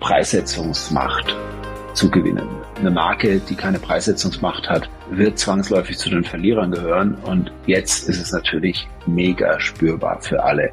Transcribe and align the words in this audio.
Preissetzungsmacht 0.00 1.36
zu 1.94 2.10
gewinnen. 2.10 2.48
Eine 2.76 2.92
Marke, 2.92 3.40
die 3.40 3.56
keine 3.56 3.80
Preissetzungsmacht 3.80 4.68
hat, 4.68 4.88
wird 5.10 5.38
zwangsläufig 5.38 5.98
zu 5.98 6.10
den 6.10 6.22
Verlierern 6.22 6.70
gehören. 6.70 7.16
Und 7.24 7.50
jetzt 7.66 8.08
ist 8.08 8.20
es 8.20 8.32
natürlich 8.32 8.88
mega 9.06 9.58
spürbar 9.58 10.20
für 10.20 10.42
alle. 10.42 10.70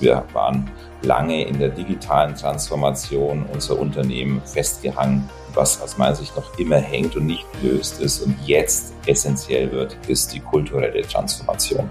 Wir 0.00 0.24
waren 0.32 0.68
lange 1.02 1.46
in 1.46 1.58
der 1.60 1.68
digitalen 1.68 2.34
Transformation 2.34 3.46
unser 3.52 3.78
Unternehmen 3.78 4.42
festgehangen. 4.44 5.28
Was 5.54 5.80
aus 5.80 5.96
meiner 5.96 6.16
Sicht 6.16 6.36
noch 6.36 6.58
immer 6.58 6.78
hängt 6.78 7.16
und 7.16 7.26
nicht 7.26 7.46
gelöst 7.60 8.00
ist 8.00 8.22
und 8.22 8.36
jetzt 8.44 8.92
essentiell 9.06 9.70
wird, 9.70 9.96
ist 10.08 10.34
die 10.34 10.40
kulturelle 10.40 11.02
Transformation 11.02 11.88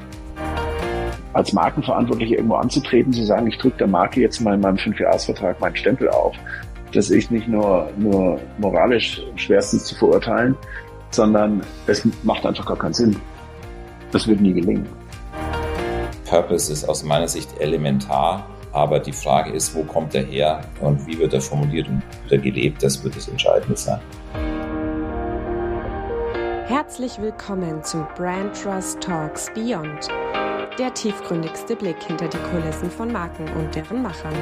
als 1.35 1.51
Markenverantwortlich 1.51 2.31
irgendwo 2.31 2.55
anzutreten, 2.55 3.11
zu 3.11 3.25
sagen, 3.25 3.47
ich 3.47 3.57
drücke 3.57 3.77
der 3.77 3.87
Marke 3.87 4.21
jetzt 4.21 4.39
mal 4.39 4.55
in 4.55 4.61
meinem 4.61 4.77
Fünfjahresvertrag 4.77 5.59
meinen 5.59 5.75
Stempel 5.75 6.09
auf. 6.09 6.33
Das 6.93 7.09
ist 7.09 7.29
nicht 7.29 7.49
nur, 7.49 7.89
nur 7.97 8.39
moralisch 8.57 9.21
schwerstens 9.35 9.83
zu 9.83 9.95
verurteilen, 9.95 10.55
sondern 11.11 11.61
es 11.87 12.07
macht 12.23 12.45
einfach 12.45 12.65
gar 12.65 12.77
keinen 12.77 12.93
Sinn. 12.93 13.17
Das 14.11 14.27
wird 14.27 14.39
nie 14.39 14.53
gelingen. 14.53 14.87
Purpose 16.25 16.71
ist 16.71 16.87
aus 16.87 17.03
meiner 17.03 17.27
Sicht 17.27 17.49
elementar, 17.59 18.47
aber 18.71 18.99
die 18.99 19.11
Frage 19.11 19.51
ist, 19.51 19.75
wo 19.75 19.83
kommt 19.83 20.15
er 20.15 20.23
her 20.23 20.61
und 20.79 21.05
wie 21.05 21.19
wird 21.19 21.33
er 21.33 21.41
formuliert 21.41 21.89
und 21.89 22.01
wieder 22.25 22.37
gelebt, 22.37 22.81
das 22.81 23.03
wird 23.03 23.17
das 23.17 23.27
Entscheidende 23.27 23.75
sein. 23.75 23.99
Herzlich 26.67 27.19
willkommen 27.19 27.83
zu 27.83 28.07
Brand 28.15 28.55
Trust 28.55 29.01
Talks 29.01 29.51
Beyond 29.53 30.09
der 30.77 30.93
tiefgründigste 30.93 31.75
Blick 31.75 32.03
hinter 32.03 32.27
die 32.27 32.37
Kulissen 32.51 32.91
von 32.91 33.11
Marken 33.11 33.45
und 33.57 33.73
deren 33.73 34.01
Machern. 34.01 34.33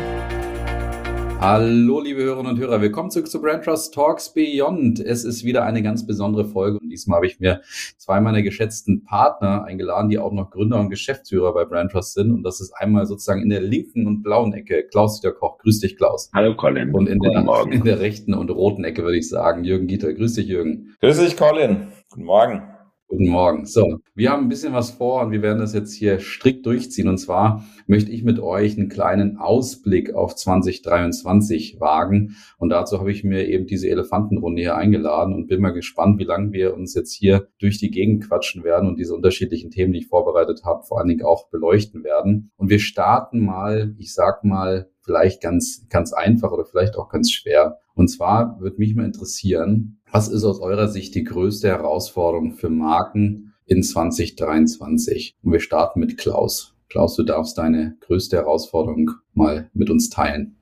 Hallo, 1.39 1.99
liebe 2.01 2.23
Hörerinnen 2.23 2.53
und 2.53 2.59
Hörer, 2.59 2.81
willkommen 2.81 3.11
zurück 3.11 3.27
zu 3.27 3.39
Brand 3.41 3.65
Trust 3.65 3.93
Talks 3.93 4.33
Beyond. 4.33 4.99
Es 4.99 5.25
ist 5.25 5.43
wieder 5.43 5.63
eine 5.63 5.83
ganz 5.83 6.07
besondere 6.07 6.45
Folge 6.45 6.79
und 6.79 6.89
diesmal 6.89 7.17
habe 7.17 7.27
ich 7.27 7.39
mir 7.39 7.61
zwei 7.97 8.19
meiner 8.21 8.41
geschätzten 8.41 9.03
Partner 9.03 9.65
eingeladen, 9.65 10.09
die 10.09 10.17
auch 10.17 10.31
noch 10.31 10.49
Gründer 10.49 10.79
und 10.79 10.89
Geschäftsführer 10.89 11.53
bei 11.53 11.65
Brand 11.65 11.91
Trust 11.91 12.13
sind. 12.13 12.31
Und 12.31 12.43
das 12.43 12.61
ist 12.61 12.71
einmal 12.71 13.05
sozusagen 13.05 13.43
in 13.43 13.49
der 13.49 13.61
linken 13.61 14.07
und 14.07 14.23
blauen 14.23 14.53
Ecke 14.53 14.87
Klaus 14.89 15.19
Dieter 15.19 15.33
Koch. 15.33 15.59
Grüß 15.59 15.81
dich, 15.81 15.97
Klaus. 15.97 16.31
Hallo, 16.33 16.55
Colin. 16.55 16.95
Und 16.95 17.09
in 17.09 17.19
der, 17.19 17.45
in 17.71 17.83
der 17.83 17.99
rechten 17.99 18.33
und 18.33 18.49
roten 18.49 18.85
Ecke 18.85 19.03
würde 19.03 19.17
ich 19.17 19.29
sagen, 19.29 19.65
Jürgen 19.65 19.85
Gieter. 19.85 20.13
Grüß 20.13 20.33
dich, 20.33 20.47
Jürgen. 20.47 20.95
Grüß 21.01 21.19
dich, 21.19 21.37
Colin. 21.37 21.89
Guten 22.09 22.23
Morgen. 22.23 22.72
Guten 23.07 23.27
Morgen. 23.27 23.65
So, 23.65 23.99
wir 24.15 24.31
haben 24.31 24.45
ein 24.45 24.49
bisschen 24.49 24.73
was 24.73 24.89
vor 24.89 25.21
und 25.21 25.31
wir 25.31 25.41
werden 25.43 25.59
das 25.59 25.73
jetzt 25.73 25.93
hier 25.93 26.19
strikt 26.19 26.65
durchziehen. 26.65 27.07
Und 27.07 27.19
zwar 27.19 27.63
möchte 27.85 28.11
ich 28.11 28.23
mit 28.23 28.39
euch 28.39 28.75
einen 28.75 28.89
kleinen 28.89 29.37
Ausblick 29.37 30.15
auf 30.15 30.35
2023 30.35 31.79
wagen. 31.79 32.35
Und 32.57 32.69
dazu 32.69 32.99
habe 32.99 33.11
ich 33.11 33.23
mir 33.23 33.47
eben 33.47 33.67
diese 33.67 33.89
Elefantenrunde 33.89 34.61
hier 34.61 34.77
eingeladen 34.77 35.35
und 35.35 35.47
bin 35.47 35.61
mal 35.61 35.73
gespannt, 35.73 36.17
wie 36.17 36.23
lange 36.23 36.53
wir 36.53 36.73
uns 36.73 36.95
jetzt 36.95 37.13
hier 37.13 37.49
durch 37.59 37.77
die 37.77 37.91
Gegend 37.91 38.27
quatschen 38.27 38.63
werden 38.63 38.89
und 38.89 38.97
diese 38.97 39.13
unterschiedlichen 39.13 39.69
Themen, 39.69 39.93
die 39.93 39.99
ich 39.99 40.07
vorbereitet 40.07 40.61
habe, 40.63 40.83
vor 40.83 40.99
allen 40.99 41.09
Dingen 41.09 41.23
auch 41.23 41.49
beleuchten 41.49 42.03
werden. 42.03 42.51
Und 42.55 42.69
wir 42.69 42.79
starten 42.79 43.45
mal, 43.45 43.93
ich 43.99 44.13
sag 44.13 44.43
mal, 44.43 44.89
vielleicht 45.03 45.41
ganz, 45.41 45.85
ganz 45.89 46.13
einfach 46.13 46.51
oder 46.51 46.65
vielleicht 46.65 46.95
auch 46.95 47.09
ganz 47.09 47.31
schwer. 47.31 47.77
Und 47.93 48.07
zwar 48.07 48.59
würde 48.59 48.77
mich 48.77 48.95
mal 48.95 49.05
interessieren, 49.05 49.99
was 50.13 50.29
ist 50.29 50.43
aus 50.43 50.61
eurer 50.61 50.87
Sicht 50.87 51.15
die 51.15 51.23
größte 51.23 51.67
Herausforderung 51.67 52.53
für 52.53 52.69
Marken 52.69 53.53
in 53.65 53.81
2023? 53.81 55.35
Und 55.41 55.51
wir 55.51 55.59
starten 55.59 55.99
mit 55.99 56.19
Klaus. 56.19 56.75
Klaus, 56.87 57.15
du 57.15 57.23
darfst 57.23 57.57
deine 57.57 57.97
größte 58.01 58.37
Herausforderung 58.37 59.09
mal 59.33 59.71
mit 59.73 59.89
uns 59.89 60.09
teilen. 60.09 60.55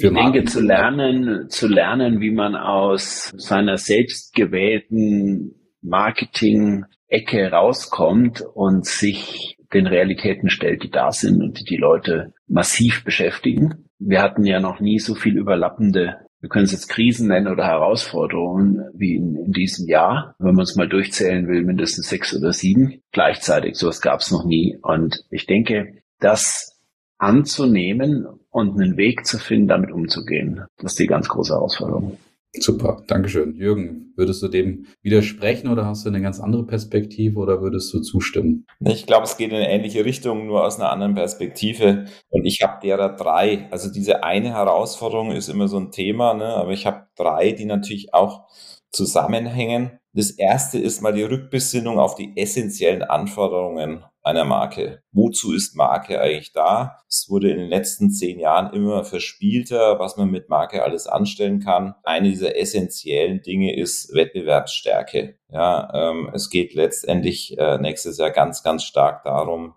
Für 0.00 0.06
ich 0.06 0.14
denke, 0.14 0.44
zu 0.44 0.62
lernen, 0.62 1.50
zu 1.50 1.68
lernen, 1.68 2.20
wie 2.20 2.30
man 2.30 2.56
aus 2.56 3.30
seiner 3.36 3.76
selbstgewählten 3.76 5.54
Marketing-Ecke 5.82 7.50
rauskommt 7.50 8.42
und 8.54 8.86
sich 8.86 9.58
den 9.74 9.86
Realitäten 9.86 10.48
stellt, 10.48 10.82
die 10.82 10.90
da 10.90 11.12
sind 11.12 11.42
und 11.42 11.60
die 11.60 11.64
die 11.64 11.76
Leute 11.76 12.32
massiv 12.46 13.04
beschäftigen. 13.04 13.90
Wir 13.98 14.22
hatten 14.22 14.46
ja 14.46 14.60
noch 14.60 14.80
nie 14.80 14.98
so 14.98 15.14
viel 15.14 15.36
überlappende 15.36 16.16
wir 16.44 16.50
können 16.50 16.66
es 16.66 16.72
jetzt 16.72 16.90
Krisen 16.90 17.28
nennen 17.28 17.48
oder 17.48 17.64
Herausforderungen 17.64 18.90
wie 18.92 19.16
in, 19.16 19.34
in 19.34 19.52
diesem 19.52 19.88
Jahr, 19.88 20.34
wenn 20.38 20.54
man 20.54 20.64
es 20.64 20.76
mal 20.76 20.86
durchzählen 20.86 21.48
will, 21.48 21.64
mindestens 21.64 22.10
sechs 22.10 22.36
oder 22.36 22.52
sieben 22.52 23.00
gleichzeitig. 23.12 23.76
Sowas 23.76 24.02
gab 24.02 24.20
es 24.20 24.30
noch 24.30 24.44
nie. 24.44 24.76
Und 24.82 25.24
ich 25.30 25.46
denke, 25.46 26.02
das 26.20 26.78
anzunehmen 27.16 28.26
und 28.50 28.74
einen 28.78 28.98
Weg 28.98 29.24
zu 29.24 29.38
finden, 29.38 29.68
damit 29.68 29.90
umzugehen, 29.90 30.66
das 30.76 30.92
ist 30.92 30.98
die 30.98 31.06
ganz 31.06 31.30
große 31.30 31.54
Herausforderung. 31.54 32.18
Super, 32.60 33.02
Dankeschön. 33.08 33.56
Jürgen, 33.56 34.12
würdest 34.16 34.42
du 34.42 34.48
dem 34.48 34.86
widersprechen 35.02 35.68
oder 35.68 35.86
hast 35.86 36.04
du 36.04 36.08
eine 36.08 36.22
ganz 36.22 36.38
andere 36.38 36.64
Perspektive 36.64 37.38
oder 37.38 37.60
würdest 37.60 37.92
du 37.92 38.00
zustimmen? 38.00 38.66
Ich 38.80 39.06
glaube, 39.06 39.24
es 39.24 39.36
geht 39.36 39.50
in 39.50 39.56
eine 39.56 39.70
ähnliche 39.70 40.04
Richtung, 40.04 40.46
nur 40.46 40.64
aus 40.64 40.78
einer 40.78 40.90
anderen 40.90 41.14
Perspektive. 41.14 42.04
Und 42.30 42.44
ich 42.44 42.62
habe 42.62 42.80
derer 42.80 43.16
drei. 43.16 43.68
Also 43.70 43.90
diese 43.90 44.22
eine 44.22 44.50
Herausforderung 44.50 45.32
ist 45.32 45.48
immer 45.48 45.66
so 45.66 45.78
ein 45.78 45.90
Thema, 45.90 46.34
ne? 46.34 46.46
aber 46.46 46.70
ich 46.70 46.86
habe 46.86 47.08
drei, 47.16 47.52
die 47.52 47.64
natürlich 47.64 48.14
auch 48.14 48.48
zusammenhängen. 48.92 49.98
Das 50.12 50.30
erste 50.30 50.78
ist 50.78 51.02
mal 51.02 51.12
die 51.12 51.24
Rückbesinnung 51.24 51.98
auf 51.98 52.14
die 52.14 52.36
essentiellen 52.36 53.02
Anforderungen 53.02 54.04
einer 54.24 54.44
Marke. 54.44 55.02
Wozu 55.12 55.52
ist 55.52 55.76
Marke 55.76 56.20
eigentlich 56.20 56.52
da? 56.52 56.98
Es 57.08 57.26
wurde 57.28 57.50
in 57.50 57.58
den 57.58 57.68
letzten 57.68 58.10
zehn 58.10 58.38
Jahren 58.38 58.72
immer 58.72 59.04
verspielter, 59.04 59.98
was 59.98 60.16
man 60.16 60.30
mit 60.30 60.48
Marke 60.48 60.82
alles 60.82 61.06
anstellen 61.06 61.60
kann. 61.60 61.94
Eine 62.02 62.30
dieser 62.30 62.56
essentiellen 62.56 63.42
Dinge 63.42 63.76
ist 63.76 64.14
Wettbewerbsstärke. 64.14 65.38
Ja, 65.50 65.90
ähm, 65.94 66.30
es 66.32 66.48
geht 66.50 66.74
letztendlich 66.74 67.56
äh, 67.58 67.78
nächstes 67.78 68.18
Jahr 68.18 68.30
ganz, 68.30 68.62
ganz 68.62 68.82
stark 68.84 69.24
darum, 69.24 69.74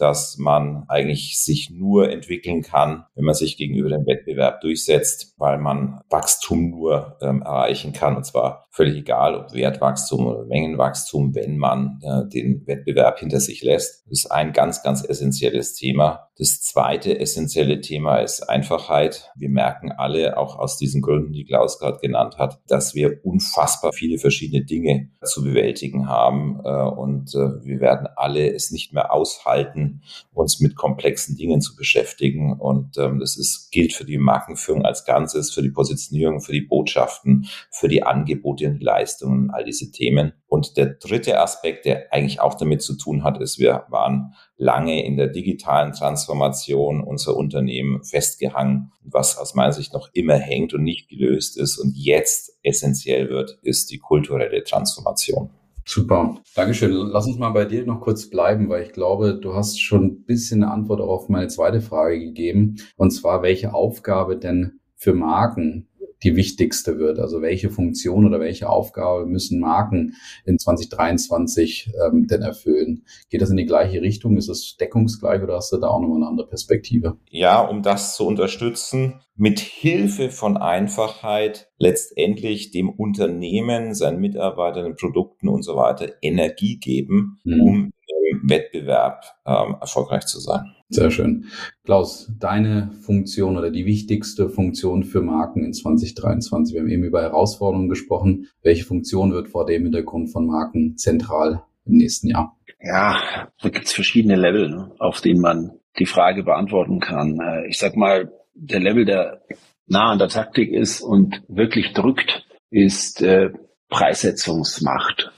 dass 0.00 0.38
man 0.38 0.84
eigentlich 0.88 1.42
sich 1.42 1.70
nur 1.70 2.10
entwickeln 2.10 2.62
kann, 2.62 3.04
wenn 3.14 3.24
man 3.24 3.34
sich 3.34 3.58
gegenüber 3.58 3.90
dem 3.90 4.06
Wettbewerb 4.06 4.62
durchsetzt, 4.62 5.34
weil 5.36 5.58
man 5.58 6.00
Wachstum 6.08 6.70
nur 6.70 7.18
ähm, 7.20 7.42
erreichen 7.42 7.92
kann. 7.92 8.16
Und 8.16 8.24
zwar 8.24 8.66
völlig 8.70 8.98
egal, 8.98 9.34
ob 9.34 9.52
Wertwachstum 9.52 10.26
oder 10.26 10.44
Mengenwachstum, 10.44 11.34
wenn 11.34 11.58
man 11.58 11.98
äh, 12.02 12.28
den 12.28 12.66
Wettbewerb 12.66 13.18
hinter 13.18 13.40
sich 13.40 13.62
lässt. 13.62 14.04
Das 14.06 14.20
ist 14.20 14.30
ein 14.30 14.52
ganz, 14.52 14.82
ganz 14.82 15.04
essentielles 15.04 15.74
Thema. 15.74 16.30
Das 16.38 16.62
zweite 16.62 17.18
essentielle 17.18 17.80
Thema 17.80 18.18
ist 18.18 18.48
Einfachheit. 18.48 19.30
Wir 19.36 19.50
merken 19.50 19.92
alle, 19.92 20.38
auch 20.38 20.58
aus 20.58 20.78
diesen 20.78 21.02
Gründen, 21.02 21.32
die 21.32 21.44
Klaus 21.44 21.78
gerade 21.78 21.98
genannt 21.98 22.38
hat, 22.38 22.60
dass 22.68 22.94
wir 22.94 23.20
unfassbar 23.24 23.92
viele 23.92 24.18
verschiedene 24.18 24.64
Dinge 24.64 25.10
zu 25.24 25.42
bewältigen 25.42 26.08
haben. 26.08 26.60
Äh, 26.64 26.70
und 26.70 27.34
äh, 27.34 27.64
wir 27.64 27.80
werden 27.80 28.06
alle 28.14 28.54
es 28.54 28.70
nicht 28.70 28.92
mehr 28.92 29.12
aushalten, 29.12 30.02
uns 30.32 30.60
mit 30.60 30.76
komplexen 30.76 31.36
Dingen 31.36 31.60
zu 31.60 31.74
beschäftigen. 31.74 32.52
Und 32.58 32.96
ähm, 32.98 33.18
das 33.18 33.36
ist, 33.36 33.70
gilt 33.72 33.92
für 33.92 34.04
die 34.04 34.16
Markenführung 34.16 34.84
als 34.84 35.04
Ganzes, 35.04 35.52
für 35.52 35.62
die 35.62 35.70
Positionierung, 35.70 36.40
für 36.40 36.52
die 36.52 36.62
Botschaften, 36.62 37.48
für 37.72 37.88
die 37.88 38.04
Angebote 38.04 38.59
die 38.60 38.84
Leistungen, 38.84 39.50
all 39.50 39.64
diese 39.64 39.90
Themen. 39.90 40.32
Und 40.46 40.76
der 40.76 40.86
dritte 40.86 41.40
Aspekt, 41.40 41.84
der 41.84 42.12
eigentlich 42.12 42.40
auch 42.40 42.54
damit 42.54 42.82
zu 42.82 42.96
tun 42.96 43.24
hat, 43.24 43.40
ist, 43.40 43.58
wir 43.58 43.84
waren 43.88 44.34
lange 44.56 45.04
in 45.04 45.16
der 45.16 45.28
digitalen 45.28 45.92
Transformation 45.92 47.02
unser 47.02 47.36
Unternehmen 47.36 48.04
festgehangen. 48.04 48.92
Was 49.02 49.38
aus 49.38 49.54
meiner 49.54 49.72
Sicht 49.72 49.92
noch 49.94 50.10
immer 50.12 50.36
hängt 50.36 50.74
und 50.74 50.82
nicht 50.82 51.08
gelöst 51.08 51.58
ist 51.58 51.78
und 51.78 51.96
jetzt 51.96 52.58
essentiell 52.62 53.30
wird, 53.30 53.58
ist 53.62 53.90
die 53.90 53.98
kulturelle 53.98 54.62
Transformation. 54.62 55.50
Super. 55.86 56.36
Dankeschön. 56.54 56.92
Lass 56.92 57.26
uns 57.26 57.38
mal 57.38 57.50
bei 57.50 57.64
dir 57.64 57.84
noch 57.84 58.00
kurz 58.00 58.30
bleiben, 58.30 58.68
weil 58.68 58.84
ich 58.84 58.92
glaube, 58.92 59.34
du 59.34 59.54
hast 59.54 59.80
schon 59.80 60.04
ein 60.04 60.24
bisschen 60.24 60.62
eine 60.62 60.72
Antwort 60.72 61.00
auch 61.00 61.08
auf 61.08 61.28
meine 61.28 61.48
zweite 61.48 61.80
Frage 61.80 62.20
gegeben. 62.20 62.76
Und 62.96 63.10
zwar, 63.10 63.42
welche 63.42 63.74
Aufgabe 63.74 64.36
denn 64.36 64.78
für 64.94 65.14
Marken 65.14 65.88
die 66.22 66.36
wichtigste 66.36 66.98
wird. 66.98 67.18
Also 67.18 67.42
welche 67.42 67.70
Funktion 67.70 68.26
oder 68.26 68.40
welche 68.40 68.68
Aufgabe 68.68 69.26
müssen 69.26 69.60
Marken 69.60 70.14
in 70.44 70.58
2023 70.58 71.92
ähm, 72.06 72.26
denn 72.26 72.42
erfüllen? 72.42 73.04
Geht 73.30 73.42
das 73.42 73.50
in 73.50 73.56
die 73.56 73.66
gleiche 73.66 74.02
Richtung? 74.02 74.36
Ist 74.36 74.48
es 74.48 74.76
deckungsgleich 74.76 75.42
oder 75.42 75.56
hast 75.56 75.72
du 75.72 75.78
da 75.78 75.88
auch 75.88 76.00
nochmal 76.00 76.18
eine 76.18 76.28
andere 76.28 76.48
Perspektive? 76.48 77.16
Ja, 77.30 77.60
um 77.60 77.82
das 77.82 78.16
zu 78.16 78.26
unterstützen, 78.26 79.20
mit 79.36 79.58
Hilfe 79.58 80.30
von 80.30 80.56
Einfachheit 80.56 81.70
letztendlich 81.78 82.70
dem 82.72 82.90
Unternehmen, 82.90 83.94
seinen 83.94 84.20
Mitarbeitern, 84.20 84.84
den 84.84 84.96
Produkten 84.96 85.48
und 85.48 85.62
so 85.62 85.76
weiter 85.76 86.12
Energie 86.20 86.78
geben, 86.78 87.40
mhm. 87.44 87.60
um 87.60 87.92
im 88.30 88.50
Wettbewerb 88.50 89.24
ähm, 89.46 89.76
erfolgreich 89.80 90.26
zu 90.26 90.40
sein. 90.40 90.74
Sehr 90.92 91.12
schön. 91.12 91.44
Klaus, 91.84 92.32
deine 92.40 92.90
Funktion 93.02 93.56
oder 93.56 93.70
die 93.70 93.86
wichtigste 93.86 94.48
Funktion 94.48 95.04
für 95.04 95.22
Marken 95.22 95.64
in 95.64 95.72
2023. 95.72 96.74
Wir 96.74 96.80
haben 96.82 96.90
eben 96.90 97.04
über 97.04 97.22
Herausforderungen 97.22 97.88
gesprochen. 97.88 98.48
Welche 98.62 98.84
Funktion 98.84 99.32
wird 99.32 99.48
vor 99.48 99.66
dem 99.66 99.84
Hintergrund 99.84 100.32
von 100.32 100.46
Marken 100.46 100.96
zentral 100.96 101.62
im 101.86 101.96
nächsten 101.96 102.26
Jahr? 102.26 102.58
Ja, 102.82 103.48
da 103.62 103.68
gibt 103.68 103.86
es 103.86 103.92
verschiedene 103.92 104.34
Level, 104.34 104.68
ne, 104.68 104.90
auf 104.98 105.20
denen 105.20 105.40
man 105.40 105.78
die 106.00 106.06
Frage 106.06 106.42
beantworten 106.42 106.98
kann. 106.98 107.38
Äh, 107.38 107.68
ich 107.68 107.78
sag 107.78 107.94
mal, 107.94 108.32
der 108.54 108.80
Level 108.80 109.04
der 109.04 109.42
nah 109.86 110.10
an 110.10 110.18
der 110.18 110.28
Taktik 110.28 110.72
ist 110.72 111.02
und 111.02 111.42
wirklich 111.46 111.92
drückt, 111.92 112.46
ist 112.70 113.22
äh, 113.22 113.50
Preissetzungsmacht 113.88 115.30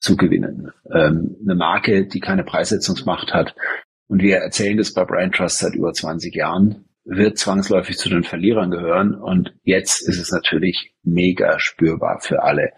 zu 0.00 0.16
gewinnen. 0.16 0.72
Ähm, 0.92 1.36
eine 1.44 1.54
Marke, 1.54 2.06
die 2.06 2.20
keine 2.20 2.44
Preissetzungsmacht 2.44 3.32
hat, 3.32 3.54
und 4.08 4.22
wir 4.22 4.36
erzählen 4.36 4.76
das 4.76 4.92
bei 4.92 5.04
Brand 5.04 5.34
Trust 5.34 5.58
seit 5.58 5.74
über 5.74 5.92
20 5.92 6.34
Jahren, 6.34 6.84
wird 7.04 7.38
zwangsläufig 7.38 7.96
zu 7.96 8.08
den 8.08 8.24
Verlierern 8.24 8.70
gehören. 8.70 9.14
Und 9.14 9.54
jetzt 9.62 10.08
ist 10.08 10.20
es 10.20 10.30
natürlich 10.32 10.92
mega 11.02 11.58
spürbar 11.58 12.20
für 12.20 12.42
alle. 12.42 12.72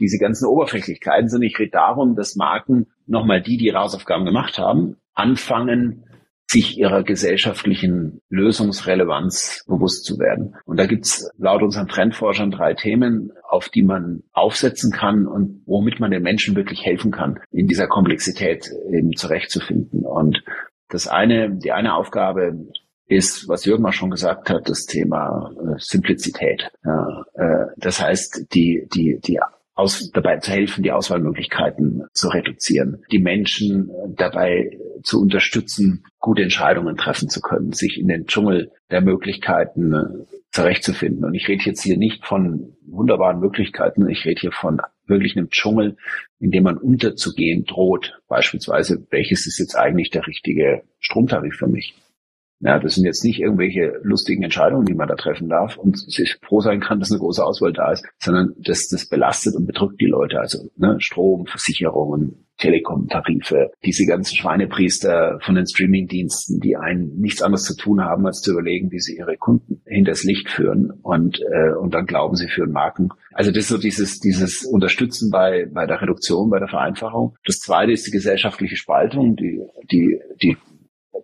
diese 0.00 0.16
ganzen 0.18 0.46
Oberflächlichkeiten 0.46 1.28
sind. 1.28 1.42
Ich 1.42 1.58
rede 1.58 1.72
darum, 1.72 2.16
dass 2.16 2.36
Marken 2.36 2.86
nochmal 3.06 3.42
die, 3.42 3.58
die 3.58 3.74
Hausaufgaben 3.74 4.24
gemacht 4.24 4.56
haben, 4.58 4.96
anfangen, 5.14 6.05
sich 6.48 6.78
ihrer 6.78 7.02
gesellschaftlichen 7.02 8.20
Lösungsrelevanz 8.28 9.64
bewusst 9.66 10.04
zu 10.04 10.18
werden. 10.18 10.54
Und 10.64 10.78
da 10.78 10.86
gibt's 10.86 11.28
laut 11.36 11.62
unseren 11.62 11.88
Trendforschern 11.88 12.50
drei 12.50 12.74
Themen, 12.74 13.32
auf 13.48 13.68
die 13.68 13.82
man 13.82 14.22
aufsetzen 14.32 14.92
kann 14.92 15.26
und 15.26 15.62
womit 15.66 15.98
man 15.98 16.12
den 16.12 16.22
Menschen 16.22 16.54
wirklich 16.54 16.84
helfen 16.84 17.10
kann, 17.10 17.40
in 17.50 17.66
dieser 17.66 17.88
Komplexität 17.88 18.70
eben 18.92 19.12
zurechtzufinden. 19.16 20.04
Und 20.04 20.44
das 20.88 21.08
eine, 21.08 21.56
die 21.56 21.72
eine 21.72 21.94
Aufgabe 21.94 22.66
ist, 23.08 23.48
was 23.48 23.64
Jürgen 23.64 23.82
mal 23.82 23.92
schon 23.92 24.10
gesagt 24.10 24.50
hat, 24.50 24.68
das 24.68 24.86
Thema 24.86 25.50
äh, 25.58 25.78
Simplizität. 25.78 26.70
Äh, 26.84 27.66
das 27.76 28.00
heißt, 28.00 28.46
die, 28.52 28.88
die, 28.92 29.20
die 29.24 29.40
aus, 29.76 30.10
dabei 30.10 30.38
zu 30.38 30.50
helfen, 30.50 30.82
die 30.82 30.90
Auswahlmöglichkeiten 30.90 32.04
zu 32.12 32.28
reduzieren, 32.28 33.04
die 33.12 33.18
Menschen 33.18 33.90
dabei 34.16 34.78
zu 35.02 35.20
unterstützen, 35.20 36.04
gute 36.18 36.42
Entscheidungen 36.42 36.96
treffen 36.96 37.28
zu 37.28 37.40
können, 37.40 37.72
sich 37.72 37.98
in 37.98 38.08
den 38.08 38.26
Dschungel 38.26 38.72
der 38.90 39.02
Möglichkeiten 39.02 39.92
äh, 39.92 40.04
zurechtzufinden. 40.50 41.24
Und 41.24 41.34
ich 41.34 41.46
rede 41.46 41.62
jetzt 41.64 41.82
hier 41.82 41.98
nicht 41.98 42.24
von 42.24 42.74
wunderbaren 42.86 43.38
Möglichkeiten, 43.38 44.08
ich 44.08 44.24
rede 44.24 44.40
hier 44.40 44.52
von 44.52 44.80
wirklich 45.06 45.36
einem 45.36 45.50
Dschungel, 45.50 45.96
in 46.40 46.50
dem 46.50 46.64
man 46.64 46.78
unterzugehen 46.78 47.64
droht. 47.64 48.18
Beispielsweise, 48.28 49.06
welches 49.10 49.46
ist 49.46 49.58
jetzt 49.58 49.76
eigentlich 49.76 50.10
der 50.10 50.26
richtige 50.26 50.82
Stromtarif 51.00 51.54
für 51.56 51.68
mich? 51.68 51.94
Ja, 52.60 52.78
das 52.78 52.94
sind 52.94 53.04
jetzt 53.04 53.24
nicht 53.24 53.40
irgendwelche 53.40 54.00
lustigen 54.02 54.42
Entscheidungen, 54.42 54.86
die 54.86 54.94
man 54.94 55.08
da 55.08 55.14
treffen 55.14 55.48
darf 55.48 55.76
und 55.76 55.98
sich 55.98 56.38
froh 56.42 56.60
sein 56.60 56.80
kann, 56.80 56.98
dass 57.00 57.10
eine 57.10 57.20
große 57.20 57.44
Auswahl 57.44 57.72
da 57.72 57.92
ist, 57.92 58.06
sondern 58.18 58.54
das, 58.58 58.88
das 58.88 59.08
belastet 59.08 59.54
und 59.56 59.66
bedrückt 59.66 60.00
die 60.00 60.06
Leute. 60.06 60.40
Also 60.40 60.70
ne, 60.76 60.96
Strom, 60.98 61.44
Versicherungen, 61.46 62.46
Telekom-Tarife, 62.58 63.72
diese 63.84 64.06
ganzen 64.06 64.36
Schweinepriester 64.36 65.38
von 65.42 65.54
den 65.54 65.66
Streaming-Diensten, 65.66 66.60
die 66.60 66.76
einen 66.76 67.18
nichts 67.18 67.42
anderes 67.42 67.64
zu 67.64 67.76
tun 67.76 68.00
haben, 68.00 68.26
als 68.26 68.40
zu 68.40 68.52
überlegen, 68.52 68.90
wie 68.90 69.00
sie 69.00 69.16
ihre 69.16 69.36
Kunden 69.36 69.82
hinters 69.84 70.24
Licht 70.24 70.48
führen 70.48 70.90
und, 71.02 71.38
äh, 71.40 71.74
und 71.78 71.92
dann 71.92 72.06
glauben 72.06 72.36
sie 72.36 72.48
führen 72.48 72.72
Marken. 72.72 73.10
Also 73.32 73.50
das 73.50 73.64
ist 73.64 73.68
so 73.68 73.78
dieses, 73.78 74.18
dieses 74.20 74.64
Unterstützen 74.64 75.30
bei, 75.30 75.66
bei 75.70 75.86
der 75.86 76.00
Reduktion, 76.00 76.48
bei 76.48 76.58
der 76.58 76.68
Vereinfachung. 76.68 77.36
Das 77.44 77.58
zweite 77.58 77.92
ist 77.92 78.06
die 78.06 78.12
gesellschaftliche 78.12 78.76
Spaltung, 78.76 79.36
die, 79.36 79.60
die, 79.90 80.18
die 80.42 80.56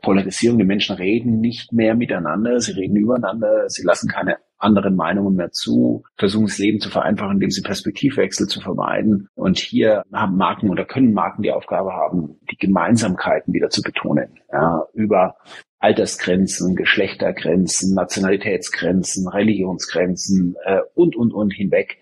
Polarisierung. 0.01 0.59
Die 0.59 0.65
Menschen 0.65 0.97
reden 0.97 1.41
nicht 1.41 1.73
mehr 1.73 1.95
miteinander, 1.95 2.59
sie 2.61 2.73
reden 2.73 2.97
übereinander, 2.97 3.69
sie 3.69 3.85
lassen 3.85 4.09
keine 4.09 4.37
anderen 4.59 4.95
Meinungen 4.95 5.35
mehr 5.35 5.51
zu, 5.51 6.05
versuchen 6.17 6.47
das 6.47 6.59
Leben 6.59 6.81
zu 6.81 6.89
vereinfachen, 6.89 7.35
indem 7.35 7.51
sie 7.51 7.63
Perspektivwechsel 7.63 8.47
zu 8.47 8.61
vermeiden. 8.61 9.29
Und 9.35 9.59
hier 9.59 10.03
haben 10.13 10.37
Marken 10.37 10.71
oder 10.71 10.85
können 10.85 11.13
Marken 11.13 11.43
die 11.43 11.51
Aufgabe 11.51 11.93
haben, 11.93 12.39
die 12.51 12.57
Gemeinsamkeiten 12.57 13.53
wieder 13.53 13.71
zu 13.71 13.83
betonen, 13.83 14.39
ja, 14.53 14.85
über 14.95 15.37
Altersgrenzen, 15.81 16.77
Geschlechtergrenzen, 16.77 17.95
Nationalitätsgrenzen, 17.95 19.27
Religionsgrenzen 19.27 20.55
äh, 20.65 20.81
und, 20.95 21.17
und, 21.17 21.35
und 21.35 21.53
hinweg. 21.53 21.99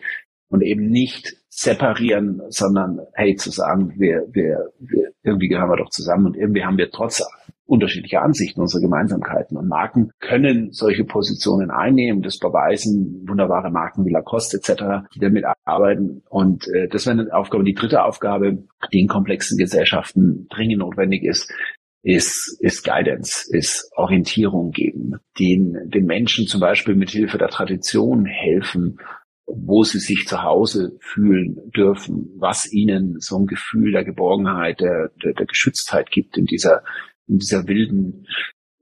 Und 0.49 0.63
eben 0.63 0.89
nicht 0.89 1.37
separieren, 1.49 2.43
sondern 2.49 3.01
hey, 3.15 3.37
zu 3.37 3.51
sagen, 3.51 3.95
wir, 3.97 4.27
wir, 4.33 4.71
wir 4.79 5.13
irgendwie 5.23 5.49
gehören 5.49 5.71
wir 5.71 5.77
doch 5.77 5.91
zusammen 5.91 6.27
und 6.27 6.37
irgendwie 6.37 6.65
haben 6.65 6.79
wir 6.79 6.91
trotz 6.91 7.23
unterschiedliche 7.71 8.21
Ansichten, 8.21 8.61
unsere 8.61 8.83
Gemeinsamkeiten. 8.83 9.57
Und 9.57 9.69
Marken 9.69 10.11
können 10.19 10.73
solche 10.73 11.05
Positionen 11.05 11.71
einnehmen. 11.71 12.21
Das 12.21 12.39
beweisen 12.39 13.25
wunderbare 13.29 13.71
Marken 13.71 14.05
wie 14.05 14.13
Lacoste 14.13 14.57
etc., 14.57 15.07
die 15.15 15.21
damit 15.21 15.45
arbeiten. 15.65 16.23
Und 16.29 16.67
äh, 16.69 16.89
das 16.89 17.07
wäre 17.07 17.21
eine 17.21 17.33
Aufgabe. 17.33 17.63
Die 17.63 17.75
dritte 17.75 18.03
Aufgabe, 18.03 18.65
die 18.93 19.01
in 19.01 19.07
komplexen 19.07 19.57
Gesellschaften 19.57 20.49
dringend 20.51 20.81
notwendig 20.81 21.23
ist, 21.23 21.53
ist, 22.03 22.59
ist 22.61 22.83
Guidance, 22.83 23.47
ist 23.51 23.91
Orientierung 23.95 24.71
geben, 24.71 25.21
den, 25.39 25.77
den 25.91 26.07
Menschen 26.07 26.47
zum 26.47 26.61
Beispiel 26.61 26.97
mit 26.97 27.11
Hilfe 27.11 27.39
der 27.39 27.49
Tradition 27.49 28.25
helfen, 28.25 28.99
wo 29.47 29.83
sie 29.83 29.99
sich 29.99 30.27
zu 30.27 30.43
Hause 30.43 30.97
fühlen 31.01 31.71
dürfen, 31.77 32.31
was 32.39 32.73
ihnen 32.73 33.17
so 33.19 33.37
ein 33.37 33.47
Gefühl 33.47 33.93
der 33.93 34.05
Geborgenheit, 34.05 34.81
der, 34.81 35.11
der, 35.23 35.35
der 35.35 35.47
Geschütztheit 35.47 36.11
gibt 36.11 36.37
in 36.37 36.47
dieser 36.47 36.83
in 37.31 37.39
dieser 37.39 37.67
wilden, 37.67 38.27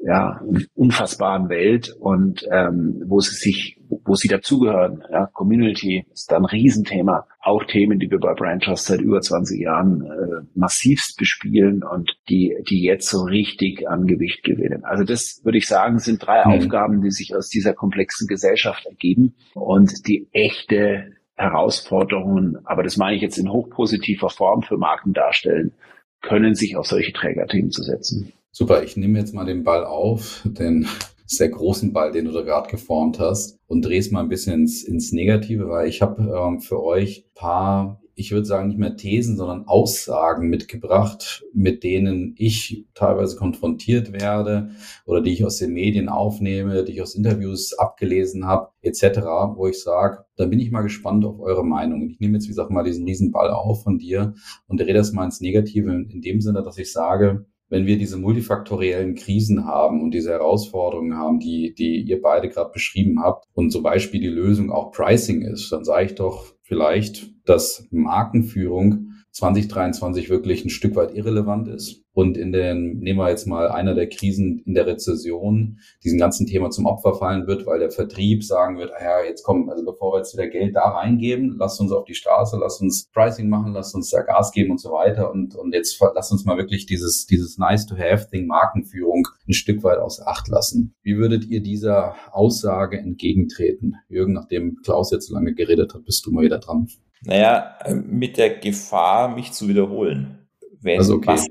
ja, 0.01 0.41
unfassbaren 0.75 1.49
Welt 1.49 1.93
und 1.99 2.47
ähm, 2.53 3.03
wo 3.07 3.19
sie 3.19 3.35
sich, 3.35 3.81
wo 4.05 4.15
sie 4.15 4.29
dazugehören. 4.29 5.03
Ja, 5.11 5.27
Community 5.27 6.07
ist 6.13 6.31
da 6.31 6.37
ein 6.37 6.45
Riesenthema. 6.45 7.27
Auch 7.41 7.65
Themen, 7.65 7.99
die 7.99 8.09
wir 8.09 8.21
bei 8.21 8.33
Brand 8.35 8.63
Trust 8.63 8.87
seit 8.87 9.01
über 9.01 9.21
20 9.21 9.61
Jahren 9.61 10.03
äh, 10.03 10.47
massivst 10.55 11.17
bespielen 11.19 11.83
und 11.83 12.17
die, 12.29 12.55
die 12.71 12.85
jetzt 12.85 13.11
so 13.11 13.25
richtig 13.25 13.89
an 13.89 14.07
Gewicht 14.07 14.45
gewinnen. 14.45 14.85
Also 14.85 15.03
das 15.03 15.41
würde 15.43 15.59
ich 15.59 15.67
sagen, 15.67 15.99
sind 15.99 16.25
drei 16.25 16.45
mhm. 16.45 16.53
Aufgaben, 16.53 17.03
die 17.03 17.11
sich 17.11 17.35
aus 17.35 17.49
dieser 17.49 17.75
komplexen 17.75 18.29
Gesellschaft 18.29 18.87
ergeben 18.87 19.35
und 19.55 20.07
die 20.07 20.29
echte 20.33 21.13
Herausforderungen, 21.35 22.59
aber 22.65 22.83
das 22.83 22.97
meine 22.97 23.17
ich 23.17 23.23
jetzt 23.23 23.39
in 23.39 23.51
hochpositiver 23.51 24.29
Form 24.29 24.63
für 24.63 24.77
Marken 24.77 25.13
darstellen, 25.13 25.73
können 26.21 26.55
sich 26.55 26.77
auf 26.77 26.87
solche 26.87 27.13
Trägerthemen 27.13 27.71
zu 27.71 27.83
setzen. 27.83 28.33
Super, 28.51 28.83
ich 28.83 28.97
nehme 28.97 29.19
jetzt 29.19 29.35
mal 29.35 29.45
den 29.45 29.63
Ball 29.63 29.85
auf, 29.85 30.43
den 30.45 30.87
sehr 31.27 31.51
großen 31.51 31.93
Ball, 31.93 32.13
den 32.13 32.25
du 32.25 32.33
da 32.33 32.43
gerade 32.43 32.71
geformt 32.71 33.19
hast, 33.19 33.59
und 33.67 33.85
drehe 33.85 34.01
es 34.01 34.11
mal 34.11 34.21
ein 34.21 34.29
bisschen 34.29 34.63
ins, 34.63 34.83
ins 34.83 35.13
Negative, 35.13 35.69
weil 35.69 35.89
ich 35.89 36.01
habe 36.03 36.23
ähm, 36.23 36.61
für 36.61 36.83
euch 36.83 37.27
paar 37.35 38.01
ich 38.19 38.33
würde 38.33 38.47
sagen, 38.47 38.67
nicht 38.67 38.79
mehr 38.79 38.97
Thesen, 38.97 39.37
sondern 39.37 39.69
Aussagen 39.69 40.49
mitgebracht, 40.49 41.45
mit 41.55 41.85
denen 41.85 42.35
ich 42.37 42.85
teilweise 42.95 43.37
konfrontiert 43.37 44.13
werde 44.13 44.71
oder 45.07 45.21
die 45.21 45.33
ich 45.33 45.45
aus 45.45 45.59
den 45.59 45.73
Medien 45.73 46.09
aufnehme, 46.09 46.85
die 46.85 46.93
ich 46.93 47.03
aus 47.03 47.15
Interviews 47.15 47.75
abgelesen 47.75 48.45
habe, 48.45 48.71
etc., 48.83 49.21
wo 49.55 49.69
ich 49.69 49.81
sage, 49.81 50.25
da 50.35 50.47
bin 50.47 50.59
ich 50.59 50.73
mal 50.73 50.83
gespannt 50.83 51.25
auf 51.25 51.39
eure 51.39 51.65
Meinung. 51.65 52.11
Ich 52.11 52.19
nehme 52.19 52.35
jetzt, 52.35 52.47
wie 52.47 52.49
gesagt, 52.49 52.73
mal 52.73 52.83
diesen 52.83 53.05
Riesenball 53.05 53.51
auf 53.51 53.85
von 53.85 53.99
dir 53.99 54.35
und 54.67 54.81
drehe 54.81 54.95
das 54.95 55.13
mal 55.13 55.25
ins 55.25 55.41
Negative 55.41 55.93
in 55.93 56.21
dem 56.21 56.41
Sinne, 56.41 56.65
dass 56.65 56.77
ich 56.77 56.93
sage, 56.93 57.47
wenn 57.69 57.87
wir 57.87 57.99
diese 57.99 58.17
multifaktoriellen 58.17 59.15
Krisen 59.15 59.67
haben 59.67 60.03
und 60.03 60.13
diese 60.13 60.31
Herausforderungen 60.31 61.17
haben, 61.17 61.39
die, 61.39 61.75
die 61.75 62.03
ihr 62.03 62.21
beide 62.23 62.49
gerade 62.49 62.71
beschrieben 62.73 63.23
habt, 63.23 63.47
und 63.55 63.71
zum 63.71 63.83
Beispiel 63.83 64.21
die 64.21 64.29
Lösung 64.29 64.71
auch 64.71 64.93
Pricing 64.93 65.43
ist, 65.43 65.71
dann 65.71 65.85
sage 65.85 66.07
ich 66.07 66.15
doch, 66.15 66.47
vielleicht, 66.63 67.31
dass 67.45 67.87
Markenführung 67.91 69.08
2023 69.39 70.31
wirklich 70.31 70.65
ein 70.65 70.71
Stück 70.71 70.97
weit 70.97 71.15
irrelevant 71.15 71.69
ist 71.69 72.05
und 72.13 72.37
in 72.37 72.51
den, 72.51 72.99
nehmen 72.99 73.21
wir 73.21 73.29
jetzt 73.29 73.47
mal 73.47 73.69
einer 73.69 73.95
der 73.95 74.09
Krisen 74.09 74.59
in 74.67 74.75
der 74.75 74.89
Rezession, 74.89 75.79
diesen 76.03 76.19
ganzen 76.19 76.49
Thema 76.49 76.71
zum 76.71 76.87
Opfer 76.87 77.15
fallen 77.15 77.47
wird, 77.47 77.65
weil 77.65 77.79
der 77.79 77.93
Vertrieb 77.93 78.43
sagen 78.43 78.79
wird, 78.79 78.91
ah 78.93 79.05
ja, 79.05 79.25
jetzt 79.25 79.45
kommen, 79.45 79.71
also 79.71 79.85
bevor 79.85 80.15
wir 80.15 80.19
jetzt 80.19 80.35
wieder 80.35 80.49
Geld 80.49 80.75
da 80.75 80.89
reingeben, 80.89 81.55
lasst 81.57 81.81
uns 81.81 81.93
auf 81.93 82.05
die 82.05 82.15
Straße, 82.15 82.59
lasst 82.59 82.83
uns 82.83 83.09
Pricing 83.13 83.49
machen, 83.49 83.75
lasst 83.75 83.95
uns 83.95 84.11
da 84.11 84.23
Gas 84.23 84.51
geben 84.51 84.73
und 84.73 84.81
so 84.81 84.91
weiter 84.91 85.31
und, 85.31 85.55
und 85.55 85.73
jetzt 85.73 86.01
lasst 86.15 86.33
uns 86.33 86.45
mal 86.45 86.59
wirklich 86.59 86.87
dieses, 86.87 87.27
dieses 87.27 87.59
nice 87.59 87.87
to 87.87 87.97
have 87.97 88.27
Ding 88.33 88.49
Markenführung 88.49 89.29
ein 89.47 89.53
Stück 89.53 89.85
weit 89.85 89.99
aus 89.99 90.21
Acht 90.21 90.49
lassen. 90.49 90.97
Wie 91.03 91.17
würdet 91.17 91.45
ihr 91.45 91.63
dieser 91.63 92.17
Aussage 92.33 92.99
entgegentreten? 92.99 93.95
Jürgen, 94.09 94.33
nachdem 94.33 94.79
Klaus 94.83 95.13
jetzt 95.13 95.29
so 95.29 95.35
lange 95.35 95.55
geredet 95.55 95.95
hat, 95.95 96.05
bist 96.05 96.27
du 96.27 96.33
mal 96.33 96.43
wieder 96.43 96.59
dran. 96.59 96.89
Naja, 97.23 97.79
mit 97.93 98.37
der 98.37 98.59
Gefahr, 98.59 99.29
mich 99.35 99.53
zu 99.53 99.69
wiederholen. 99.69 100.49
Wenn 100.81 100.99
also 100.99 101.15
okay. 101.15 101.29
was 101.29 101.47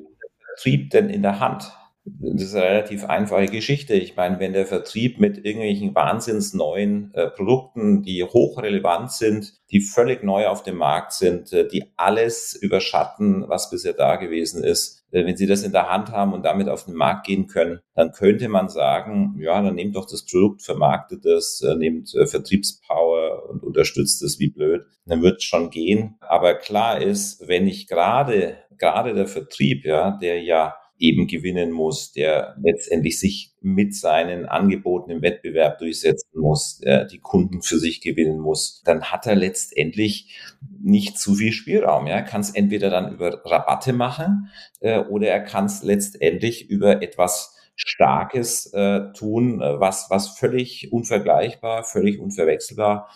Vertrieb 0.56 0.90
denn 0.92 1.10
in 1.10 1.22
der 1.22 1.40
Hand? 1.40 1.72
Das 2.06 2.42
ist 2.42 2.56
eine 2.56 2.66
relativ 2.66 3.04
einfache 3.04 3.48
Geschichte. 3.48 3.94
Ich 3.94 4.16
meine, 4.16 4.40
wenn 4.40 4.54
der 4.54 4.66
Vertrieb 4.66 5.20
mit 5.20 5.44
irgendwelchen 5.44 5.94
wahnsinns 5.94 6.54
neuen 6.54 7.14
äh, 7.14 7.30
Produkten, 7.30 8.02
die 8.02 8.24
hochrelevant 8.24 9.12
sind, 9.12 9.54
die 9.72 9.82
völlig 9.82 10.24
neu 10.24 10.48
auf 10.48 10.64
dem 10.64 10.78
Markt 10.78 11.12
sind, 11.12 11.52
äh, 11.52 11.68
die 11.68 11.92
alles 11.98 12.54
überschatten, 12.54 13.50
was 13.50 13.70
bisher 13.70 13.94
da 13.94 14.16
gewesen 14.16 14.64
ist, 14.64 15.06
äh, 15.12 15.26
wenn 15.26 15.36
Sie 15.36 15.48
das 15.48 15.64
in 15.64 15.74
der 15.74 15.90
Hand 15.90 16.12
haben 16.12 16.34
und 16.34 16.46
damit 16.46 16.70
auf 16.70 16.86
den 16.86 16.96
Markt 16.96 17.28
gehen 17.28 17.48
können, 17.48 17.80
dann 17.94 18.14
könnte 18.14 18.48
man 18.48 18.70
sagen, 18.70 19.36
ja, 19.40 19.62
dann 19.62 19.76
nehmt 19.76 19.96
doch 19.98 20.08
das 20.10 20.26
Produkt, 20.26 20.62
vermarktet 20.62 21.26
es, 21.26 21.62
äh, 21.62 21.76
nehmt 21.76 22.16
äh, 22.16 22.26
Vertriebspower 22.26 23.27
und 23.48 23.64
unterstützt 23.64 24.22
es 24.24 24.40
wie 24.40 24.50
blöd. 24.50 24.86
Dann 25.06 25.22
wird 25.22 25.38
es 25.38 25.44
schon 25.44 25.70
gehen. 25.70 26.16
Aber 26.20 26.56
klar 26.56 27.02
ist, 27.02 27.48
wenn 27.48 27.68
ich 27.68 27.88
gerade, 27.88 28.58
gerade 28.78 29.14
der 29.14 29.28
Vertrieb, 29.28 29.86
ja, 29.86 30.18
der 30.22 30.42
ja 30.42 30.76
eben 31.00 31.28
gewinnen 31.28 31.72
muss, 31.72 32.12
der 32.12 32.56
letztendlich 32.62 33.20
sich 33.20 33.54
mit 33.62 33.96
seinen 33.96 34.46
Angeboten 34.46 35.12
im 35.12 35.22
Wettbewerb 35.22 35.78
durchsetzen 35.80 36.40
muss, 36.40 36.80
der 36.80 37.06
die 37.06 37.20
Kunden 37.20 37.62
für 37.62 37.78
sich 37.78 38.02
gewinnen 38.02 38.40
muss, 38.40 38.82
dann 38.86 39.04
hat 39.04 39.28
er 39.28 39.36
letztendlich 39.36 40.40
nicht 40.80 41.20
zu 41.20 41.36
viel 41.36 41.52
Spielraum. 41.52 42.08
Er 42.08 42.24
kann 42.24 42.42
es 42.42 42.50
entweder 42.50 42.90
dann 42.90 43.14
über 43.14 43.46
Rabatte 43.46 43.94
machen 43.94 44.50
äh, 44.80 45.00
oder 45.00 45.28
er 45.28 45.42
kann 45.42 45.66
es 45.66 45.84
letztendlich 45.84 46.70
über 46.70 47.02
etwas 47.04 47.56
Starkes 47.76 48.74
äh, 48.74 49.14
tun, 49.14 49.62
äh, 49.62 49.80
was, 49.80 50.08
was 50.10 50.30
völlig 50.40 50.92
unvergleichbar, 50.92 51.84
völlig 51.84 52.20
unverwechselbar, 52.20 53.08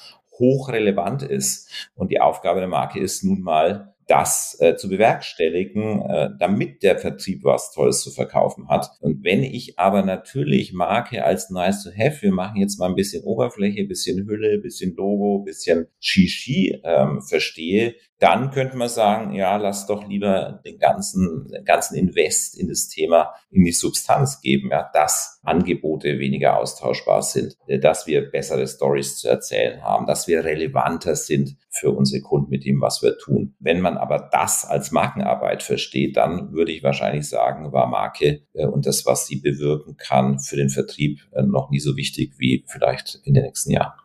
hochrelevant 0.42 1.24
ist. 1.24 1.90
Und 1.96 2.12
die 2.12 2.20
Aufgabe 2.20 2.60
der 2.60 2.68
Marke 2.68 3.00
ist 3.00 3.24
nun 3.24 3.42
mal, 3.42 3.94
das 4.12 4.58
äh, 4.60 4.76
zu 4.76 4.90
bewerkstelligen, 4.90 6.02
äh, 6.02 6.30
damit 6.38 6.84
der 6.84 6.98
Vertrieb 6.98 7.46
was 7.46 7.72
Tolles 7.72 8.02
zu 8.02 8.12
verkaufen 8.12 8.68
hat. 8.68 8.92
Und 9.00 9.24
wenn 9.24 9.42
ich 9.42 9.80
aber 9.80 10.04
natürlich 10.04 10.74
Marke 10.74 11.24
als 11.24 11.50
nice 11.50 11.84
to 11.84 11.92
have, 11.92 12.22
wir 12.22 12.34
machen 12.34 12.58
jetzt 12.58 12.78
mal 12.78 12.90
ein 12.90 12.96
bisschen 12.96 13.24
Oberfläche, 13.24 13.86
bisschen 13.86 14.28
Hülle, 14.28 14.58
bisschen 14.58 14.96
Logo, 14.96 15.40
bisschen 15.40 15.88
Shishi 16.02 16.82
ähm, 16.84 17.22
verstehe, 17.22 17.96
dann 18.22 18.52
könnte 18.52 18.78
man 18.78 18.88
sagen, 18.88 19.34
ja, 19.34 19.58
lass 19.58 19.88
doch 19.88 20.08
lieber 20.08 20.62
den 20.64 20.78
ganzen, 20.78 21.52
ganzen 21.66 21.96
Invest 21.96 22.56
in 22.56 22.68
das 22.68 22.88
Thema 22.88 23.34
in 23.50 23.66
die 23.66 23.72
Substanz 23.72 24.42
geben, 24.42 24.70
ja, 24.70 24.88
dass 24.94 25.40
Angebote 25.42 26.20
weniger 26.20 26.60
austauschbar 26.60 27.24
sind, 27.24 27.58
äh, 27.66 27.80
dass 27.80 28.06
wir 28.06 28.30
bessere 28.30 28.68
Stories 28.68 29.18
zu 29.18 29.28
erzählen 29.28 29.82
haben, 29.82 30.06
dass 30.06 30.28
wir 30.28 30.46
relevanter 30.46 31.16
sind 31.16 31.58
für 31.72 31.90
unsere 31.90 32.22
Kunden 32.22 32.52
mit 32.52 32.64
dem, 32.64 32.80
was 32.80 33.02
wir 33.02 33.18
tun. 33.18 33.56
Wenn 33.60 33.82
man 33.82 33.98
aber 33.98 34.30
das 34.32 34.66
als 34.66 34.92
Markenarbeit 34.92 35.64
versteht, 35.64 36.16
dann 36.16 36.52
würde 36.52 36.72
ich 36.72 36.84
wahrscheinlich 36.84 37.28
sagen, 37.28 37.72
war 37.74 37.88
Marke 37.88 38.44
äh, 38.54 38.68
und 38.68 38.86
das, 38.86 39.04
was 39.08 39.26
sie 39.26 39.38
bewirken 39.38 39.98
kann 39.98 40.38
für 40.38 40.58
den 40.58 40.70
Vertrieb, 40.70 41.22
äh, 41.32 41.42
noch 41.42 41.72
nie 41.72 41.80
so 41.80 41.98
wichtig 41.98 42.36
wie 42.38 42.66
vielleicht 42.68 43.20
in 43.24 43.34
den 43.34 43.46
nächsten 43.46 43.72
Jahren. 43.72 44.01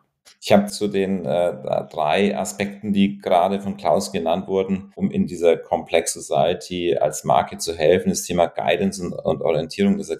Ich 0.47 0.53
habe 0.53 0.67
zu 0.67 0.87
den 0.87 1.25
äh, 1.25 1.53
drei 1.91 2.37
Aspekten, 2.37 2.93
die 2.93 3.17
gerade 3.17 3.59
von 3.59 3.75
Klaus 3.75 4.13
genannt 4.13 4.47
wurden, 4.47 4.93
um 4.95 5.11
in 5.11 5.27
dieser 5.27 5.57
Complex 5.57 6.13
Society 6.13 6.95
als 6.95 7.25
Marke 7.25 7.57
zu 7.57 7.75
helfen, 7.75 8.11
das 8.11 8.23
Thema 8.23 8.47
Guidance 8.47 9.03
und, 9.03 9.11
und 9.11 9.41
Orientierung, 9.41 9.97
das 9.97 10.07
er 10.07 10.15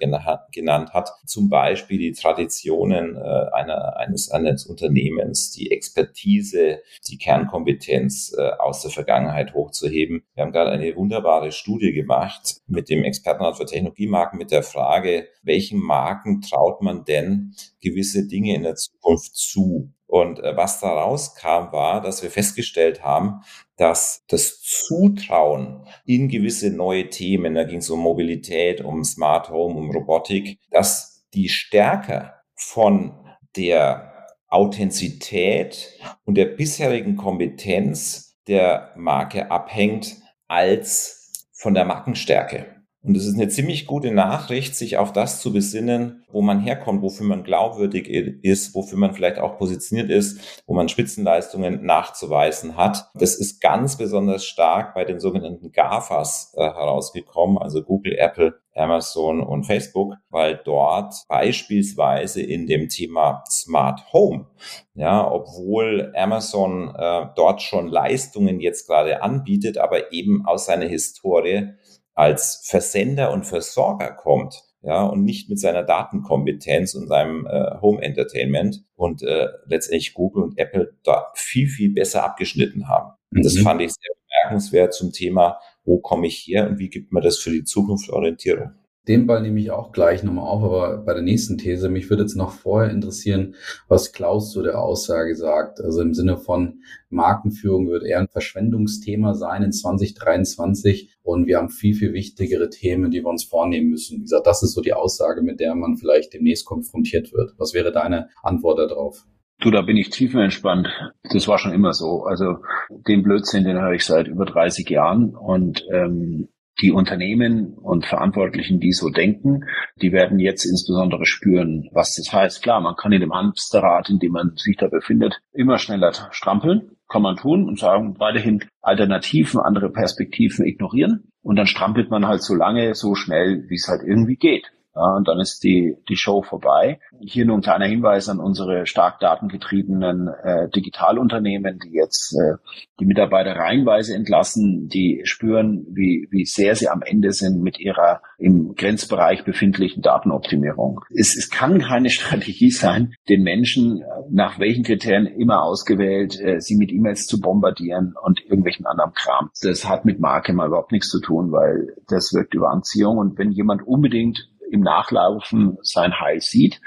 genannt 0.51 0.93
hat, 0.93 1.12
zum 1.25 1.50
Beispiel 1.50 1.98
die 1.98 2.12
Traditionen 2.12 3.15
äh, 3.15 3.19
einer, 3.53 3.96
eines, 3.96 4.29
eines 4.29 4.65
Unternehmens, 4.65 5.51
die 5.51 5.72
Expertise, 5.72 6.81
die 7.07 7.17
Kernkompetenz 7.17 8.36
äh, 8.38 8.50
aus 8.60 8.81
der 8.81 8.91
Vergangenheit 8.91 9.53
hochzuheben. 9.53 10.24
Wir 10.34 10.43
haben 10.43 10.51
gerade 10.51 10.72
eine 10.72 10.93
wunderbare 10.98 11.53
Studie 11.53 11.93
gemacht 11.93 12.57
mit 12.67 12.89
dem 12.89 13.05
Expertenrat 13.05 13.55
für 13.55 13.65
Technologiemarken 13.65 14.38
mit 14.38 14.51
der 14.51 14.63
Frage, 14.63 15.29
welchen 15.41 15.79
Marken 15.79 16.41
traut 16.41 16.81
man 16.81 17.05
denn 17.05 17.55
gewisse 17.81 18.27
Dinge 18.27 18.55
in 18.55 18.63
der 18.63 18.75
Zukunft 18.75 19.34
zu? 19.34 19.93
Und 20.08 20.40
äh, 20.40 20.56
was 20.56 20.80
da 20.80 20.90
rauskam, 20.90 21.72
war, 21.72 22.02
dass 22.02 22.24
wir 22.24 22.32
festgestellt 22.32 23.04
haben, 23.04 23.42
dass 23.76 24.24
das 24.28 24.62
Zutrauen 24.62 25.86
in 26.06 26.30
gewisse 26.30 26.72
neue 26.72 27.10
Themen, 27.10 27.54
da 27.54 27.64
ging 27.64 27.80
es 27.80 27.90
um 27.90 28.00
Mobilität, 28.00 28.82
um 28.82 29.04
Smart 29.04 29.50
Home, 29.50 29.76
um 29.76 29.92
Robotik, 29.92 30.60
dass 30.72 31.26
die 31.34 31.50
stärker 31.50 32.42
von 32.56 33.14
der 33.56 34.14
Authentizität 34.48 36.00
und 36.24 36.36
der 36.36 36.46
bisherigen 36.46 37.18
Kompetenz 37.18 38.38
der 38.48 38.94
Marke 38.96 39.52
abhängt 39.52 40.16
als 40.48 41.50
von 41.52 41.74
der 41.74 41.84
Markenstärke. 41.84 42.76
Und 43.08 43.16
es 43.16 43.26
ist 43.26 43.36
eine 43.36 43.48
ziemlich 43.48 43.88
gute 43.88 44.12
Nachricht, 44.12 44.76
sich 44.76 44.98
auf 44.98 45.14
das 45.14 45.40
zu 45.40 45.54
besinnen, 45.54 46.26
wo 46.30 46.42
man 46.42 46.60
herkommt, 46.60 47.02
wofür 47.02 47.26
man 47.26 47.46
glaubwürdig 47.46 48.10
ist, 48.10 48.76
wofür 48.76 48.98
man 48.98 49.14
vielleicht 49.14 49.40
auch 49.40 49.58
positioniert 49.58 50.10
ist, 50.10 50.62
wo 50.68 50.74
man 50.74 50.90
Spitzenleistungen 50.90 51.86
nachzuweisen 51.86 52.76
hat. 52.76 53.10
Das 53.14 53.36
ist 53.36 53.62
ganz 53.62 53.98
besonders 53.98 54.44
stark 54.44 54.94
bei 54.94 55.06
den 55.06 55.22
sogenannten 55.22 55.72
GAFAs 55.72 56.54
äh, 56.58 56.64
herausgekommen, 56.64 57.58
also 57.58 57.82
Google, 57.82 58.18
Apple, 58.18 58.60
Amazon 58.76 59.40
und 59.42 59.64
Facebook, 59.64 60.16
weil 60.30 60.60
dort 60.66 61.16
beispielsweise 61.30 62.42
in 62.42 62.68
dem 62.68 62.90
Thema 62.90 63.42
Smart 63.50 64.12
Home, 64.12 64.48
ja, 64.96 65.32
obwohl 65.32 66.12
Amazon 66.14 66.94
äh, 66.94 67.28
dort 67.38 67.62
schon 67.62 67.88
Leistungen 67.88 68.60
jetzt 68.60 68.86
gerade 68.86 69.24
anbietet, 69.24 69.78
aber 69.78 70.12
eben 70.12 70.46
aus 70.46 70.66
seiner 70.66 70.88
Historie 70.88 71.70
als 72.18 72.64
Versender 72.66 73.32
und 73.32 73.46
Versorger 73.46 74.12
kommt, 74.12 74.64
ja, 74.82 75.04
und 75.04 75.24
nicht 75.24 75.50
mit 75.50 75.60
seiner 75.60 75.84
Datenkompetenz 75.84 76.96
und 76.96 77.08
seinem 77.08 77.46
äh, 77.46 77.80
Home 77.82 78.02
Entertainment 78.02 78.84
und 78.96 79.22
äh, 79.22 79.48
letztendlich 79.66 80.14
Google 80.14 80.44
und 80.44 80.58
Apple 80.58 80.96
da 81.04 81.28
viel, 81.36 81.68
viel 81.68 81.94
besser 81.94 82.24
abgeschnitten 82.24 82.88
haben. 82.88 83.14
Mhm. 83.32 83.44
Das 83.44 83.58
fand 83.60 83.82
ich 83.82 83.92
sehr 83.92 84.16
bemerkenswert 84.26 84.94
zum 84.94 85.12
Thema, 85.12 85.60
wo 85.84 86.00
komme 86.00 86.26
ich 86.28 86.48
her 86.48 86.68
und 86.68 86.80
wie 86.80 86.90
gibt 86.90 87.12
man 87.12 87.22
das 87.22 87.38
für 87.38 87.52
die 87.52 87.64
Zukunft 87.64 88.10
Orientierung. 88.10 88.72
Den 89.08 89.26
Ball 89.26 89.42
nehme 89.42 89.60
ich 89.60 89.72
auch 89.72 89.92
gleich 89.92 90.24
nochmal 90.24 90.48
auf, 90.48 90.64
aber 90.64 90.98
bei 90.98 91.14
der 91.14 91.24
nächsten 91.24 91.58
These, 91.58 91.90
mich 91.90 92.10
würde 92.10 92.24
jetzt 92.24 92.36
noch 92.36 92.52
vorher 92.52 92.92
interessieren, 92.92 93.56
was 93.88 94.12
Klaus 94.12 94.52
zu 94.52 94.62
der 94.62 94.80
Aussage 94.80 95.36
sagt. 95.36 95.80
Also 95.80 96.02
im 96.02 96.14
Sinne 96.14 96.38
von 96.38 96.82
Markenführung 97.10 97.88
wird 97.88 98.04
eher 98.04 98.20
ein 98.20 98.28
Verschwendungsthema 98.28 99.34
sein 99.34 99.64
in 99.64 99.72
2023 99.72 101.18
und 101.24 101.48
wir 101.48 101.58
haben 101.58 101.70
viel, 101.70 101.96
viel 101.96 102.14
wichtigere 102.14 102.70
Themen, 102.70 103.12
die 103.12 103.22
wir 103.22 103.30
uns 103.30 103.46
vornehmen 103.46 103.90
müssen. 103.90 104.18
Wie 104.18 104.24
gesagt, 104.24 104.48
das 104.48 104.62
ist 104.62 104.74
so 104.74 104.82
die 104.82 104.94
Aussage, 104.94 105.42
mit 105.42 105.60
der 105.60 105.76
man 105.76 105.98
vielleicht 105.98 106.34
demnächst 106.34 106.66
konfrontiert 106.66 107.32
wird. 107.32 107.54
Was 107.58 107.74
wäre 107.74 107.92
deine 107.92 108.30
Antwort 108.44 108.80
darauf? 108.80 109.26
Du, 109.60 109.72
da 109.72 109.82
bin 109.82 109.98
ich 109.98 110.10
tiefenentspannt. 110.10 110.88
Das 111.32 111.48
war 111.48 111.58
schon 111.58 111.74
immer 111.74 111.94
so. 111.94 112.24
Also 112.24 112.58
den 112.90 113.24
Blödsinn, 113.24 113.64
den 113.64 113.82
höre 113.82 113.94
ich 113.94 114.06
seit 114.06 114.28
über 114.28 114.46
30 114.46 114.88
Jahren 114.90 115.36
und 115.36 115.84
ähm, 115.92 116.50
die 116.81 116.91
Unternehmen 116.91 117.74
und 117.74 118.05
Verantwortlichen, 118.05 118.79
die 118.79 118.91
so 118.91 119.10
denken, 119.10 119.65
die 120.01 120.12
werden 120.12 120.39
jetzt 120.39 120.65
insbesondere 120.65 121.25
spüren, 121.25 121.89
was 121.91 122.15
das 122.15 122.31
heißt. 122.31 122.62
Klar, 122.62 122.81
man 122.81 122.96
kann 122.96 123.12
in 123.12 123.22
dem 123.22 123.34
Hamsterrad, 123.34 124.10
in 124.10 124.19
dem 124.19 124.34
man 124.34 124.53
sich 124.55 124.77
da 124.77 124.88
befindet, 124.88 125.39
immer 125.53 125.77
schneller 125.77 126.12
strampeln. 126.31 126.91
kann 127.10 127.22
man 127.22 127.38
tun 127.38 127.67
und 127.67 127.79
sagen, 127.79 128.19
weiterhin 128.19 128.63
Alternativen, 128.81 129.60
andere 129.60 129.89
Perspektiven 129.89 130.65
ignorieren. 130.65 131.31
Und 131.41 131.55
dann 131.55 131.65
strampelt 131.65 132.12
man 132.12 132.27
halt 132.27 132.43
so 132.43 132.53
lange, 132.53 132.93
so 132.93 133.15
schnell, 133.15 133.63
wie 133.69 133.75
es 133.75 133.88
halt 133.88 134.01
irgendwie 134.05 134.36
geht. 134.36 134.72
Ja, 134.98 135.16
und 135.16 135.27
dann 135.27 135.39
ist 135.39 135.63
die, 135.63 135.96
die 136.10 136.16
Show 136.16 136.42
vorbei. 136.42 137.00
Hier 137.20 137.46
nur 137.46 137.58
ein 137.58 137.62
kleiner 137.62 137.86
Hinweis 137.86 138.30
an 138.30 138.39
unsere 138.39 138.88
stark 138.88 139.20
datengetriebenen 139.20 140.27
äh, 140.27 140.70
Digitalunternehmen, 140.70 141.77
die 141.77 141.94
jetzt 141.94 142.34
äh, 142.34 142.56
die 143.00 143.06
Mitarbeiter 143.06 143.51
reihenweise 143.51 144.16
entlassen, 144.16 144.88
die 144.88 145.22
spüren, 145.25 145.86
wie, 145.92 146.27
wie 146.32 146.46
sehr 146.46 146.74
sie 146.75 146.89
am 146.89 147.04
Ende 147.04 147.32
sind 147.32 147.62
mit 147.62 147.80
ihrer 147.80 148.22
im 148.39 148.74
Grenzbereich 148.75 149.44
befindlichen 149.44 150.01
Datenoptimierung. 150.01 151.01
Es, 151.13 151.38
es 151.38 151.51
kann 151.51 151.80
keine 151.80 152.10
Strategie 152.18 152.72
sein, 152.72 153.13
den 153.30 153.44
Menschen 153.44 154.04
nach 154.32 154.60
welchen 154.60 154.84
Kriterien 154.84 155.27
immer 155.27 155.63
ausgewählt, 155.63 156.39
äh, 156.42 156.60
sie 156.60 156.75
mit 156.75 156.92
E-Mails 156.92 157.27
zu 157.27 157.39
bombardieren 157.39 158.16
und 158.20 158.44
irgendwelchen 158.44 158.88
anderen 158.88 159.13
Kram. 159.13 159.51
Das 159.62 159.88
hat 159.88 160.06
mit 160.06 160.20
Marke 160.20 160.54
mal 160.54 160.68
überhaupt 160.68 160.92
nichts 160.92 161.10
zu 161.10 161.22
tun, 161.22 161.51
weil 161.51 161.94
das 162.08 162.34
wirkt 162.34 162.56
über 162.56 162.72
Anziehung. 162.72 163.18
Und 163.20 163.38
wenn 163.38 163.51
jemand 163.51 163.86
unbedingt 163.86 164.50
im 164.72 164.82
Nachlaufen 164.82 165.78
sein 165.82 166.20
Heil 166.20 166.42
sieht, 166.42 166.80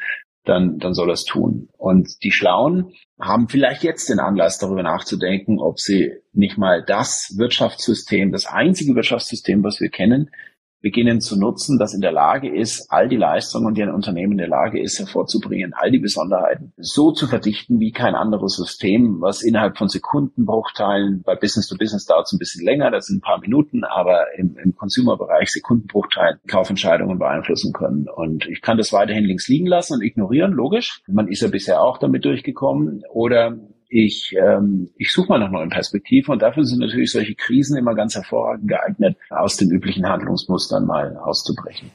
dann, 0.45 0.79
dann 0.79 0.95
soll 0.95 1.11
er 1.11 1.15
es 1.15 1.25
tun. 1.25 1.69
Und 1.77 2.23
die 2.23 2.33
Schlauen 2.33 2.93
haben 3.21 3.49
vielleicht 3.49 3.83
jetzt 3.83 4.09
den 4.09 4.21
Anlass, 4.21 4.59
darüber 4.59 4.83
nachzudenken, 4.83 5.59
ob 5.59 5.79
sie 5.79 6.13
nicht 6.33 6.57
mal 6.57 6.83
das 6.85 7.35
Wirtschaftssystem, 7.37 8.33
das 8.33 8.47
einzige 8.47 8.95
Wirtschaftssystem, 8.95 9.63
was 9.63 9.81
wir 9.81 9.91
kennen, 9.91 10.31
beginnen 10.81 11.21
zu 11.21 11.39
nutzen, 11.39 11.79
das 11.79 11.95
in 11.95 12.01
der 12.01 12.13
Lage 12.13 12.55
ist, 12.55 12.87
all 12.91 13.09
die 13.09 13.17
Leistungen, 13.17 13.75
die 13.75 13.83
ein 13.83 13.93
Unternehmen 13.93 14.33
in 14.33 14.39
der 14.39 14.49
Lage 14.49 14.81
ist, 14.81 14.99
hervorzubringen, 14.99 15.73
all 15.75 15.91
die 15.91 15.99
Besonderheiten 15.99 16.73
so 16.77 17.13
zu 17.13 17.27
verdichten 17.27 17.81
wie 17.81 17.93
kein 17.93 18.15
anderes 18.15 18.57
System, 18.57 19.21
was 19.21 19.43
innerhalb 19.43 19.77
von 19.77 19.89
Sekundenbruchteilen, 19.89 21.23
bei 21.25 21.35
Business 21.35 21.69
to 21.69 21.77
Business 21.77 22.07
dauert 22.07 22.27
es 22.27 22.33
ein 22.33 22.39
bisschen 22.39 22.65
länger, 22.65 22.91
das 22.91 23.07
sind 23.07 23.19
ein 23.19 23.21
paar 23.21 23.41
Minuten, 23.41 23.85
aber 23.85 24.27
im, 24.37 24.57
im 24.63 24.75
Consumer-Bereich 24.75 25.51
Sekundenbruchteilen 25.51 26.41
Kaufentscheidungen 26.47 27.19
beeinflussen 27.19 27.73
können. 27.73 28.07
Und 28.09 28.47
ich 28.47 28.63
kann 28.63 28.79
das 28.79 28.93
weiterhin 28.93 29.25
links 29.25 29.49
liegen 29.49 29.67
lassen 29.67 29.95
und 29.95 30.03
ignorieren, 30.03 30.53
logisch. 30.53 31.03
Man 31.07 31.29
ist 31.29 31.43
ja 31.43 31.49
bisher 31.49 31.83
auch 31.83 31.99
damit 31.99 32.25
durchgekommen. 32.25 33.03
Oder 33.13 33.59
ich, 33.91 34.35
ähm, 34.41 34.91
ich 34.97 35.13
suche 35.13 35.29
mal 35.29 35.39
nach 35.39 35.51
neuen 35.51 35.69
Perspektiven 35.69 36.33
und 36.33 36.43
dafür 36.43 36.65
sind 36.65 36.79
natürlich 36.79 37.13
solche 37.13 37.35
Krisen 37.35 37.77
immer 37.77 37.95
ganz 37.95 38.15
hervorragend 38.15 38.69
geeignet, 38.69 39.17
aus 39.29 39.57
den 39.57 39.71
üblichen 39.71 40.09
Handlungsmustern 40.09 40.87
mal 40.87 41.17
auszubrechen. 41.17 41.91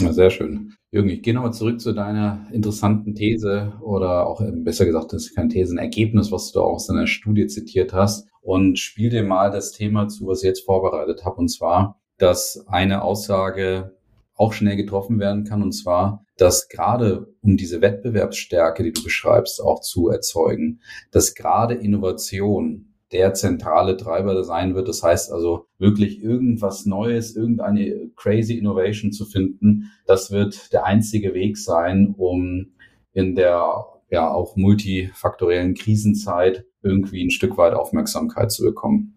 Ja, 0.00 0.12
sehr 0.12 0.30
schön. 0.30 0.72
Jürgen, 0.90 1.10
ich 1.10 1.22
gehe 1.22 1.34
nochmal 1.34 1.52
zurück 1.52 1.80
zu 1.80 1.92
deiner 1.92 2.46
interessanten 2.52 3.14
These 3.14 3.74
oder 3.82 4.26
auch 4.26 4.40
ähm, 4.40 4.64
besser 4.64 4.86
gesagt, 4.86 5.12
das 5.12 5.26
ist 5.26 5.34
kein 5.34 5.50
These, 5.50 5.74
ein 5.74 5.78
Ergebnis, 5.78 6.32
was 6.32 6.52
du 6.52 6.60
auch 6.60 6.74
aus 6.74 6.86
deiner 6.86 7.06
Studie 7.06 7.46
zitiert 7.46 7.92
hast 7.92 8.28
und 8.40 8.78
spiel 8.78 9.10
dir 9.10 9.22
mal 9.22 9.50
das 9.50 9.72
Thema 9.72 10.08
zu, 10.08 10.26
was 10.26 10.42
ich 10.42 10.48
jetzt 10.48 10.64
vorbereitet 10.64 11.24
habe 11.24 11.36
und 11.36 11.48
zwar, 11.48 12.00
dass 12.18 12.64
eine 12.68 13.02
Aussage 13.02 13.92
auch 14.34 14.52
schnell 14.52 14.76
getroffen 14.76 15.18
werden 15.18 15.44
kann. 15.44 15.62
Und 15.62 15.72
zwar, 15.72 16.21
dass 16.36 16.68
gerade 16.68 17.26
um 17.42 17.56
diese 17.56 17.80
Wettbewerbsstärke, 17.80 18.82
die 18.82 18.92
du 18.92 19.02
beschreibst, 19.02 19.60
auch 19.60 19.80
zu 19.80 20.08
erzeugen, 20.08 20.80
dass 21.10 21.34
gerade 21.34 21.74
Innovation 21.74 22.92
der 23.12 23.34
zentrale 23.34 23.96
Treiber 23.96 24.42
sein 24.42 24.74
wird. 24.74 24.88
Das 24.88 25.02
heißt 25.02 25.30
also 25.32 25.66
wirklich 25.78 26.22
irgendwas 26.22 26.86
Neues, 26.86 27.36
irgendeine 27.36 28.10
crazy 28.16 28.54
Innovation 28.54 29.12
zu 29.12 29.26
finden. 29.26 29.90
Das 30.06 30.30
wird 30.30 30.72
der 30.72 30.86
einzige 30.86 31.34
Weg 31.34 31.58
sein, 31.58 32.14
um 32.16 32.72
in 33.12 33.34
der 33.34 33.84
ja 34.10 34.30
auch 34.30 34.56
multifaktoriellen 34.56 35.74
Krisenzeit 35.74 36.64
irgendwie 36.82 37.24
ein 37.24 37.30
Stück 37.30 37.56
weit 37.56 37.74
Aufmerksamkeit 37.74 38.50
zu 38.50 38.62
bekommen. 38.62 39.14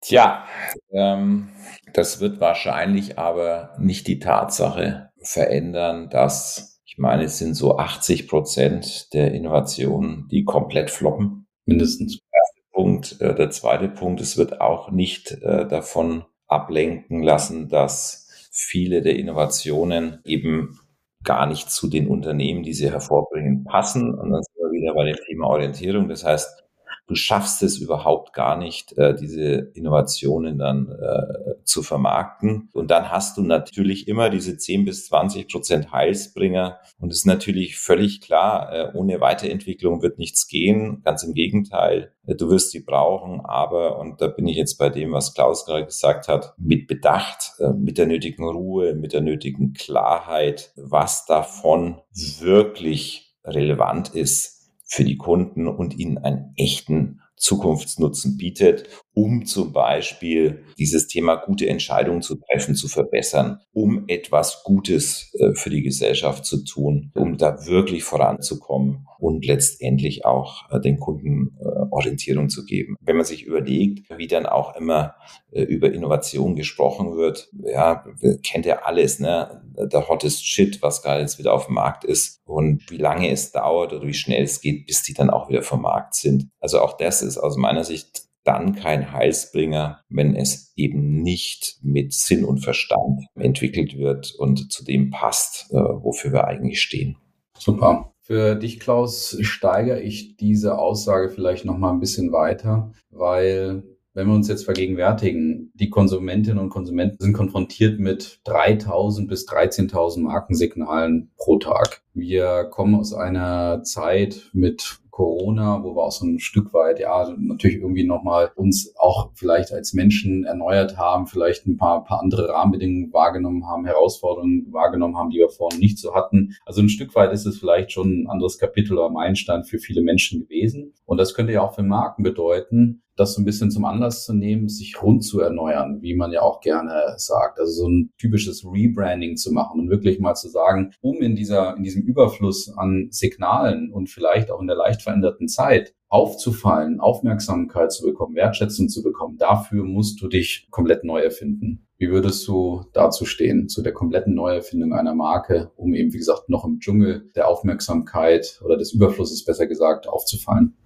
Tja, 0.00 0.44
ähm, 0.90 1.48
das 1.94 2.20
wird 2.20 2.40
wahrscheinlich 2.40 3.18
aber 3.18 3.76
nicht 3.78 4.08
die 4.08 4.18
Tatsache 4.18 5.11
verändern, 5.24 6.08
dass, 6.10 6.80
ich 6.84 6.98
meine, 6.98 7.24
es 7.24 7.38
sind 7.38 7.54
so 7.54 7.78
80 7.78 8.28
Prozent 8.28 9.12
der 9.12 9.32
Innovationen, 9.32 10.28
die 10.30 10.44
komplett 10.44 10.90
floppen. 10.90 11.46
Mindestens. 11.64 12.18
Der 12.18 12.42
Punkt. 12.72 13.20
Äh, 13.20 13.34
der 13.34 13.50
zweite 13.50 13.88
Punkt, 13.88 14.20
es 14.20 14.36
wird 14.36 14.60
auch 14.60 14.90
nicht 14.90 15.32
äh, 15.42 15.66
davon 15.68 16.24
ablenken 16.48 17.22
lassen, 17.22 17.68
dass 17.68 18.28
viele 18.50 19.02
der 19.02 19.16
Innovationen 19.16 20.20
eben 20.24 20.78
gar 21.24 21.46
nicht 21.46 21.70
zu 21.70 21.88
den 21.88 22.08
Unternehmen, 22.08 22.62
die 22.62 22.74
sie 22.74 22.90
hervorbringen, 22.90 23.64
passen. 23.64 24.14
Und 24.14 24.30
dann 24.30 24.42
sind 24.42 24.56
wir 24.56 24.72
wieder 24.72 24.94
bei 24.94 25.04
dem 25.04 25.16
Thema 25.26 25.46
Orientierung. 25.46 26.08
Das 26.08 26.24
heißt, 26.24 26.61
du 27.06 27.14
schaffst 27.14 27.62
es 27.62 27.78
überhaupt 27.78 28.32
gar 28.32 28.56
nicht, 28.56 28.96
äh, 28.96 29.14
diese 29.14 29.70
Innovationen 29.74 30.58
dann 30.58 30.88
äh, 30.88 31.62
zu 31.64 31.82
vermarkten. 31.82 32.68
Und 32.72 32.90
dann 32.90 33.10
hast 33.10 33.36
du 33.36 33.42
natürlich 33.42 34.08
immer 34.08 34.30
diese 34.30 34.56
10 34.56 34.84
bis 34.84 35.06
20 35.06 35.48
Prozent 35.48 35.92
Heilsbringer. 35.92 36.78
Und 36.98 37.10
es 37.10 37.18
ist 37.18 37.26
natürlich 37.26 37.78
völlig 37.78 38.20
klar, 38.20 38.72
äh, 38.72 38.96
ohne 38.96 39.20
Weiterentwicklung 39.20 40.02
wird 40.02 40.18
nichts 40.18 40.46
gehen. 40.46 41.02
Ganz 41.04 41.22
im 41.22 41.34
Gegenteil, 41.34 42.12
du 42.24 42.48
wirst 42.50 42.70
sie 42.70 42.80
brauchen. 42.80 43.40
Aber, 43.44 43.98
und 43.98 44.20
da 44.20 44.28
bin 44.28 44.46
ich 44.46 44.56
jetzt 44.56 44.78
bei 44.78 44.88
dem, 44.88 45.12
was 45.12 45.34
Klaus 45.34 45.66
gerade 45.66 45.84
gesagt 45.84 46.28
hat, 46.28 46.54
mit 46.56 46.86
Bedacht, 46.86 47.52
mit 47.76 47.98
der 47.98 48.06
nötigen 48.06 48.44
Ruhe, 48.44 48.94
mit 48.94 49.12
der 49.12 49.20
nötigen 49.20 49.72
Klarheit, 49.72 50.72
was 50.76 51.26
davon 51.26 52.00
wirklich 52.12 53.34
relevant 53.44 54.14
ist 54.14 54.61
für 54.92 55.04
die 55.04 55.16
Kunden 55.16 55.68
und 55.68 55.98
ihnen 55.98 56.18
einen 56.18 56.52
echten 56.54 57.22
Zukunftsnutzen 57.36 58.36
bietet, 58.36 58.90
um 59.14 59.44
zum 59.44 59.72
Beispiel 59.72 60.64
dieses 60.78 61.06
Thema 61.06 61.36
gute 61.36 61.68
Entscheidungen 61.68 62.22
zu 62.22 62.36
treffen, 62.36 62.74
zu 62.74 62.88
verbessern, 62.88 63.60
um 63.72 64.04
etwas 64.08 64.62
Gutes 64.64 65.32
äh, 65.38 65.54
für 65.54 65.70
die 65.70 65.82
Gesellschaft 65.82 66.44
zu 66.44 66.64
tun, 66.64 67.12
um 67.14 67.36
da 67.36 67.66
wirklich 67.66 68.04
voranzukommen 68.04 69.06
und 69.18 69.44
letztendlich 69.44 70.24
auch 70.24 70.70
äh, 70.70 70.80
den 70.80 70.98
Kunden 70.98 71.58
äh, 71.60 71.68
Orientierung 71.90 72.48
zu 72.48 72.64
geben. 72.64 72.96
Wenn 73.00 73.16
man 73.16 73.26
sich 73.26 73.44
überlegt, 73.44 74.08
wie 74.16 74.26
dann 74.26 74.46
auch 74.46 74.74
immer 74.76 75.14
über 75.50 75.92
Innovation 75.92 76.56
gesprochen 76.56 77.14
wird, 77.14 77.50
ja, 77.62 78.04
kennt 78.42 78.64
ja 78.64 78.80
alles, 78.84 79.18
ne? 79.18 79.62
Der 79.76 80.08
hottest 80.08 80.46
Shit, 80.46 80.80
was 80.80 81.02
gerade 81.02 81.20
jetzt 81.20 81.38
wieder 81.38 81.52
auf 81.52 81.66
dem 81.66 81.74
Markt 81.74 82.04
ist 82.04 82.40
und 82.46 82.90
wie 82.90 82.96
lange 82.96 83.30
es 83.30 83.52
dauert 83.52 83.92
oder 83.92 84.06
wie 84.06 84.14
schnell 84.14 84.44
es 84.44 84.62
geht, 84.62 84.86
bis 84.86 85.02
die 85.02 85.12
dann 85.12 85.28
auch 85.28 85.50
wieder 85.50 85.62
vom 85.62 85.82
Markt 85.82 86.14
sind. 86.14 86.48
Also 86.58 86.80
auch 86.80 86.96
das 86.96 87.20
ist 87.20 87.36
aus 87.36 87.58
meiner 87.58 87.84
Sicht 87.84 88.31
dann 88.44 88.74
kein 88.74 89.12
Heilsbringer, 89.12 90.00
wenn 90.08 90.34
es 90.34 90.72
eben 90.76 91.22
nicht 91.22 91.78
mit 91.82 92.12
Sinn 92.12 92.44
und 92.44 92.58
Verstand 92.58 93.26
entwickelt 93.34 93.96
wird 93.96 94.34
und 94.38 94.72
zu 94.72 94.84
dem 94.84 95.10
passt, 95.10 95.70
äh, 95.70 95.76
wofür 95.76 96.32
wir 96.32 96.46
eigentlich 96.46 96.80
stehen. 96.80 97.16
Super. 97.58 98.12
Für 98.20 98.54
dich, 98.54 98.80
Klaus, 98.80 99.36
steigere 99.40 100.00
ich 100.00 100.36
diese 100.36 100.78
Aussage 100.78 101.28
vielleicht 101.28 101.64
noch 101.64 101.76
mal 101.76 101.90
ein 101.90 102.00
bisschen 102.00 102.32
weiter, 102.32 102.92
weil 103.10 103.82
wenn 104.14 104.26
wir 104.26 104.34
uns 104.34 104.48
jetzt 104.48 104.64
vergegenwärtigen, 104.64 105.72
die 105.74 105.88
Konsumentinnen 105.88 106.58
und 106.58 106.68
Konsumenten 106.68 107.16
sind 107.18 107.32
konfrontiert 107.32 107.98
mit 107.98 108.40
3000 108.44 109.26
bis 109.26 109.48
13.000 109.48 110.20
Markensignalen 110.20 111.30
pro 111.36 111.58
Tag. 111.58 112.02
Wir 112.12 112.64
kommen 112.64 112.94
aus 112.94 113.14
einer 113.14 113.82
Zeit 113.84 114.50
mit 114.52 115.01
Corona, 115.12 115.84
wo 115.84 115.94
wir 115.94 116.04
auch 116.04 116.10
so 116.10 116.24
ein 116.24 116.40
Stück 116.40 116.72
weit, 116.72 116.98
ja, 116.98 117.30
natürlich 117.36 117.76
irgendwie 117.76 118.04
nochmal 118.04 118.50
uns 118.56 118.94
auch 118.96 119.30
vielleicht 119.34 119.70
als 119.70 119.92
Menschen 119.92 120.44
erneuert 120.44 120.96
haben, 120.96 121.26
vielleicht 121.26 121.66
ein 121.66 121.76
paar, 121.76 122.02
paar 122.02 122.20
andere 122.20 122.48
Rahmenbedingungen 122.48 123.12
wahrgenommen 123.12 123.66
haben, 123.66 123.84
Herausforderungen 123.84 124.72
wahrgenommen 124.72 125.18
haben, 125.18 125.28
die 125.28 125.38
wir 125.38 125.50
vorhin 125.50 125.80
nicht 125.80 125.98
so 125.98 126.14
hatten. 126.14 126.56
Also 126.64 126.80
ein 126.80 126.88
Stück 126.88 127.14
weit 127.14 127.30
ist 127.32 127.44
es 127.44 127.58
vielleicht 127.58 127.92
schon 127.92 128.22
ein 128.22 128.26
anderes 128.26 128.58
Kapitel 128.58 128.94
oder 128.94 129.10
Meilenstein 129.10 129.64
für 129.64 129.78
viele 129.78 130.00
Menschen 130.00 130.40
gewesen. 130.40 130.94
Und 131.04 131.18
das 131.18 131.34
könnte 131.34 131.52
ja 131.52 131.60
auch 131.60 131.74
für 131.74 131.82
Marken 131.82 132.22
bedeuten, 132.22 133.02
das 133.16 133.34
so 133.34 133.42
ein 133.42 133.44
bisschen 133.44 133.70
zum 133.70 133.84
Anlass 133.84 134.24
zu 134.24 134.34
nehmen, 134.34 134.68
sich 134.68 135.02
rund 135.02 135.24
zu 135.24 135.40
erneuern, 135.40 136.00
wie 136.00 136.14
man 136.14 136.32
ja 136.32 136.42
auch 136.42 136.60
gerne 136.60 137.14
sagt. 137.16 137.58
Also 137.60 137.82
so 137.82 137.88
ein 137.88 138.12
typisches 138.18 138.64
Rebranding 138.64 139.36
zu 139.36 139.52
machen 139.52 139.80
und 139.80 139.90
wirklich 139.90 140.18
mal 140.18 140.34
zu 140.34 140.48
sagen, 140.48 140.92
um 141.00 141.20
in 141.20 141.36
dieser, 141.36 141.76
in 141.76 141.82
diesem 141.82 142.02
Überfluss 142.02 142.72
an 142.76 143.08
Signalen 143.10 143.92
und 143.92 144.08
vielleicht 144.08 144.50
auch 144.50 144.60
in 144.60 144.66
der 144.66 144.76
leicht 144.76 145.02
veränderten 145.02 145.48
Zeit 145.48 145.94
aufzufallen, 146.08 147.00
Aufmerksamkeit 147.00 147.90
zu 147.90 148.04
bekommen, 148.04 148.36
Wertschätzung 148.36 148.90
zu 148.90 149.02
bekommen, 149.02 149.38
dafür 149.38 149.84
musst 149.84 150.20
du 150.20 150.28
dich 150.28 150.68
komplett 150.70 151.04
neu 151.04 151.20
erfinden. 151.20 151.86
Wie 151.96 152.10
würdest 152.10 152.46
du 152.46 152.84
dazu 152.92 153.24
stehen, 153.24 153.68
zu 153.68 153.80
der 153.80 153.92
kompletten 153.92 154.34
Neuerfindung 154.34 154.92
einer 154.92 155.14
Marke, 155.14 155.70
um 155.76 155.94
eben, 155.94 156.12
wie 156.12 156.18
gesagt, 156.18 156.50
noch 156.50 156.66
im 156.66 156.80
Dschungel 156.80 157.30
der 157.34 157.48
Aufmerksamkeit 157.48 158.60
oder 158.62 158.76
des 158.76 158.92
Überflusses 158.92 159.44
besser 159.44 159.66
gesagt 159.66 160.06
aufzufallen? 160.06 160.76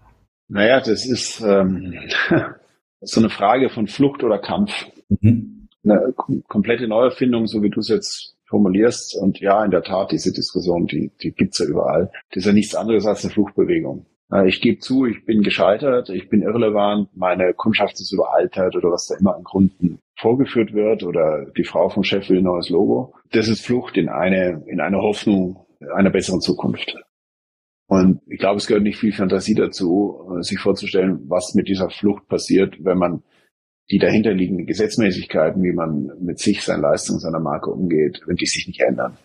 Naja, 0.49 0.81
das 0.81 1.07
ist 1.07 1.41
ähm, 1.41 1.95
so 3.01 3.21
eine 3.21 3.31
Frage 3.31 3.69
von 3.71 3.87
Flucht 3.87 4.23
oder 4.23 4.39
Kampf. 4.39 4.73
Mhm. 5.09 5.69
Eine 5.85 6.15
komplette 6.49 6.89
Neuerfindung, 6.89 7.47
so 7.47 7.63
wie 7.63 7.71
du 7.71 7.81
es 7.81 7.89
jetzt 7.89 8.37
formulierst. 8.47 9.17
Und 9.21 9.41
ja, 9.41 9.65
in 9.65 9.71
der 9.71 9.83
Tat, 9.83 10.13
diese 10.13 10.33
Diskussion, 10.33 10.87
die, 10.87 11.13
die 11.23 11.33
gibt's 11.33 11.59
ja 11.59 11.67
überall. 11.67 12.11
Das 12.31 12.39
ist 12.39 12.47
ja 12.47 12.53
nichts 12.53 12.75
anderes 12.75 13.07
als 13.07 13.25
eine 13.25 13.33
Fluchtbewegung. 13.33 14.07
Ich 14.47 14.61
gebe 14.61 14.81
zu, 14.81 15.07
ich 15.07 15.25
bin 15.25 15.43
gescheitert, 15.43 16.11
ich 16.11 16.29
bin 16.29 16.43
irrelevant, 16.43 17.11
meine 17.15 17.55
Kundschaft 17.55 17.95
ist 18.01 18.13
überaltert 18.13 18.75
oder 18.75 18.91
was 18.91 19.07
da 19.07 19.17
immer 19.17 19.37
an 19.37 19.45
Gründen 19.45 20.01
vorgeführt 20.17 20.73
wird 20.73 21.05
oder 21.05 21.47
die 21.57 21.63
Frau 21.63 21.91
vom 21.91 22.03
Chef 22.03 22.29
will 22.29 22.39
ein 22.39 22.45
neues 22.45 22.69
Logo. 22.69 23.15
Das 23.31 23.47
ist 23.47 23.65
Flucht 23.65 23.97
in 23.97 24.09
eine, 24.09 24.65
in 24.67 24.81
eine 24.81 24.99
Hoffnung 24.99 25.65
einer 25.95 26.11
besseren 26.11 26.41
Zukunft. 26.41 26.97
Und 27.89 28.21
ich 28.27 28.39
glaube, 28.39 28.59
es 28.59 28.67
gehört 28.67 28.83
nicht 28.83 28.99
viel 28.99 29.13
Fantasie 29.13 29.55
dazu, 29.55 30.37
äh, 30.39 30.43
sich 30.43 30.59
vorzustellen, 30.59 31.21
was 31.29 31.55
mit 31.55 31.69
dieser 31.69 31.89
Flucht 31.89 32.27
passiert, 32.29 32.77
wenn 32.81 32.99
man 32.99 33.23
die 33.91 33.99
dahinterliegenden 33.99 34.67
Gesetzmäßigkeiten, 34.67 35.63
wie 35.63 35.73
man 35.73 36.11
mit 36.21 36.41
sich, 36.41 36.63
seinen 36.63 36.83
Leistungen, 36.83 37.21
seiner 37.21 37.39
Marke 37.39 37.71
umgeht, 37.71 38.23
wenn 38.27 38.35
die 38.35 38.47
sich 38.47 38.67
nicht 38.67 38.81
ändern. 38.81 39.17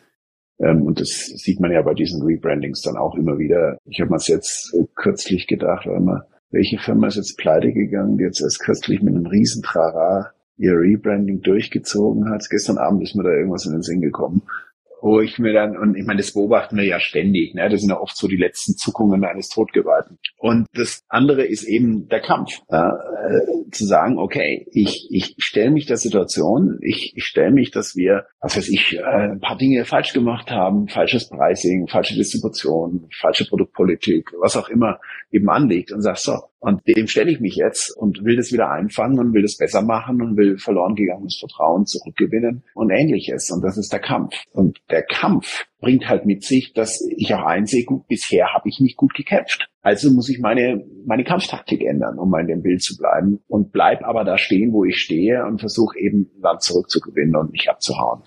Ähm, 0.60 0.84
und 0.84 1.00
das 1.00 1.10
sieht 1.10 1.60
man 1.60 1.72
ja 1.72 1.82
bei 1.82 1.96
diesen 1.96 2.22
Rebrandings 2.22 2.82
dann 2.82 2.98
auch 2.98 3.16
immer 3.16 3.40
wieder. 3.40 3.78
Ich 3.86 4.00
habe 4.00 4.12
mir 4.12 4.20
jetzt 4.20 4.74
äh, 4.76 4.86
kürzlich 4.94 5.48
gedacht, 5.48 5.88
mal, 5.88 6.28
welche 6.52 6.78
Firma 6.78 7.08
ist 7.08 7.16
jetzt 7.16 7.38
pleite 7.38 7.72
gegangen, 7.72 8.18
die 8.18 8.26
jetzt 8.26 8.42
erst 8.42 8.60
kürzlich 8.60 9.02
mit 9.02 9.16
einem 9.16 9.26
riesen 9.26 9.64
Trara 9.64 10.32
ihr 10.58 10.74
Rebranding 10.74 11.42
durchgezogen 11.42 12.30
hat. 12.30 12.46
Gestern 12.48 12.78
Abend 12.78 13.02
ist 13.02 13.16
mir 13.16 13.24
da 13.24 13.32
irgendwas 13.32 13.66
in 13.66 13.72
den 13.72 13.82
Sinn 13.82 14.02
gekommen 14.02 14.44
wo 15.02 15.20
ich 15.20 15.40
mir 15.40 15.54
dann, 15.54 15.76
und 15.76 15.96
ich 15.98 16.06
meine, 16.06 16.20
das 16.20 16.34
beobachten 16.34 16.78
wir 16.78 16.86
ja 16.86 17.00
ständig, 17.00 17.56
ne? 17.56 17.68
das 17.70 17.82
sind 17.82 17.90
ja 17.90 18.00
oft 18.00 18.16
so 18.16 18.28
die 18.28 18.38
letzten 18.38 18.76
Zuckungen 18.76 19.24
eines 19.26 19.50
Todgeweihten. 19.50 20.20
Und 20.38 20.68
das 20.74 21.04
andere 21.10 21.44
ist 21.44 21.64
eben 21.64 22.08
der 22.08 22.22
Kampf, 22.22 22.52
ja? 22.70 22.90
äh, 22.90 23.70
zu 23.72 23.86
sagen, 23.86 24.20
okay, 24.20 24.68
ich, 24.72 25.08
ich 25.12 25.36
stelle 25.40 25.72
mich 25.72 25.88
der 25.88 25.98
Situation, 25.98 26.78
ich, 26.82 27.14
ich 27.16 27.26
stelle 27.26 27.52
mich, 27.52 27.72
dass 27.72 27.96
wir, 27.96 28.26
was 28.40 28.58
weiß 28.58 28.70
ich, 28.70 28.98
äh, 28.98 29.32
ein 29.32 29.40
paar 29.40 29.58
Dinge 29.58 29.86
falsch 29.86 30.14
gemacht 30.14 30.52
haben, 30.52 30.88
falsches 30.88 31.30
Pricing, 31.30 31.88
falsche 31.88 32.16
Distribution, 32.16 33.08
falsche 33.20 33.46
Produktpolitik, 33.46 34.32
was 34.40 34.56
auch 34.56 34.70
immer 34.70 35.00
eben 35.32 35.50
anliegt 35.50 35.92
und 35.92 36.02
sagst 36.02 36.26
so, 36.26 36.34
und 36.62 36.82
dem 36.88 37.08
stelle 37.08 37.32
ich 37.32 37.40
mich 37.40 37.56
jetzt 37.56 37.90
und 37.98 38.24
will 38.24 38.36
das 38.36 38.52
wieder 38.52 38.70
einfangen 38.70 39.18
und 39.18 39.34
will 39.34 39.42
das 39.42 39.58
besser 39.58 39.82
machen 39.82 40.22
und 40.22 40.38
will 40.38 40.60
verloren 40.60 40.94
gegangenes 40.94 41.40
Vertrauen 41.40 41.88
zurückgewinnen 41.88 42.64
und 42.76 42.92
ähnliches. 42.92 43.50
Und 43.50 43.64
das 43.64 43.80
ist 43.80 43.92
der 43.92 44.00
Kampf. 44.00 44.36
Und 44.54 44.80
der 44.92 45.02
Kampf 45.02 45.66
bringt 45.80 46.08
halt 46.08 46.28
mit 46.28 46.44
sich, 46.44 46.74
dass 46.74 47.04
ich 47.18 47.34
auch 47.34 47.44
einsehe, 47.44 47.84
gut, 47.84 48.08
bisher 48.08 48.54
habe 48.54 48.70
ich 48.70 48.80
nicht 48.80 48.96
gut 48.96 49.16
gekämpft. 49.16 49.72
Also 49.82 50.12
muss 50.12 50.30
ich 50.30 50.40
meine, 50.40 50.86
meine 51.04 51.24
Kampftaktik 51.24 51.82
ändern, 51.82 52.20
um 52.20 52.32
in 52.36 52.46
dem 52.46 52.62
Bild 52.62 52.84
zu 52.84 52.96
bleiben 52.96 53.40
und 53.48 53.72
bleib 53.72 54.04
aber 54.04 54.24
da 54.24 54.38
stehen, 54.38 54.72
wo 54.72 54.86
ich 54.86 54.98
stehe 54.98 55.44
und 55.44 55.60
versuche 55.60 55.98
eben 55.98 56.30
Land 56.40 56.62
zurückzugewinnen 56.62 57.36
und 57.38 57.52
mich 57.52 57.72
abzuhauen. 57.72 58.22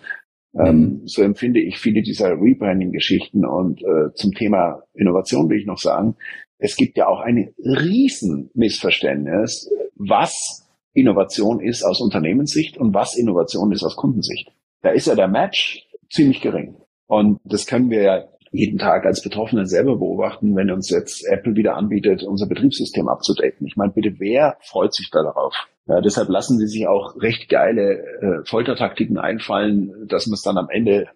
Ähm, 0.57 0.77
mhm. 0.77 1.01
so 1.05 1.23
empfinde 1.23 1.61
ich 1.61 1.79
viele 1.79 2.03
dieser 2.03 2.31
Rebranding-Geschichten 2.31 3.45
und 3.45 3.81
äh, 3.83 4.13
zum 4.15 4.33
Thema 4.33 4.83
Innovation 4.95 5.49
will 5.51 5.59
ich 5.59 5.67
noch 5.67 5.79
sagen, 5.79 6.17
es 6.65 6.77
gibt 6.77 6.97
ja 6.97 7.09
auch 7.09 7.21
ein 7.21 7.53
Riesenmissverständnis, 7.59 9.71
was 9.97 10.67
Innovation 10.95 11.61
ist 11.61 11.83
aus 11.83 12.01
Unternehmenssicht 12.01 12.79
und 12.79 12.95
was 12.95 13.19
Innovation 13.19 13.71
ist 13.71 13.85
aus 13.85 13.97
Kundensicht. 13.97 14.51
Da 14.81 14.89
ist 14.89 15.07
ja 15.07 15.15
der 15.15 15.29
Match 15.29 15.87
ziemlich 16.11 16.41
gering. 16.41 16.77
Und 17.07 17.39
das 17.45 17.67
können 17.67 17.91
wir 17.91 18.03
ja 18.03 18.25
jeden 18.51 18.79
Tag 18.79 19.05
als 19.05 19.23
Betroffene 19.23 19.67
selber 19.67 19.99
beobachten, 19.99 20.57
wenn 20.57 20.71
uns 20.71 20.89
jetzt 20.89 21.27
Apple 21.27 21.55
wieder 21.55 21.77
anbietet, 21.77 22.23
unser 22.23 22.47
Betriebssystem 22.47 23.09
abzudaten. 23.09 23.67
Ich 23.67 23.77
meine, 23.77 23.93
bitte, 23.93 24.15
wer 24.19 24.57
freut 24.63 24.95
sich 24.95 25.11
da 25.13 25.23
darauf? 25.23 25.55
Ja, 25.87 26.01
deshalb 26.01 26.31
lassen 26.31 26.57
sie 26.57 26.67
sich 26.67 26.87
auch 26.87 27.21
recht 27.21 27.51
geile 27.51 27.99
äh, 28.23 28.43
Foltertaktiken 28.47 29.19
einfallen, 29.19 30.07
dass 30.09 30.27
man 30.29 30.35
es 30.35 30.43
dann 30.43 30.57
am 30.57 30.71
Ende 30.71 31.09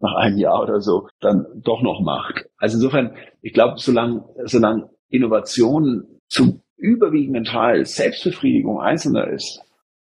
nach 0.00 0.14
einem 0.16 0.38
Jahr 0.38 0.62
oder 0.62 0.80
so 0.80 1.08
dann 1.20 1.46
doch 1.62 1.82
noch 1.82 2.00
macht. 2.00 2.46
Also 2.56 2.76
insofern, 2.76 3.14
ich 3.42 3.52
glaube, 3.52 3.74
solange, 3.76 4.24
solange 4.44 4.90
Innovation 5.08 6.04
zum 6.28 6.62
überwiegenden 6.76 7.44
Teil 7.44 7.84
Selbstbefriedigung 7.84 8.80
Einzelner 8.80 9.28
ist 9.28 9.60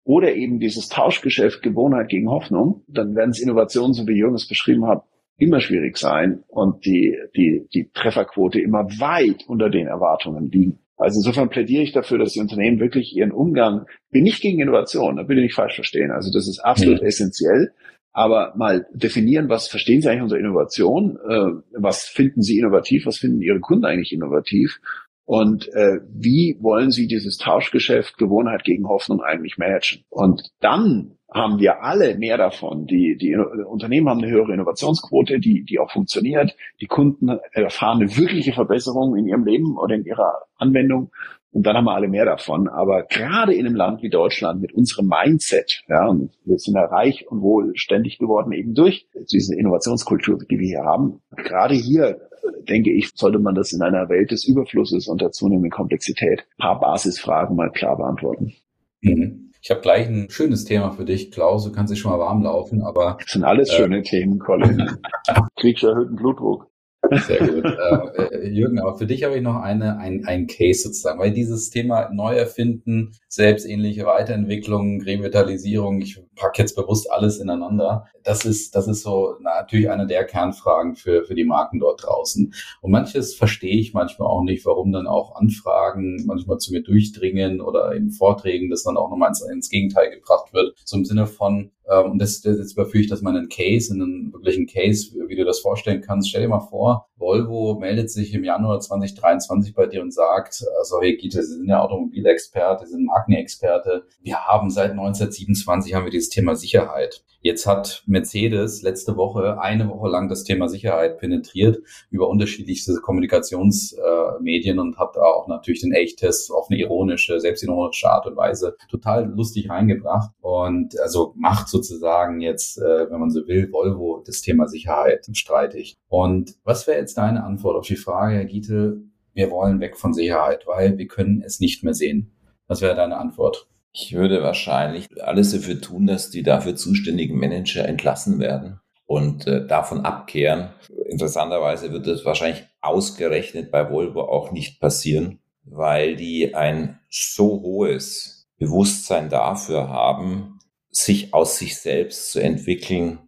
oder 0.04 0.34
eben 0.34 0.58
dieses 0.58 0.88
Tauschgeschäft 0.88 1.62
Gewohnheit 1.62 2.08
gegen 2.08 2.28
Hoffnung, 2.28 2.84
dann 2.88 3.14
werden 3.14 3.30
es 3.30 3.40
Innovationen, 3.40 3.94
so 3.94 4.06
wie 4.06 4.18
Jürgen 4.18 4.34
es 4.34 4.48
beschrieben 4.48 4.86
hat, 4.86 5.04
immer 5.38 5.60
schwierig 5.60 5.96
sein 5.96 6.42
und 6.48 6.84
die, 6.84 7.16
die, 7.36 7.66
die 7.72 7.90
Trefferquote 7.94 8.60
immer 8.60 8.84
weit 8.98 9.44
unter 9.48 9.70
den 9.70 9.86
Erwartungen 9.86 10.50
liegen. 10.50 10.80
Also 10.96 11.20
insofern 11.20 11.48
plädiere 11.48 11.84
ich 11.84 11.92
dafür, 11.92 12.18
dass 12.18 12.32
die 12.32 12.40
Unternehmen 12.40 12.80
wirklich 12.80 13.16
ihren 13.16 13.30
Umgang, 13.30 13.86
bin 14.10 14.24
nicht 14.24 14.42
gegen 14.42 14.60
Innovation, 14.60 15.16
da 15.16 15.22
bitte 15.22 15.40
nicht 15.40 15.54
falsch 15.54 15.76
verstehen. 15.76 16.10
Also 16.10 16.32
das 16.32 16.48
ist 16.48 16.58
absolut 16.58 17.00
ja. 17.00 17.06
essentiell 17.06 17.72
aber 18.12 18.54
mal 18.56 18.86
definieren, 18.92 19.48
was 19.48 19.68
verstehen 19.68 20.00
Sie 20.00 20.08
eigentlich 20.08 20.22
unter 20.22 20.38
Innovation, 20.38 21.18
äh, 21.28 21.78
was 21.78 22.04
finden 22.04 22.42
Sie 22.42 22.58
innovativ, 22.58 23.06
was 23.06 23.18
finden 23.18 23.42
Ihre 23.42 23.60
Kunden 23.60 23.84
eigentlich 23.84 24.12
innovativ 24.12 24.80
und 25.28 25.68
äh, 25.74 26.00
wie 26.10 26.56
wollen 26.58 26.90
Sie 26.90 27.06
dieses 27.06 27.36
Tauschgeschäft 27.36 28.16
Gewohnheit 28.16 28.64
gegen 28.64 28.88
Hoffnung 28.88 29.20
eigentlich 29.20 29.58
managen? 29.58 30.02
Und 30.08 30.40
dann 30.60 31.18
haben 31.30 31.60
wir 31.60 31.82
alle 31.82 32.16
mehr 32.16 32.38
davon. 32.38 32.86
Die, 32.86 33.14
die 33.20 33.36
Unternehmen 33.36 34.08
haben 34.08 34.22
eine 34.22 34.32
höhere 34.32 34.54
Innovationsquote, 34.54 35.38
die, 35.38 35.64
die 35.64 35.78
auch 35.80 35.90
funktioniert. 35.90 36.56
Die 36.80 36.86
Kunden 36.86 37.28
erfahren 37.52 38.00
eine 38.00 38.16
wirkliche 38.16 38.54
Verbesserung 38.54 39.16
in 39.16 39.26
ihrem 39.26 39.44
Leben 39.44 39.76
oder 39.76 39.96
in 39.96 40.06
ihrer 40.06 40.32
Anwendung. 40.56 41.10
Und 41.50 41.66
dann 41.66 41.76
haben 41.76 41.86
wir 41.86 41.94
alle 41.94 42.08
mehr 42.08 42.24
davon. 42.24 42.68
Aber 42.68 43.04
gerade 43.04 43.54
in 43.54 43.66
einem 43.66 43.74
Land 43.74 44.02
wie 44.02 44.10
Deutschland 44.10 44.60
mit 44.60 44.74
unserem 44.74 45.08
Mindset, 45.08 45.82
ja, 45.88 46.06
und 46.06 46.30
wir 46.44 46.58
sind 46.58 46.74
ja 46.74 46.84
reich 46.84 47.26
und 47.28 47.40
wohlständig 47.40 48.18
geworden 48.18 48.52
eben 48.52 48.74
durch 48.74 49.08
diese 49.32 49.56
Innovationskultur, 49.58 50.38
die 50.50 50.58
wir 50.58 50.66
hier 50.66 50.84
haben. 50.84 51.20
Gerade 51.36 51.74
hier 51.74 52.20
denke 52.68 52.92
ich, 52.92 53.10
sollte 53.14 53.38
man 53.38 53.54
das 53.54 53.72
in 53.72 53.82
einer 53.82 54.08
Welt 54.08 54.30
des 54.30 54.46
Überflusses 54.46 55.08
und 55.08 55.20
der 55.20 55.30
zunehmenden 55.30 55.70
Komplexität 55.70 56.46
paar 56.58 56.80
Basisfragen 56.80 57.56
mal 57.56 57.70
klar 57.70 57.96
beantworten. 57.96 58.52
Mhm. 59.00 59.48
Ich 59.60 59.70
habe 59.70 59.80
gleich 59.80 60.06
ein 60.06 60.30
schönes 60.30 60.64
Thema 60.64 60.92
für 60.92 61.04
dich, 61.04 61.30
Klaus. 61.30 61.64
Du 61.64 61.72
kannst 61.72 61.92
dich 61.92 61.98
schon 61.98 62.12
mal 62.12 62.18
warm 62.18 62.42
laufen, 62.42 62.82
aber. 62.82 63.18
Das 63.20 63.32
sind 63.32 63.44
alles 63.44 63.70
äh, 63.70 63.76
schöne 63.76 64.02
Themen, 64.02 64.38
Colin. 64.38 64.98
Kriegst 65.56 65.82
erhöhten 65.82 66.14
Blutdruck. 66.14 66.67
Sehr 67.10 67.46
gut. 67.46 67.64
Äh, 67.64 68.22
äh, 68.22 68.48
Jürgen, 68.48 68.80
aber 68.80 68.96
für 68.98 69.06
dich 69.06 69.22
habe 69.24 69.36
ich 69.36 69.42
noch 69.42 69.56
eine, 69.56 69.98
ein, 69.98 70.24
ein 70.26 70.46
Case 70.46 70.82
sozusagen, 70.82 71.18
weil 71.20 71.32
dieses 71.32 71.70
Thema 71.70 72.10
Neuerfinden, 72.12 73.12
selbstähnliche 73.28 74.04
Weiterentwicklung, 74.04 75.00
Revitalisierung, 75.02 76.00
ich 76.00 76.20
packe 76.34 76.62
jetzt 76.62 76.74
bewusst 76.74 77.10
alles 77.10 77.38
ineinander, 77.38 78.06
das 78.24 78.44
ist, 78.44 78.74
das 78.74 78.88
ist 78.88 79.02
so 79.02 79.36
natürlich 79.40 79.90
eine 79.90 80.06
der 80.06 80.24
Kernfragen 80.24 80.96
für, 80.96 81.24
für 81.24 81.34
die 81.34 81.44
Marken 81.44 81.78
dort 81.78 82.04
draußen. 82.04 82.52
Und 82.80 82.90
manches 82.90 83.34
verstehe 83.34 83.78
ich 83.78 83.94
manchmal 83.94 84.28
auch 84.28 84.42
nicht, 84.42 84.66
warum 84.66 84.92
dann 84.92 85.06
auch 85.06 85.36
Anfragen 85.36 86.24
manchmal 86.26 86.58
zu 86.58 86.72
mir 86.72 86.82
durchdringen 86.82 87.60
oder 87.60 87.92
in 87.92 88.10
Vorträgen 88.10 88.70
das 88.70 88.82
dann 88.82 88.96
auch 88.96 89.08
nochmal 89.08 89.28
ins, 89.28 89.42
ins 89.42 89.70
Gegenteil 89.70 90.10
gebracht 90.10 90.52
wird, 90.52 90.76
so 90.84 90.96
im 90.96 91.04
Sinne 91.04 91.26
von, 91.26 91.70
ähm, 91.77 91.77
und 91.88 92.18
das, 92.18 92.40
das 92.42 92.58
jetzt 92.58 92.72
überführe 92.72 93.02
ich 93.02 93.10
das 93.10 93.22
mal 93.22 93.30
in 93.30 93.36
einen 93.38 93.48
Case, 93.48 93.92
in 93.92 94.02
einen 94.02 94.32
wirklichen 94.32 94.66
Case, 94.66 95.12
wie 95.26 95.36
du 95.36 95.44
das 95.44 95.60
vorstellen 95.60 96.02
kannst. 96.02 96.28
Stell 96.28 96.42
dir 96.42 96.48
mal 96.48 96.60
vor, 96.60 97.07
Volvo 97.18 97.78
meldet 97.78 98.10
sich 98.10 98.32
im 98.34 98.44
Januar 98.44 98.80
2023 98.80 99.74
bei 99.74 99.86
dir 99.86 100.02
und 100.02 100.12
sagt, 100.12 100.64
also 100.78 101.00
hey 101.00 101.16
Gita, 101.16 101.42
Sie 101.42 101.56
sind 101.56 101.68
ja 101.68 101.80
Automobilexperte, 101.80 102.86
Sie 102.86 102.92
sind 102.92 103.04
Markenexperte. 103.04 104.04
Wir 104.22 104.46
haben 104.46 104.70
seit 104.70 104.92
1927 104.92 105.94
haben 105.94 106.04
wir 106.04 106.10
dieses 106.10 106.28
Thema 106.28 106.54
Sicherheit. 106.54 107.24
Jetzt 107.40 107.66
hat 107.66 108.02
Mercedes 108.06 108.82
letzte 108.82 109.16
Woche 109.16 109.60
eine 109.60 109.88
Woche 109.88 110.08
lang 110.08 110.28
das 110.28 110.42
Thema 110.42 110.68
Sicherheit 110.68 111.18
penetriert 111.18 111.78
über 112.10 112.28
unterschiedlichste 112.28 112.96
Kommunikationsmedien 112.96 114.76
äh, 114.76 114.80
und 114.80 114.98
hat 114.98 115.16
auch 115.16 115.46
natürlich 115.46 115.80
den 115.80 115.92
Elchtest 115.92 116.50
auf 116.50 116.66
eine 116.68 116.80
ironische, 116.80 117.38
selbstironische 117.38 118.10
Art 118.10 118.26
und 118.26 118.36
Weise 118.36 118.76
total 118.90 119.30
lustig 119.30 119.70
reingebracht 119.70 120.32
und 120.40 120.98
also 120.98 121.32
macht 121.36 121.68
sozusagen 121.68 122.40
jetzt, 122.40 122.78
äh, 122.78 123.08
wenn 123.08 123.20
man 123.20 123.30
so 123.30 123.46
will, 123.46 123.70
Volvo 123.70 124.22
das 124.26 124.40
Thema 124.40 124.66
Sicherheit 124.66 125.28
streitig. 125.32 125.96
Und 126.08 126.56
was 126.64 126.88
wäre 126.88 126.98
jetzt 126.98 127.07
deine 127.14 127.44
Antwort 127.44 127.76
auf 127.76 127.86
die 127.86 127.96
Frage, 127.96 128.36
Herr 128.36 128.44
Giete, 128.44 129.02
wir 129.34 129.50
wollen 129.50 129.80
weg 129.80 129.96
von 129.96 130.12
Sicherheit, 130.12 130.66
weil 130.66 130.98
wir 130.98 131.06
können 131.06 131.42
es 131.42 131.60
nicht 131.60 131.84
mehr 131.84 131.94
sehen? 131.94 132.32
Was 132.66 132.82
wäre 132.82 132.94
deine 132.94 133.18
Antwort? 133.18 133.68
Ich 133.92 134.12
würde 134.12 134.42
wahrscheinlich 134.42 135.06
alles 135.22 135.52
dafür 135.52 135.80
tun, 135.80 136.06
dass 136.06 136.30
die 136.30 136.42
dafür 136.42 136.76
zuständigen 136.76 137.38
Manager 137.38 137.84
entlassen 137.84 138.38
werden 138.38 138.80
und 139.06 139.46
äh, 139.46 139.66
davon 139.66 140.00
abkehren. 140.04 140.70
Interessanterweise 141.06 141.92
wird 141.92 142.06
das 142.06 142.24
wahrscheinlich 142.24 142.64
ausgerechnet 142.80 143.70
bei 143.70 143.90
Volvo 143.90 144.22
auch 144.22 144.52
nicht 144.52 144.80
passieren, 144.80 145.38
weil 145.64 146.16
die 146.16 146.54
ein 146.54 147.00
so 147.08 147.62
hohes 147.62 148.48
Bewusstsein 148.58 149.30
dafür 149.30 149.88
haben, 149.88 150.58
sich 150.90 151.32
aus 151.32 151.58
sich 151.58 151.78
selbst 151.78 152.32
zu 152.32 152.40
entwickeln 152.40 153.20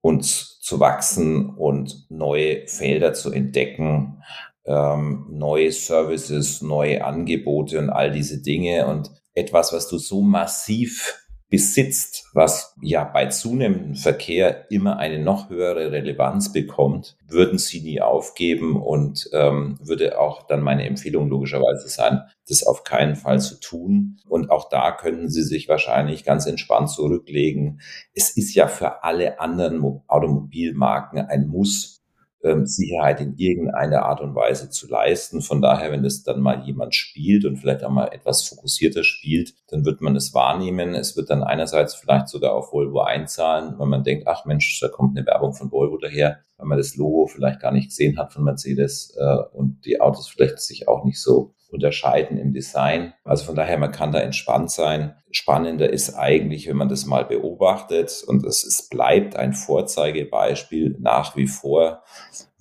und 0.00 0.49
zu 0.60 0.78
wachsen 0.78 1.50
und 1.50 2.06
neue 2.10 2.66
Felder 2.66 3.14
zu 3.14 3.32
entdecken, 3.32 4.22
ähm, 4.66 5.26
neue 5.30 5.72
Services, 5.72 6.62
neue 6.62 7.04
Angebote 7.04 7.78
und 7.78 7.90
all 7.90 8.12
diese 8.12 8.42
Dinge. 8.42 8.86
Und 8.86 9.10
etwas, 9.34 9.72
was 9.72 9.88
du 9.88 9.98
so 9.98 10.20
massiv 10.20 11.19
besitzt, 11.50 12.28
was 12.32 12.76
ja 12.80 13.02
bei 13.02 13.26
zunehmendem 13.26 13.96
Verkehr 13.96 14.70
immer 14.70 14.98
eine 14.98 15.18
noch 15.18 15.50
höhere 15.50 15.90
Relevanz 15.90 16.52
bekommt, 16.52 17.16
würden 17.26 17.58
sie 17.58 17.80
nie 17.80 18.00
aufgeben 18.00 18.80
und 18.80 19.28
ähm, 19.32 19.76
würde 19.82 20.20
auch 20.20 20.46
dann 20.46 20.62
meine 20.62 20.86
Empfehlung 20.86 21.28
logischerweise 21.28 21.88
sein, 21.88 22.22
das 22.48 22.62
auf 22.62 22.84
keinen 22.84 23.16
Fall 23.16 23.40
zu 23.40 23.58
tun. 23.58 24.18
Und 24.28 24.50
auch 24.50 24.68
da 24.68 24.92
könnten 24.92 25.28
sie 25.28 25.42
sich 25.42 25.68
wahrscheinlich 25.68 26.24
ganz 26.24 26.46
entspannt 26.46 26.90
zurücklegen. 26.90 27.80
Es 28.14 28.36
ist 28.36 28.54
ja 28.54 28.68
für 28.68 29.02
alle 29.02 29.40
anderen 29.40 30.02
Automobilmarken 30.06 31.18
ein 31.18 31.48
Muss, 31.48 31.99
ähm, 32.42 32.66
Sicherheit 32.66 33.20
in 33.20 33.36
irgendeiner 33.36 34.04
Art 34.04 34.20
und 34.20 34.34
Weise 34.34 34.70
zu 34.70 34.88
leisten. 34.88 35.42
Von 35.42 35.60
daher, 35.60 35.92
wenn 35.92 36.02
das 36.02 36.22
dann 36.22 36.40
mal 36.40 36.64
jemand 36.64 36.94
spielt 36.94 37.44
und 37.44 37.56
vielleicht 37.56 37.84
auch 37.84 37.90
mal 37.90 38.08
etwas 38.08 38.44
fokussierter 38.44 39.04
spielt, 39.04 39.54
dann 39.68 39.84
wird 39.84 40.00
man 40.00 40.16
es 40.16 40.32
wahrnehmen. 40.32 40.94
Es 40.94 41.16
wird 41.16 41.30
dann 41.30 41.42
einerseits 41.42 41.94
vielleicht 41.94 42.28
sogar 42.28 42.54
auf 42.54 42.72
Volvo 42.72 43.00
einzahlen, 43.00 43.78
weil 43.78 43.86
man 43.86 44.04
denkt, 44.04 44.26
ach 44.26 44.44
Mensch, 44.46 44.78
da 44.80 44.88
kommt 44.88 45.16
eine 45.16 45.26
Werbung 45.26 45.52
von 45.52 45.70
Volvo 45.70 45.98
daher, 45.98 46.38
weil 46.56 46.66
man 46.66 46.78
das 46.78 46.96
Logo 46.96 47.26
vielleicht 47.26 47.60
gar 47.60 47.72
nicht 47.72 47.88
gesehen 47.88 48.18
hat 48.18 48.32
von 48.32 48.44
Mercedes 48.44 49.14
äh, 49.18 49.36
und 49.52 49.84
die 49.84 50.00
Autos 50.00 50.28
vielleicht 50.28 50.60
sich 50.60 50.88
auch 50.88 51.04
nicht 51.04 51.20
so 51.20 51.54
unterscheiden 51.72 52.38
im 52.38 52.52
Design. 52.52 53.12
Also 53.24 53.44
von 53.44 53.54
daher, 53.54 53.78
man 53.78 53.92
kann 53.92 54.12
da 54.12 54.20
entspannt 54.20 54.70
sein. 54.70 55.14
Spannender 55.30 55.90
ist 55.90 56.14
eigentlich, 56.14 56.68
wenn 56.68 56.76
man 56.76 56.88
das 56.88 57.06
mal 57.06 57.24
beobachtet 57.24 58.24
und 58.26 58.44
es, 58.44 58.64
es 58.64 58.88
bleibt 58.88 59.36
ein 59.36 59.52
Vorzeigebeispiel 59.52 60.96
nach 60.98 61.36
wie 61.36 61.46
vor, 61.46 62.02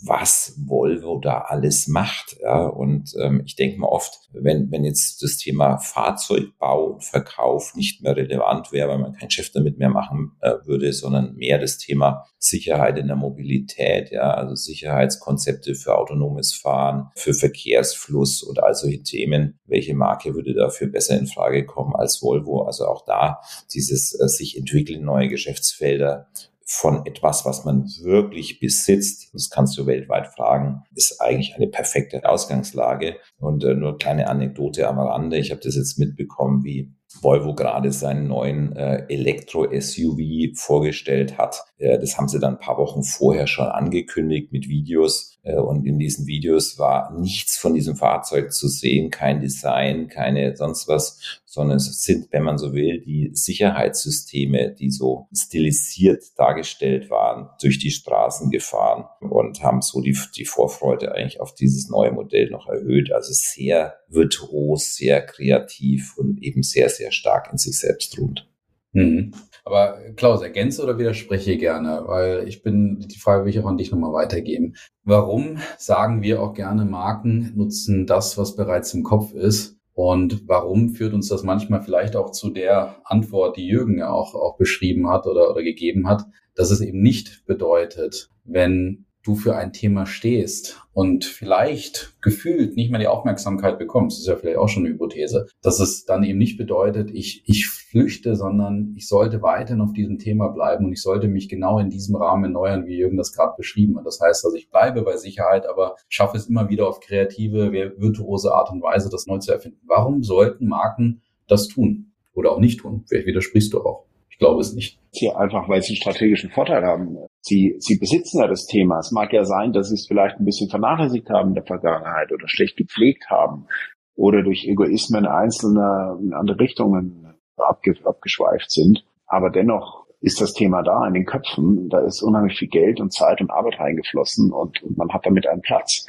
was 0.02 0.54
Volvo 0.58 1.20
da 1.20 1.40
alles 1.48 1.88
macht. 1.88 2.38
Ja, 2.42 2.66
und 2.66 3.14
ähm, 3.20 3.42
ich 3.46 3.56
denke 3.56 3.80
mal 3.80 3.88
oft, 3.88 4.30
wenn, 4.32 4.72
wenn 4.72 4.86
jetzt 4.86 5.22
das 5.22 5.38
Thema 5.38 5.78
Fahrzeugbau 5.78 6.86
und 6.86 7.04
Verkauf 7.04 7.76
nicht 7.76 8.02
mehr 8.02 8.16
relevant 8.16 8.72
wäre, 8.72 8.90
weil 8.90 9.00
man 9.00 9.14
kein 9.14 9.28
Geschäft 9.28 9.56
damit 9.56 9.78
mehr 9.78 9.90
machen 9.90 10.34
äh, 10.42 10.54
würde, 10.66 10.94
sondern 10.94 11.36
mehr 11.36 11.60
das 11.60 11.78
Thema 11.78 12.26
Sicherheit 12.38 12.98
in 12.98 13.08
der 13.08 13.18
Mobilität, 13.18 14.12
ja, 14.12 14.32
also 14.32 14.56
Sicherheitskonzepte 14.56 15.76
für 15.76 15.98
autonomes 15.98 16.54
Fahren, 16.54 17.10
für 17.16 17.34
Verkehrsfluss 17.34 18.42
und 18.44 18.64
all 18.64 18.76
solche 18.76 19.04
Themen. 19.04 19.60
Welche 19.66 19.94
Marke 19.96 20.34
würde 20.34 20.54
dafür 20.54 20.88
besser 20.88 21.18
in 21.18 21.28
Frage 21.28 21.66
kommen 21.66 21.96
als 21.96 22.22
Volvo? 22.22 22.62
Also 22.62 22.86
auch 22.86 23.04
da 23.06 23.42
dieses 23.74 24.18
äh, 24.20 24.28
sich 24.28 24.58
entwickeln, 24.58 25.04
neue 25.04 25.28
Geschäftsfelder 25.28 26.28
von 26.72 27.04
etwas, 27.08 27.46
was 27.46 27.66
man 27.66 27.86
wirklich 28.04 28.60
besitzt, 28.60 29.34
das 29.34 29.50
kannst 29.50 29.76
du 29.76 29.88
weltweit 29.88 30.28
fragen, 30.28 30.84
ist 30.94 31.20
eigentlich 31.20 31.56
eine 31.56 31.68
perfekte 31.68 32.24
Ausgangslage. 32.30 33.16
Und 33.40 33.64
äh, 33.64 33.74
nur 33.74 33.98
kleine 33.98 34.28
Anekdote 34.28 34.88
am 34.88 35.00
Rande. 35.00 35.40
Ich 35.40 35.50
habe 35.50 35.62
das 35.64 35.76
jetzt 35.76 35.98
mitbekommen, 35.98 36.64
wie 36.64 36.94
Volvo 37.22 37.56
gerade 37.56 37.92
seinen 37.92 38.28
neuen 38.28 38.76
äh, 38.76 39.04
Elektro-SUV 39.10 40.56
vorgestellt 40.56 41.40
hat. 41.40 41.64
Äh, 41.80 41.98
das 41.98 42.18
haben 42.18 42.28
sie 42.28 42.40
dann 42.40 42.54
ein 42.54 42.60
paar 42.60 42.78
Wochen 42.78 43.02
vorher 43.02 43.48
schon 43.48 43.66
angekündigt 43.66 44.52
mit 44.52 44.70
Videos. 44.70 45.39
Äh, 45.44 45.56
und 45.56 45.86
in 45.86 46.00
diesen 46.00 46.28
Videos 46.28 46.78
war 46.78 47.12
nichts 47.18 47.58
von 47.58 47.74
diesem 47.74 47.96
Fahrzeug 47.96 48.54
zu 48.54 48.68
sehen, 48.68 49.10
kein 49.10 49.40
Design, 49.40 50.08
keine 50.08 50.56
sonst 50.56 50.88
was, 50.88 51.40
sondern 51.46 51.78
es 51.78 52.04
sind, 52.04 52.32
wenn 52.32 52.44
man 52.44 52.58
so 52.58 52.74
will, 52.74 53.02
die 53.02 53.32
Sicherheitssysteme, 53.34 54.76
die 54.78 54.92
so 54.92 55.28
stilisiert 55.34 56.24
dargestellt 56.38 57.10
waren, 57.10 57.50
durch 57.62 57.80
die 57.80 57.92
Straßen 57.92 58.52
gefahren 58.52 59.06
und 59.22 59.64
haben 59.64 59.82
so 59.82 60.02
die, 60.02 60.18
die 60.36 60.46
Vorfreude 60.46 61.14
eigentlich 61.14 61.40
auf 61.40 61.56
dieses 61.56 61.90
neue 61.90 62.12
Modell 62.12 62.50
noch 62.50 62.68
erhöht. 62.68 63.12
Also 63.12 63.32
sehr 63.34 63.96
virtuos, 64.08 64.96
sehr 64.96 65.26
kreativ 65.26 66.18
und 66.18 66.42
eben 66.42 66.64
sehr, 66.64 66.90
sehr 66.90 67.12
stark 67.12 67.50
in 67.52 67.58
sich 67.58 67.78
selbst 67.78 68.18
ruht. 68.20 68.48
Mhm. 68.92 69.34
Aber 69.70 70.00
Klaus, 70.16 70.42
ergänze 70.42 70.82
oder 70.84 70.98
widerspreche 70.98 71.56
gerne, 71.56 72.02
weil 72.08 72.48
ich 72.48 72.64
bin, 72.64 73.06
die 73.08 73.20
Frage 73.20 73.46
will 73.46 73.52
ich 73.52 73.60
auch 73.60 73.68
an 73.68 73.78
dich 73.78 73.92
nochmal 73.92 74.14
weitergeben. 74.14 74.74
Warum 75.04 75.60
sagen 75.78 76.24
wir 76.24 76.42
auch 76.42 76.56
gerne, 76.56 76.86
Marken 76.86 77.54
nutzen 77.56 78.08
das, 78.08 78.36
was 78.36 78.56
bereits 78.56 78.96
im 78.96 79.04
Kopf 79.04 79.32
ist? 79.32 79.78
Und 79.94 80.48
warum 80.48 80.90
führt 80.90 81.14
uns 81.14 81.28
das 81.28 81.44
manchmal 81.44 81.84
vielleicht 81.84 82.16
auch 82.16 82.32
zu 82.32 82.50
der 82.50 82.96
Antwort, 83.04 83.58
die 83.58 83.68
Jürgen 83.68 84.00
ja 84.00 84.10
auch, 84.10 84.34
auch 84.34 84.58
beschrieben 84.58 85.08
hat 85.08 85.28
oder, 85.28 85.52
oder 85.52 85.62
gegeben 85.62 86.08
hat, 86.08 86.26
dass 86.56 86.72
es 86.72 86.82
eben 86.82 87.04
nicht 87.04 87.46
bedeutet, 87.46 88.32
wenn 88.46 89.06
du 89.24 89.36
für 89.36 89.56
ein 89.56 89.74
Thema 89.74 90.06
stehst 90.06 90.82
und 90.94 91.26
vielleicht 91.26 92.16
gefühlt 92.22 92.76
nicht 92.76 92.90
mehr 92.90 93.00
die 93.00 93.08
Aufmerksamkeit 93.08 93.78
bekommst, 93.78 94.20
ist 94.20 94.28
ja 94.28 94.36
vielleicht 94.36 94.58
auch 94.58 94.70
schon 94.70 94.86
eine 94.86 94.94
Hypothese, 94.94 95.48
dass 95.62 95.80
es 95.80 96.06
dann 96.06 96.24
eben 96.24 96.40
nicht 96.40 96.58
bedeutet, 96.58 97.12
ich, 97.12 97.44
ich 97.46 97.68
flüchte, 97.68 98.36
sondern 98.36 98.94
ich 98.96 99.08
sollte 99.08 99.42
weiterhin 99.42 99.82
auf 99.82 99.94
diesem 99.94 100.20
Thema 100.20 100.50
bleiben 100.50 100.86
und 100.86 100.94
ich 100.94 101.02
sollte 101.02 101.28
mich 101.28 101.50
genau 101.50 101.80
in 101.80 101.90
diesem 101.90 102.16
Rahmen 102.16 102.46
erneuern, 102.46 102.86
wie 102.86 102.98
Jürgen 102.98 103.18
das 103.18 103.34
gerade 103.34 103.54
beschrieben 103.58 103.98
hat. 103.98 104.06
Das 104.06 104.20
heißt, 104.22 104.46
also 104.46 104.56
ich 104.56 104.70
bleibe 104.70 105.02
bei 105.02 105.18
Sicherheit, 105.18 105.68
aber 105.68 105.96
schaffe 106.08 106.38
es 106.38 106.48
immer 106.48 106.70
wieder 106.70 106.88
auf 106.88 107.00
kreative, 107.00 107.72
virtuose 107.98 108.54
Art 108.54 108.72
und 108.72 108.82
Weise, 108.82 109.10
das 109.10 109.28
neu 109.28 109.40
zu 109.40 109.52
erfinden. 109.52 109.82
Warum 109.86 110.24
sollten 110.24 110.68
Marken 110.68 111.22
das 111.48 111.68
tun 111.68 112.14
oder 112.34 112.52
auch 112.52 112.60
nicht 112.60 112.80
tun? 112.80 113.04
Vielleicht 113.08 113.28
widersprichst 113.28 113.74
du 113.74 113.82
auch. 113.82 114.06
Ich 114.30 114.38
glaube 114.38 114.62
es 114.62 114.74
nicht. 114.74 115.00
Hier 115.12 115.38
einfach, 115.38 115.68
weil 115.68 115.82
sie 115.82 115.90
einen 115.90 115.98
strategischen 115.98 116.52
Vorteil 116.52 116.86
haben. 116.86 117.18
Sie, 117.42 117.76
sie 117.80 117.98
besitzen 117.98 118.40
ja 118.40 118.48
das 118.48 118.66
Thema. 118.66 119.00
Es 119.00 119.12
mag 119.12 119.32
ja 119.32 119.46
sein, 119.46 119.72
dass 119.72 119.90
sie 119.90 119.96
es 119.96 120.08
vielleicht 120.08 120.40
ein 120.40 120.46
bisschen 120.46 120.70
vernachlässigt 120.70 121.30
haben 121.30 121.50
in 121.50 121.56
der 121.56 121.66
Vergangenheit 121.66 122.32
oder 122.32 122.48
schlecht 122.48 122.78
gepflegt 122.78 123.30
haben 123.30 123.68
oder 124.16 124.44
durch 124.44 124.66
Egoismen 124.68 125.26
einzelner 125.26 126.18
in 126.22 126.34
andere 126.34 126.60
Richtungen 126.60 127.34
abge, 127.56 127.96
abgeschweift 128.04 128.70
sind. 128.70 129.06
Aber 129.26 129.50
dennoch 129.50 130.06
ist 130.22 130.42
das 130.42 130.54
Thema 130.54 130.84
da 130.84 131.08
in 131.08 131.14
den 131.14 131.26
Köpfen. 131.26 131.88
Da 131.90 132.00
ist 132.00 132.22
unheimlich 132.22 132.58
viel 132.58 132.68
Geld 132.68 133.00
und 133.00 133.14
Zeit 133.14 133.40
und 133.40 133.52
Arbeit 133.52 133.80
reingeflossen 133.80 134.52
und, 134.52 134.84
und 134.84 134.98
man 134.98 135.10
hat 135.14 135.26
damit 135.26 135.48
einen 135.48 135.62
Platz. 135.62 136.06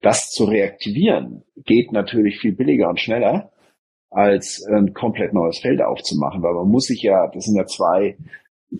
Das 0.00 0.30
zu 0.30 0.44
reaktivieren 0.44 1.42
geht 1.64 1.90
natürlich 1.90 2.38
viel 2.38 2.54
billiger 2.54 2.88
und 2.88 3.00
schneller, 3.00 3.50
als 4.10 4.64
ein 4.70 4.94
komplett 4.94 5.32
neues 5.32 5.58
Feld 5.58 5.82
aufzumachen, 5.82 6.42
weil 6.42 6.54
man 6.54 6.68
muss 6.68 6.84
sich 6.84 7.02
ja, 7.02 7.26
das 7.28 7.44
sind 7.44 7.56
ja 7.56 7.66
zwei 7.66 8.16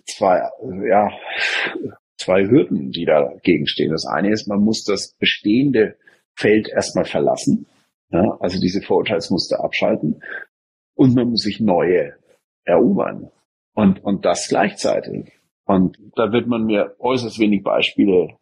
zwei, 0.05 0.41
ja, 0.89 1.11
zwei 2.17 2.45
Hürden, 2.45 2.91
die 2.91 3.05
dagegen 3.05 3.67
stehen. 3.67 3.91
Das 3.91 4.05
eine 4.05 4.31
ist, 4.31 4.47
man 4.47 4.61
muss 4.61 4.83
das 4.83 5.15
bestehende 5.19 5.97
Feld 6.35 6.69
erstmal 6.69 7.05
verlassen, 7.05 7.67
ja, 8.11 8.37
also 8.39 8.59
diese 8.59 8.81
Vorurteilsmuster 8.81 9.63
abschalten 9.63 10.21
und 10.95 11.15
man 11.15 11.29
muss 11.29 11.41
sich 11.41 11.59
neue 11.59 12.13
erobern 12.63 13.31
und, 13.73 14.03
und 14.03 14.25
das 14.25 14.47
gleichzeitig. 14.47 15.31
Und 15.65 15.97
da 16.15 16.31
wird 16.31 16.47
man 16.47 16.65
mir 16.65 16.95
äußerst 16.99 17.39
wenig 17.39 17.63
Beispiele 17.63 18.37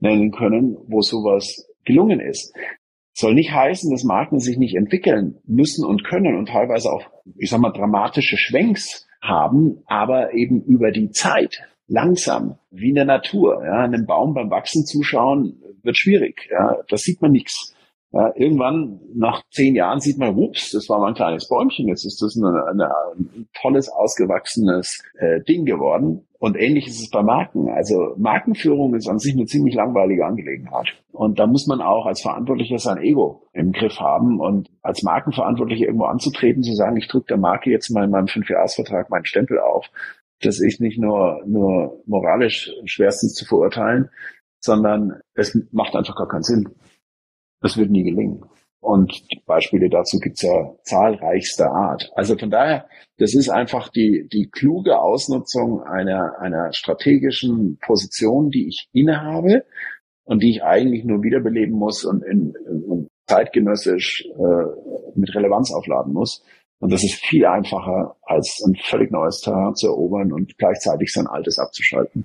nennen 0.00 0.32
können, 0.32 0.76
wo 0.86 1.00
sowas 1.00 1.68
gelungen 1.84 2.20
ist. 2.20 2.54
Soll 3.14 3.34
nicht 3.34 3.52
heißen, 3.52 3.90
dass 3.90 4.04
Marken 4.04 4.38
sich 4.38 4.56
nicht 4.56 4.74
entwickeln 4.74 5.38
müssen 5.44 5.84
und 5.84 6.02
können 6.04 6.36
und 6.36 6.48
teilweise 6.48 6.90
auch, 6.90 7.02
ich 7.36 7.50
sag 7.50 7.60
mal, 7.60 7.72
dramatische 7.72 8.36
Schwenks 8.36 9.06
haben, 9.22 9.82
aber 9.86 10.34
eben 10.34 10.62
über 10.64 10.90
die 10.90 11.10
Zeit 11.10 11.62
langsam, 11.86 12.58
wie 12.70 12.90
in 12.90 12.96
der 12.96 13.04
Natur. 13.04 13.64
Ja, 13.64 13.84
einem 13.84 14.06
Baum 14.06 14.34
beim 14.34 14.50
Wachsen 14.50 14.84
zuschauen 14.84 15.62
wird 15.82 15.96
schwierig. 15.96 16.48
Ja, 16.50 16.78
das 16.88 17.02
sieht 17.02 17.22
man 17.22 17.32
nichts. 17.32 17.74
Ja, 18.12 18.30
irgendwann 18.36 19.00
nach 19.14 19.42
zehn 19.50 19.74
Jahren 19.74 20.00
sieht 20.00 20.18
man, 20.18 20.36
ups, 20.36 20.72
das 20.72 20.88
war 20.90 20.98
mal 20.98 21.08
ein 21.08 21.14
kleines 21.14 21.48
Bäumchen, 21.48 21.88
jetzt 21.88 22.04
ist 22.04 22.20
das 22.20 22.36
eine, 22.36 22.66
eine, 22.66 22.90
ein 23.16 23.48
tolles, 23.58 23.88
ausgewachsenes 23.88 25.02
äh, 25.18 25.40
Ding 25.42 25.64
geworden. 25.64 26.26
Und 26.38 26.56
ähnlich 26.56 26.88
ist 26.88 27.00
es 27.00 27.08
bei 27.08 27.22
Marken. 27.22 27.70
Also 27.70 28.14
Markenführung 28.18 28.94
ist 28.94 29.08
an 29.08 29.18
sich 29.18 29.32
eine 29.34 29.46
ziemlich 29.46 29.74
langweilige 29.74 30.26
Angelegenheit. 30.26 30.88
Und 31.12 31.38
da 31.38 31.46
muss 31.46 31.66
man 31.66 31.80
auch 31.80 32.04
als 32.04 32.20
Verantwortlicher 32.20 32.78
sein 32.78 32.98
Ego 32.98 33.48
im 33.54 33.72
Griff 33.72 33.98
haben 34.00 34.40
und 34.40 34.68
als 34.82 35.02
Markenverantwortlicher 35.02 35.86
irgendwo 35.86 36.06
anzutreten, 36.06 36.62
zu 36.62 36.74
sagen, 36.74 36.96
ich 36.96 37.08
drücke 37.08 37.26
der 37.28 37.38
Marke 37.38 37.70
jetzt 37.70 37.90
mal 37.90 38.04
in 38.04 38.10
meinem 38.10 38.26
Fünfjahresvertrag 38.26 39.08
meinen 39.08 39.24
Stempel 39.24 39.58
auf. 39.60 39.86
Das 40.42 40.60
ist 40.60 40.80
nicht 40.80 40.98
nur, 40.98 41.42
nur 41.46 42.02
moralisch 42.06 42.72
schwerstens 42.84 43.34
zu 43.34 43.46
verurteilen, 43.46 44.10
sondern 44.58 45.20
es 45.34 45.56
macht 45.70 45.94
einfach 45.94 46.16
gar 46.16 46.28
keinen 46.28 46.42
Sinn. 46.42 46.68
Das 47.62 47.76
wird 47.76 47.90
nie 47.90 48.04
gelingen. 48.04 48.44
Und 48.80 49.22
Beispiele 49.46 49.88
dazu 49.88 50.18
gibt's 50.18 50.42
ja 50.42 50.74
zahlreichster 50.82 51.70
Art. 51.70 52.10
Also 52.16 52.36
von 52.36 52.50
daher, 52.50 52.88
das 53.18 53.32
ist 53.32 53.48
einfach 53.48 53.88
die, 53.88 54.26
die 54.32 54.50
kluge 54.50 54.98
Ausnutzung 54.98 55.82
einer, 55.84 56.40
einer 56.40 56.72
strategischen 56.72 57.78
Position, 57.80 58.50
die 58.50 58.66
ich 58.66 58.88
innehabe 58.92 59.64
und 60.24 60.42
die 60.42 60.50
ich 60.50 60.64
eigentlich 60.64 61.04
nur 61.04 61.22
wiederbeleben 61.22 61.78
muss 61.78 62.04
und 62.04 62.24
in, 62.24 62.54
in 62.66 63.08
zeitgenössisch 63.28 64.26
äh, 64.26 65.14
mit 65.14 65.32
Relevanz 65.32 65.72
aufladen 65.72 66.12
muss. 66.12 66.44
Und 66.80 66.92
das 66.92 67.04
ist 67.04 67.14
viel 67.14 67.46
einfacher, 67.46 68.16
als 68.22 68.60
ein 68.66 68.74
völlig 68.82 69.12
neues 69.12 69.40
Terrain 69.40 69.76
zu 69.76 69.86
erobern 69.86 70.32
und 70.32 70.58
gleichzeitig 70.58 71.12
sein 71.12 71.28
altes 71.28 71.60
abzuschalten. 71.60 72.24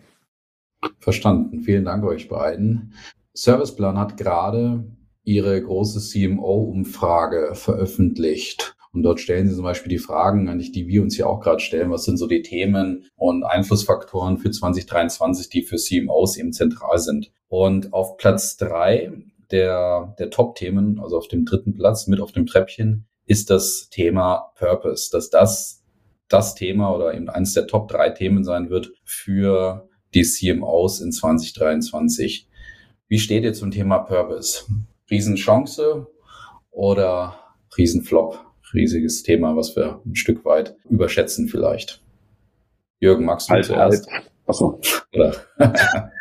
Verstanden. 1.00 1.60
Vielen 1.60 1.86
Dank 1.86 2.04
euch 2.04 2.28
beiden. 2.28 2.96
Serviceplan 3.34 4.00
hat 4.00 4.18
gerade 4.18 4.97
ihre 5.28 5.62
große 5.62 6.00
CMO-Umfrage 6.00 7.52
veröffentlicht. 7.54 8.76
Und 8.94 9.04
dort 9.04 9.20
stellen 9.20 9.48
sie 9.50 9.56
zum 9.56 9.66
Beispiel 9.66 9.90
die 9.90 9.98
Fragen, 9.98 10.48
eigentlich 10.48 10.72
die 10.72 10.88
wir 10.88 11.02
uns 11.02 11.18
hier 11.18 11.28
auch 11.28 11.42
gerade 11.42 11.60
stellen. 11.60 11.92
Was 11.92 12.06
sind 12.06 12.16
so 12.16 12.28
die 12.28 12.42
Themen 12.42 13.06
und 13.18 13.44
Einflussfaktoren 13.44 14.38
für 14.38 14.52
2023, 14.52 15.50
die 15.50 15.64
für 15.64 15.76
CMOs 15.76 16.38
eben 16.38 16.54
zentral 16.54 16.98
sind? 16.98 17.34
Und 17.50 17.92
auf 17.92 18.16
Platz 18.16 18.56
drei 18.56 19.12
der, 19.52 20.16
der 20.18 20.30
Top-Themen, 20.30 20.98
also 21.00 21.18
auf 21.18 21.28
dem 21.28 21.44
dritten 21.44 21.74
Platz 21.74 22.08
mit 22.08 22.22
auf 22.22 22.32
dem 22.32 22.46
Treppchen, 22.46 23.06
ist 23.26 23.50
das 23.50 23.90
Thema 23.90 24.54
Purpose, 24.56 25.10
dass 25.12 25.30
das 25.30 25.84
das 26.30 26.56
Thema 26.56 26.96
oder 26.96 27.14
eben 27.14 27.30
eines 27.30 27.54
der 27.54 27.68
Top 27.68 27.90
drei 27.90 28.10
Themen 28.12 28.46
sein 28.46 28.70
wird 28.70 28.94
für 29.04 29.90
die 30.14 30.24
CMOs 30.24 31.02
in 31.02 31.12
2023. 31.12 32.48
Wie 33.10 33.20
steht 33.20 33.44
ihr 33.44 33.54
zum 33.54 33.72
Thema 33.72 34.00
Purpose? 34.00 34.64
Riesenchance 35.10 36.08
oder 36.72 37.40
Riesenflop? 37.78 38.46
Riesiges 38.74 39.24
Thema, 39.24 39.56
was 39.56 39.76
wir 39.76 40.02
ein 40.06 40.16
Stück 40.16 40.44
weit 40.44 40.76
überschätzen 40.90 41.48
vielleicht. 41.48 42.02
Jürgen, 43.00 43.26
magst 43.26 43.50
du 43.50 43.54
halb, 43.54 43.66
zuerst? 43.66 44.12
Halb. 44.12 44.26
Achso. 44.46 44.82
Oder? 45.14 45.36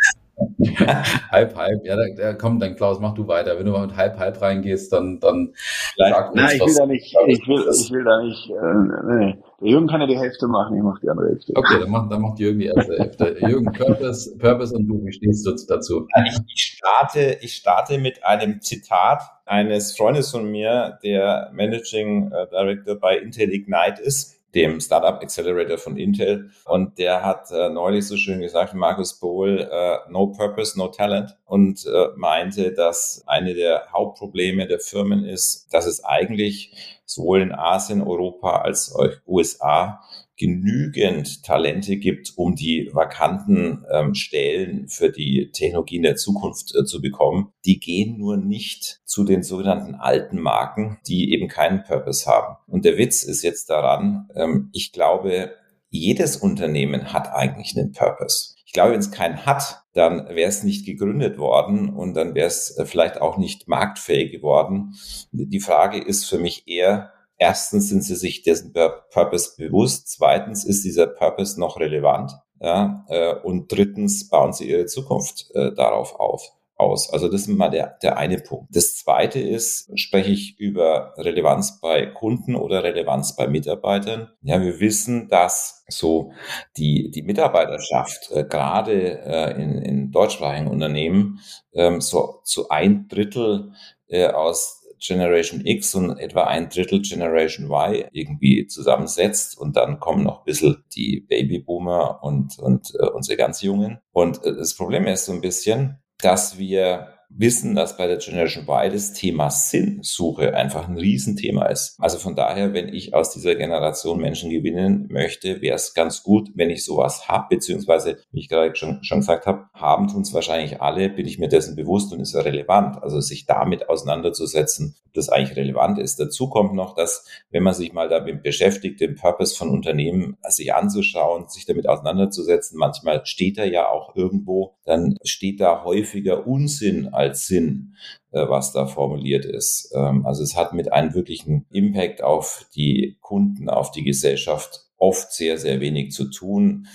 halb, 1.30 1.56
halb. 1.56 1.84
Ja, 1.84 1.96
da, 1.96 2.02
da, 2.16 2.32
komm, 2.34 2.58
dann 2.58 2.76
Klaus, 2.76 3.00
mach 3.00 3.14
du 3.14 3.26
weiter. 3.26 3.58
Wenn 3.58 3.66
du 3.66 3.72
mal 3.72 3.86
mit 3.86 3.96
halb, 3.96 4.18
halb 4.18 4.40
reingehst, 4.40 4.92
dann, 4.92 5.18
dann 5.20 5.54
sag 5.96 6.32
uns, 6.32 6.36
Nein, 6.36 6.56
ich 6.56 6.60
will 6.60 6.74
da 6.74 6.86
nicht, 6.86 7.16
ich 7.26 7.48
will, 7.48 7.66
ich 7.70 7.90
will 7.90 8.04
da 8.04 8.22
nicht, 8.22 8.50
äh, 8.50 9.24
nee. 9.24 9.38
Der 9.60 9.68
Jürgen 9.68 9.86
kann 9.86 10.02
ja 10.02 10.06
die 10.06 10.18
Hälfte 10.18 10.46
machen, 10.46 10.76
ich 10.76 10.82
mach 10.82 11.00
die 11.00 11.08
andere 11.08 11.28
Hälfte. 11.28 11.52
Okay, 11.56 11.80
dann 11.80 11.90
macht, 11.90 12.12
dann 12.12 12.20
macht 12.20 12.38
Jürgen 12.38 12.58
die 12.58 12.66
erste 12.66 12.98
Hälfte. 12.98 13.36
Jürgen, 13.48 13.72
Purpose, 13.72 14.36
Purpose 14.36 14.74
und 14.74 14.86
du, 14.86 15.02
wie 15.04 15.12
stehst 15.12 15.46
du 15.46 15.54
dazu? 15.66 16.06
Ich, 16.54 16.62
starte, 16.62 17.38
ich 17.40 17.54
starte 17.54 17.98
mit 17.98 18.22
einem 18.24 18.60
Zitat 18.60 19.22
eines 19.46 19.96
Freundes 19.96 20.30
von 20.30 20.50
mir, 20.50 20.98
der 21.02 21.50
Managing 21.54 22.30
äh, 22.32 22.46
Director 22.50 22.96
bei 22.96 23.16
Intel 23.16 23.52
Ignite 23.52 24.02
ist 24.02 24.35
dem 24.54 24.80
Startup 24.80 25.22
Accelerator 25.22 25.78
von 25.78 25.96
Intel. 25.96 26.50
Und 26.64 26.98
der 26.98 27.24
hat 27.24 27.50
äh, 27.50 27.68
neulich 27.68 28.06
so 28.06 28.16
schön 28.16 28.40
gesagt, 28.40 28.74
Markus 28.74 29.18
Bohl, 29.18 29.68
äh, 29.70 29.98
no 30.08 30.28
purpose, 30.28 30.78
no 30.78 30.88
talent. 30.88 31.36
Und 31.44 31.84
äh, 31.86 32.08
meinte, 32.16 32.72
dass 32.72 33.22
eine 33.26 33.54
der 33.54 33.88
Hauptprobleme 33.92 34.66
der 34.66 34.80
Firmen 34.80 35.24
ist, 35.24 35.72
dass 35.72 35.86
es 35.86 36.04
eigentlich 36.04 37.00
sowohl 37.04 37.40
in 37.42 37.52
Asien, 37.52 38.02
Europa 38.02 38.62
als 38.62 38.94
auch 38.94 39.10
USA 39.26 40.00
genügend 40.36 41.42
Talente 41.44 41.96
gibt, 41.96 42.32
um 42.36 42.54
die 42.54 42.90
vakanten 42.92 43.84
ähm, 43.90 44.14
Stellen 44.14 44.88
für 44.88 45.10
die 45.10 45.50
Technologien 45.52 46.02
der 46.02 46.16
Zukunft 46.16 46.74
äh, 46.74 46.84
zu 46.84 47.00
bekommen. 47.00 47.52
Die 47.64 47.80
gehen 47.80 48.18
nur 48.18 48.36
nicht 48.36 49.00
zu 49.04 49.24
den 49.24 49.42
sogenannten 49.42 49.94
alten 49.94 50.38
Marken, 50.38 50.98
die 51.06 51.32
eben 51.32 51.48
keinen 51.48 51.82
Purpose 51.84 52.30
haben. 52.30 52.56
Und 52.66 52.84
der 52.84 52.98
Witz 52.98 53.22
ist 53.22 53.42
jetzt 53.42 53.70
daran, 53.70 54.28
ähm, 54.34 54.70
ich 54.72 54.92
glaube, 54.92 55.52
jedes 55.88 56.36
Unternehmen 56.36 57.12
hat 57.12 57.32
eigentlich 57.32 57.76
einen 57.76 57.92
Purpose. 57.92 58.54
Ich 58.66 58.72
glaube, 58.72 58.92
wenn 58.92 59.00
es 59.00 59.10
keinen 59.10 59.46
hat, 59.46 59.84
dann 59.94 60.28
wäre 60.28 60.50
es 60.50 60.62
nicht 60.62 60.84
gegründet 60.84 61.38
worden 61.38 61.88
und 61.88 62.14
dann 62.14 62.34
wäre 62.34 62.48
es 62.48 62.76
äh, 62.76 62.84
vielleicht 62.84 63.20
auch 63.20 63.38
nicht 63.38 63.68
marktfähig 63.68 64.32
geworden. 64.32 64.94
Die 65.32 65.60
Frage 65.60 65.98
ist 65.98 66.26
für 66.26 66.38
mich 66.38 66.68
eher, 66.68 67.12
erstens 67.36 67.88
sind 67.88 68.02
sie 68.02 68.16
sich 68.16 68.42
dessen 68.42 68.72
Purpose 68.72 69.56
bewusst, 69.56 70.10
zweitens 70.10 70.64
ist 70.64 70.84
dieser 70.84 71.06
Purpose 71.06 71.58
noch 71.60 71.78
relevant 71.78 72.32
ja, 72.60 73.04
äh, 73.08 73.34
und 73.34 73.70
drittens 73.70 74.28
bauen 74.28 74.52
sie 74.52 74.70
ihre 74.70 74.86
Zukunft 74.86 75.50
äh, 75.54 75.72
darauf 75.74 76.18
auf 76.18 76.56
aus. 76.76 77.10
Also 77.10 77.28
das 77.28 77.42
ist 77.42 77.48
mal 77.48 77.70
der, 77.70 77.96
der 78.02 78.18
eine 78.18 78.38
Punkt. 78.38 78.74
Das 78.74 78.96
zweite 78.96 79.40
ist, 79.40 79.90
spreche 79.98 80.30
ich 80.30 80.58
über 80.58 81.14
Relevanz 81.16 81.80
bei 81.80 82.06
Kunden 82.06 82.54
oder 82.54 82.84
Relevanz 82.84 83.34
bei 83.34 83.48
Mitarbeitern. 83.48 84.30
Ja, 84.42 84.60
wir 84.60 84.78
wissen, 84.78 85.28
dass 85.28 85.84
so 85.88 86.32
die, 86.76 87.10
die 87.10 87.22
Mitarbeiterschaft 87.22 88.30
äh, 88.32 88.44
gerade 88.44 89.20
äh, 89.24 89.62
in, 89.62 89.78
in 89.78 90.10
deutschsprachigen 90.12 90.68
Unternehmen 90.68 91.40
ähm, 91.72 92.00
so 92.00 92.40
zu 92.44 92.68
ein 92.68 93.08
Drittel 93.08 93.72
äh, 94.08 94.26
aus 94.26 94.75
Generation 94.98 95.64
X 95.64 95.94
und 95.94 96.18
etwa 96.18 96.44
ein 96.44 96.68
Drittel 96.68 97.02
Generation 97.02 97.66
Y 97.66 98.08
irgendwie 98.12 98.66
zusammensetzt 98.66 99.58
und 99.58 99.76
dann 99.76 100.00
kommen 100.00 100.24
noch 100.24 100.40
ein 100.40 100.44
bisschen 100.44 100.84
die 100.94 101.20
Babyboomer 101.20 102.22
und, 102.22 102.58
und 102.58 102.92
äh, 102.98 103.06
unsere 103.06 103.36
ganz 103.36 103.62
Jungen. 103.62 103.98
Und 104.12 104.44
äh, 104.44 104.54
das 104.54 104.74
Problem 104.74 105.06
ist 105.06 105.26
so 105.26 105.32
ein 105.32 105.40
bisschen, 105.40 105.98
dass 106.18 106.58
wir 106.58 107.15
wissen, 107.28 107.74
dass 107.74 107.96
bei 107.96 108.06
der 108.06 108.18
Generation 108.18 108.64
Y 108.64 108.92
das 108.92 109.12
Thema 109.12 109.50
Sinnsuche 109.50 110.54
einfach 110.54 110.88
ein 110.88 110.98
Riesenthema 110.98 111.66
ist. 111.66 111.96
Also 111.98 112.18
von 112.18 112.34
daher, 112.34 112.72
wenn 112.72 112.88
ich 112.88 113.14
aus 113.14 113.32
dieser 113.32 113.54
Generation 113.54 114.20
Menschen 114.20 114.50
gewinnen 114.50 115.08
möchte, 115.10 115.60
wäre 115.60 115.76
es 115.76 115.94
ganz 115.94 116.22
gut, 116.22 116.50
wenn 116.54 116.70
ich 116.70 116.84
sowas 116.84 117.28
habe, 117.28 117.46
beziehungsweise, 117.50 118.18
wie 118.32 118.40
ich 118.40 118.48
gerade 118.48 118.74
schon, 118.74 119.02
schon 119.02 119.20
gesagt 119.20 119.46
habe, 119.46 119.66
haben 119.74 120.08
tun 120.08 120.22
es 120.22 120.32
wahrscheinlich 120.32 120.80
alle, 120.80 121.08
bin 121.08 121.26
ich 121.26 121.38
mir 121.38 121.48
dessen 121.48 121.76
bewusst 121.76 122.12
und 122.12 122.20
ist 122.20 122.34
ja 122.34 122.40
relevant. 122.40 123.02
Also 123.02 123.20
sich 123.20 123.46
damit 123.46 123.88
auseinanderzusetzen, 123.88 124.96
ob 125.06 125.14
das 125.14 125.28
eigentlich 125.28 125.56
relevant 125.56 125.98
ist. 125.98 126.18
Dazu 126.20 126.48
kommt 126.48 126.74
noch, 126.74 126.94
dass 126.94 127.26
wenn 127.50 127.62
man 127.62 127.74
sich 127.74 127.92
mal 127.92 128.08
damit 128.08 128.42
beschäftigt, 128.42 129.00
den 129.00 129.14
Purpose 129.14 129.56
von 129.56 129.70
Unternehmen 129.70 130.36
sich 130.48 130.74
anzuschauen, 130.74 131.48
sich 131.48 131.66
damit 131.66 131.88
auseinanderzusetzen, 131.88 132.78
manchmal 132.78 133.24
steht 133.26 133.58
er 133.58 133.66
ja 133.66 133.88
auch 133.88 134.14
irgendwo, 134.16 134.76
dann 134.84 135.16
steht 135.24 135.60
da 135.60 135.84
häufiger 135.84 136.46
Unsinn 136.46 137.08
als 137.16 137.46
Sinn, 137.46 137.96
äh, 138.32 138.48
was 138.48 138.72
da 138.72 138.86
formuliert 138.86 139.44
ist. 139.44 139.92
Ähm, 139.94 140.26
also 140.26 140.42
es 140.42 140.56
hat 140.56 140.72
mit 140.72 140.92
einem 140.92 141.14
wirklichen 141.14 141.66
Impact 141.70 142.22
auf 142.22 142.66
die 142.74 143.16
Kunden, 143.20 143.68
auf 143.68 143.90
die 143.90 144.04
Gesellschaft 144.04 144.86
oft 144.98 145.32
sehr, 145.32 145.58
sehr 145.58 145.80
wenig 145.80 146.12
zu 146.12 146.30
tun. 146.30 146.86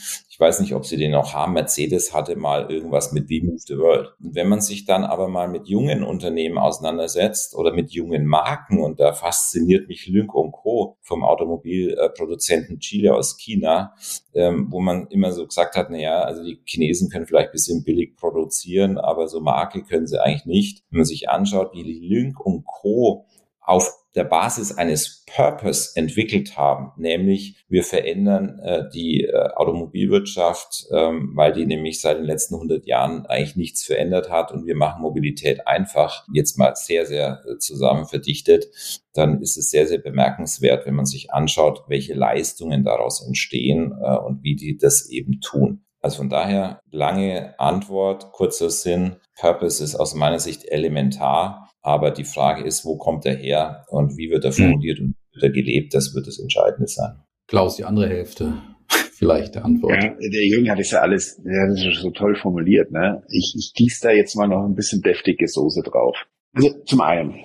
Weiß 0.42 0.60
nicht, 0.60 0.74
ob 0.74 0.88
Sie 0.88 0.98
den 0.98 1.12
noch 1.12 1.36
haben. 1.36 1.54
Mercedes 1.54 2.16
hatte 2.16 2.36
mal 2.36 2.72
irgendwas 2.72 3.12
mit 3.12 3.30
We 3.30 3.46
Move 3.46 3.60
the 3.60 3.78
World. 3.78 4.16
Und 4.20 4.34
wenn 4.34 4.50
man 4.50 4.60
sich 4.60 4.86
dann 4.86 5.04
aber 5.04 5.28
mal 5.28 5.48
mit 5.48 5.68
jungen 5.68 6.04
Unternehmen 6.04 6.58
auseinandersetzt 6.58 7.54
oder 7.56 7.72
mit 7.72 7.92
jungen 7.92 8.26
Marken, 8.26 8.82
und 8.82 9.00
da 9.00 9.14
fasziniert 9.14 9.88
mich 9.88 10.08
Lynk 10.08 10.34
und 10.34 10.52
Co. 10.52 10.98
vom 11.04 11.24
Automobilproduzenten 11.24 12.80
Chile 12.80 13.14
aus 13.14 13.38
China, 13.38 13.94
ähm, 14.34 14.66
wo 14.72 14.80
man 14.80 15.06
immer 15.12 15.32
so 15.32 15.46
gesagt 15.46 15.76
hat, 15.76 15.92
naja, 15.92 16.22
also 16.24 16.44
die 16.44 16.60
Chinesen 16.66 17.12
können 17.12 17.28
vielleicht 17.28 17.50
ein 17.50 17.54
bisschen 17.54 17.84
billig 17.84 18.16
produzieren, 18.16 18.98
aber 18.98 19.28
so 19.28 19.42
Marke 19.42 19.84
können 19.84 20.08
sie 20.08 20.20
eigentlich 20.20 20.48
nicht. 20.48 20.84
Wenn 20.90 21.02
man 21.02 21.06
sich 21.06 21.30
anschaut, 21.30 21.72
wie 21.74 21.84
Lynk 21.84 22.44
und 22.44 22.66
Co 22.66 23.28
auf 23.72 24.02
der 24.16 24.26
Basis 24.26 24.78
eines 24.78 25.24
Purpose 25.34 25.92
entwickelt 25.96 26.58
haben, 26.58 26.92
nämlich 26.98 27.64
wir 27.70 27.84
verändern 27.84 28.60
äh, 28.60 28.84
die 28.94 29.24
äh, 29.24 29.50
Automobilwirtschaft, 29.56 30.88
ähm, 30.92 31.32
weil 31.36 31.54
die 31.54 31.66
nämlich 31.66 32.02
seit 32.02 32.18
den 32.18 32.26
letzten 32.26 32.56
100 32.56 32.86
Jahren 32.86 33.26
eigentlich 33.28 33.56
nichts 33.56 33.84
verändert 33.86 34.30
hat 34.30 34.52
und 34.52 34.66
wir 34.66 34.76
machen 34.76 35.02
Mobilität 35.02 35.66
einfach, 35.66 36.28
jetzt 36.34 36.58
mal 36.58 36.76
sehr, 36.76 37.06
sehr 37.06 37.42
äh, 37.48 37.58
zusammen 37.60 38.06
verdichtet, 38.06 38.66
dann 39.14 39.42
ist 39.42 39.56
es 39.56 39.70
sehr, 39.70 39.88
sehr 39.88 40.00
bemerkenswert, 40.00 40.86
wenn 40.86 40.96
man 40.96 41.06
sich 41.06 41.32
anschaut, 41.32 41.86
welche 41.88 42.14
Leistungen 42.14 42.84
daraus 42.84 43.26
entstehen 43.26 43.94
äh, 44.04 44.18
und 44.18 44.44
wie 44.44 44.58
die 44.58 44.78
das 44.78 45.08
eben 45.08 45.40
tun. 45.40 45.86
Also 46.02 46.18
von 46.18 46.30
daher 46.30 46.82
lange 46.90 47.58
Antwort, 47.60 48.34
kurzer 48.34 48.70
Sinn. 48.70 49.18
Purpose 49.40 49.82
ist 49.82 49.96
aus 49.96 50.16
meiner 50.16 50.40
Sicht 50.40 50.66
elementar. 50.66 51.71
Aber 51.82 52.12
die 52.12 52.24
Frage 52.24 52.64
ist, 52.64 52.86
wo 52.86 52.98
kommt 52.98 53.26
er 53.26 53.36
her 53.36 53.86
und 53.90 54.18
wie 54.18 54.30
wird 54.30 54.46
er 54.46 54.52
hm. 54.52 54.58
formuliert 54.58 55.00
mhm. 55.00 55.06
und 55.06 55.16
wird 55.34 55.44
er 55.44 55.50
gelebt? 55.50 55.94
Das 55.94 56.14
wird 56.14 56.28
das 56.28 56.40
Entscheidende 56.40 56.88
sein. 56.88 57.22
Klaus, 57.48 57.76
die 57.76 57.84
andere 57.84 58.08
Hälfte 58.08 58.54
vielleicht 59.14 59.56
der 59.56 59.66
Antwort. 59.66 60.04
Ja, 60.04 60.10
der 60.10 60.48
Jürgen 60.48 60.70
hat 60.70 60.80
es 60.80 60.92
ja 60.92 61.00
alles 61.00 61.42
ja, 61.44 61.68
das 61.68 61.84
ist 61.84 62.02
so 62.02 62.12
toll 62.12 62.36
formuliert. 62.36 62.92
Ne? 62.92 63.24
Ich, 63.30 63.56
ich 63.58 63.74
gieße 63.76 64.08
da 64.08 64.12
jetzt 64.12 64.36
mal 64.36 64.48
noch 64.48 64.64
ein 64.64 64.76
bisschen 64.76 65.02
deftige 65.02 65.48
Soße 65.48 65.82
drauf. 65.84 66.16
Also 66.54 66.70
zum 66.86 67.02
einen 67.02 67.36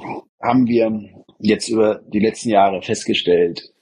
haben 0.40 0.66
wir 0.66 0.90
jetzt 1.38 1.68
über 1.68 2.02
die 2.12 2.18
letzten 2.18 2.50
Jahre 2.50 2.82
festgestellt, 2.82 3.72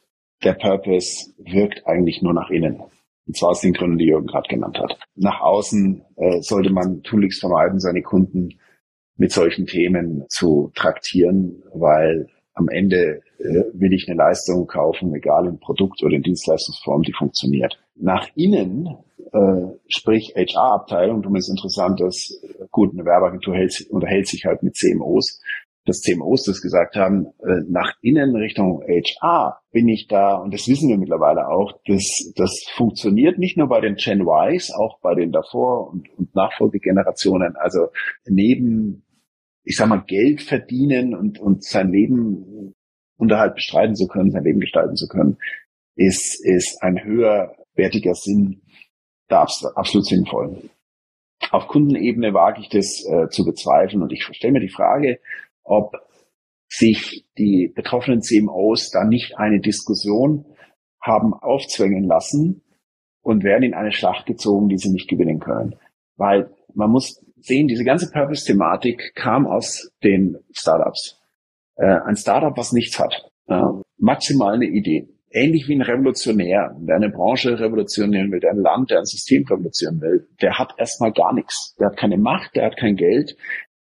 der 0.42 0.54
Purpose 0.54 1.32
wirkt 1.38 1.86
eigentlich 1.86 2.22
nur 2.22 2.34
nach 2.34 2.50
innen. 2.50 2.82
Und 3.26 3.36
zwar 3.36 3.50
aus 3.50 3.62
den 3.62 3.72
Gründen, 3.72 3.98
die 3.98 4.06
Jürgen 4.06 4.26
gerade 4.26 4.48
genannt 4.48 4.78
hat. 4.78 4.98
Nach 5.14 5.40
außen 5.40 6.04
äh, 6.16 6.40
sollte 6.42 6.70
man 6.70 7.02
tunlichst 7.02 7.40
vermeiden, 7.40 7.80
seine 7.80 8.02
Kunden 8.02 8.58
mit 9.16 9.32
solchen 9.32 9.66
Themen 9.66 10.24
zu 10.28 10.70
traktieren, 10.74 11.62
weil 11.72 12.28
am 12.54 12.68
Ende 12.68 13.20
äh, 13.38 13.64
will 13.72 13.92
ich 13.92 14.08
eine 14.08 14.16
Leistung 14.16 14.66
kaufen, 14.66 15.14
egal 15.14 15.46
in 15.46 15.58
Produkt 15.58 16.02
oder 16.02 16.14
in 16.14 16.22
Dienstleistungsform, 16.22 17.02
die 17.02 17.12
funktioniert. 17.12 17.78
Nach 17.96 18.28
innen, 18.36 18.88
äh, 19.32 19.66
sprich 19.88 20.34
HR-Abteilung, 20.36 21.22
darum 21.22 21.36
ist 21.36 21.48
interessant, 21.48 22.00
dass 22.00 22.40
gut, 22.70 22.92
eine 22.92 23.04
Werbeagentur 23.04 23.54
hält, 23.54 23.86
unterhält 23.90 24.28
sich 24.28 24.44
halt 24.44 24.62
mit 24.62 24.76
CMOs, 24.76 25.40
dass 25.86 26.00
CMOs 26.00 26.44
das 26.44 26.62
gesagt 26.62 26.96
haben, 26.96 27.26
äh, 27.42 27.60
nach 27.68 27.92
innen 28.00 28.34
Richtung 28.36 28.82
HR 28.82 29.58
bin 29.70 29.88
ich 29.88 30.06
da, 30.06 30.36
und 30.36 30.54
das 30.54 30.66
wissen 30.66 30.88
wir 30.88 30.96
mittlerweile 30.96 31.48
auch, 31.48 31.72
dass 31.86 32.32
das 32.36 32.64
funktioniert 32.74 33.38
nicht 33.38 33.58
nur 33.58 33.68
bei 33.68 33.80
den 33.80 33.96
Gen 33.96 34.26
Ys, 34.26 34.72
auch 34.72 34.98
bei 35.00 35.14
den 35.14 35.30
davor 35.30 35.90
und, 35.90 36.08
und 36.16 36.34
Nachfolgegenerationen. 36.34 37.56
Also 37.56 37.88
neben, 38.26 39.03
ich 39.64 39.76
sag 39.76 39.88
mal, 39.88 40.04
Geld 40.06 40.42
verdienen 40.42 41.14
und, 41.14 41.40
und 41.40 41.64
sein 41.64 41.90
Leben 41.90 42.74
Unterhalt 43.16 43.54
bestreiten 43.54 43.94
zu 43.94 44.06
können, 44.06 44.30
sein 44.30 44.44
Leben 44.44 44.60
gestalten 44.60 44.96
zu 44.96 45.08
können, 45.08 45.38
ist, 45.96 46.44
ist 46.44 46.82
ein 46.82 47.02
höherwertiger 47.02 48.14
Sinn 48.14 48.62
da 49.28 49.46
absolut 49.74 50.06
sinnvoll. 50.06 50.70
Auf 51.50 51.68
Kundenebene 51.68 52.34
wage 52.34 52.60
ich 52.60 52.68
das 52.68 53.04
äh, 53.06 53.28
zu 53.28 53.44
bezweifeln 53.44 54.02
und 54.02 54.12
ich 54.12 54.24
stelle 54.24 54.54
mir 54.54 54.60
die 54.60 54.68
Frage, 54.68 55.20
ob 55.62 55.94
sich 56.68 57.26
die 57.38 57.72
betroffenen 57.74 58.22
CMOs 58.22 58.90
da 58.90 59.04
nicht 59.04 59.38
eine 59.38 59.60
Diskussion 59.60 60.44
haben 61.00 61.34
aufzwängen 61.34 62.04
lassen 62.04 62.62
und 63.22 63.44
werden 63.44 63.62
in 63.62 63.74
eine 63.74 63.92
Schlacht 63.92 64.26
gezogen, 64.26 64.68
die 64.68 64.78
sie 64.78 64.90
nicht 64.90 65.08
gewinnen 65.08 65.38
können. 65.38 65.76
Weil 66.16 66.50
man 66.74 66.90
muss 66.90 67.23
sehen, 67.46 67.68
diese 67.68 67.84
ganze 67.84 68.10
Purpose-Thematik 68.10 69.12
kam 69.14 69.46
aus 69.46 69.90
den 70.02 70.38
Startups. 70.52 71.20
Äh, 71.76 71.98
ein 72.06 72.16
Startup, 72.16 72.56
was 72.56 72.72
nichts 72.72 72.98
hat. 72.98 73.30
Äh, 73.48 73.60
maximal 73.98 74.54
eine 74.54 74.66
Idee. 74.66 75.08
Ähnlich 75.30 75.66
wie 75.66 75.74
ein 75.74 75.82
Revolutionär, 75.82 76.76
der 76.78 76.96
eine 76.96 77.10
Branche 77.10 77.58
revolutionieren 77.58 78.30
will, 78.30 78.40
der 78.40 78.52
ein 78.52 78.60
Land, 78.60 78.90
der 78.90 79.00
ein 79.00 79.04
System 79.04 79.44
revolutionieren 79.44 80.00
will, 80.00 80.28
der 80.40 80.58
hat 80.58 80.74
erstmal 80.78 81.12
gar 81.12 81.34
nichts. 81.34 81.74
Der 81.78 81.88
hat 81.88 81.96
keine 81.96 82.18
Macht, 82.18 82.54
der 82.54 82.66
hat 82.66 82.76
kein 82.76 82.94
Geld, 82.94 83.36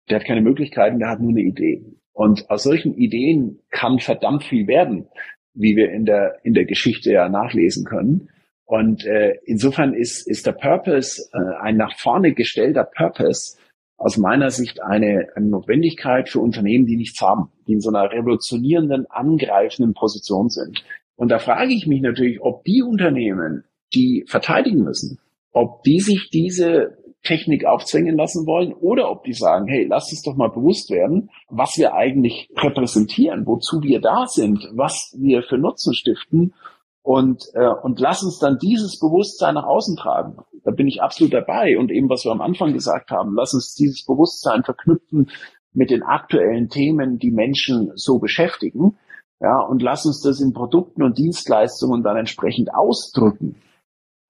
der 0.10 0.20
hat 0.20 0.28
keine 0.28 0.42
Möglichkeiten, 0.42 1.00
der 1.00 1.10
hat 1.10 1.20
nur 1.20 1.32
eine 1.32 1.42
Idee. 1.42 1.84
Und 2.14 2.50
aus 2.50 2.64
solchen 2.64 2.94
Ideen 2.94 3.60
kann 3.72 4.00
verdammt 4.00 4.44
viel 4.44 4.68
werden, 4.68 5.08
wie 5.54 5.76
wir 5.76 5.92
in 5.92 6.06
der, 6.06 6.38
in 6.44 6.54
der 6.54 6.66
Geschichte 6.66 7.12
ja 7.12 7.30
nachlesen 7.30 7.86
können. 7.86 8.30
Und 8.70 9.04
äh, 9.04 9.40
insofern 9.46 9.96
ist, 9.96 10.28
ist 10.28 10.46
der 10.46 10.52
Purpose, 10.52 11.28
äh, 11.34 11.60
ein 11.60 11.76
nach 11.76 11.98
vorne 11.98 12.36
gestellter 12.36 12.84
Purpose, 12.84 13.58
aus 13.98 14.16
meiner 14.16 14.52
Sicht 14.52 14.84
eine, 14.84 15.30
eine 15.34 15.48
Notwendigkeit 15.48 16.30
für 16.30 16.40
Unternehmen, 16.40 16.86
die 16.86 16.96
nichts 16.96 17.20
haben, 17.20 17.50
die 17.66 17.74
in 17.74 17.82
so 17.82 17.90
einer 17.90 18.12
revolutionierenden, 18.12 19.08
angreifenden 19.10 19.96
Position 19.96 20.50
sind. 20.50 20.84
Und 21.16 21.30
da 21.32 21.40
frage 21.40 21.74
ich 21.74 21.88
mich 21.88 22.02
natürlich, 22.02 22.42
ob 22.42 22.64
die 22.64 22.84
Unternehmen, 22.84 23.64
die 23.96 24.24
verteidigen 24.28 24.84
müssen, 24.84 25.18
ob 25.52 25.82
die 25.82 26.00
sich 26.00 26.30
diese 26.32 26.96
Technik 27.24 27.66
aufzwingen 27.66 28.18
lassen 28.18 28.46
wollen 28.46 28.74
oder 28.74 29.10
ob 29.10 29.24
die 29.24 29.34
sagen, 29.34 29.68
hey, 29.68 29.88
lass 29.90 30.12
uns 30.12 30.22
doch 30.22 30.36
mal 30.36 30.50
bewusst 30.50 30.92
werden, 30.92 31.32
was 31.50 31.76
wir 31.80 31.96
eigentlich 31.96 32.52
repräsentieren, 32.56 33.48
wozu 33.48 33.82
wir 33.82 34.00
da 34.00 34.28
sind, 34.28 34.70
was 34.76 35.18
wir 35.18 35.42
für 35.42 35.58
Nutzen 35.58 35.96
stiften 35.96 36.54
und, 37.02 37.46
äh, 37.54 37.68
und 37.68 38.00
lass 38.00 38.24
uns 38.24 38.40
dann 38.40 38.58
dieses 38.60 39.00
Bewusstsein 39.00 39.56
nach 39.56 39.66
außen 39.66 39.96
tragen. 39.96 40.38
Da 40.64 40.72
bin 40.72 40.88
ich 40.88 41.02
absolut 41.02 41.34
dabei. 41.34 41.78
Und 41.78 41.92
eben, 41.92 42.10
was 42.10 42.26
wir 42.26 42.32
am 42.32 42.42
Anfang 42.42 42.74
gesagt 42.74 43.12
haben, 43.12 43.34
lass 43.36 43.54
uns 43.54 43.74
dieses 43.74 44.06
Bewusstsein 44.06 44.64
verknüpfen 44.64 45.30
mit 45.74 45.90
den 45.90 46.04
aktuellen 46.04 46.70
Themen, 46.70 47.18
die 47.18 47.32
Menschen 47.32 47.92
so 47.96 48.20
beschäftigen. 48.20 48.98
Ja, 49.40 49.62
und 49.62 49.82
lass 49.82 50.06
uns 50.06 50.22
das 50.22 50.42
in 50.42 50.54
Produkten 50.54 51.02
und 51.02 51.18
Dienstleistungen 51.18 52.04
dann 52.04 52.18
entsprechend 52.18 52.74
ausdrücken 52.74 53.56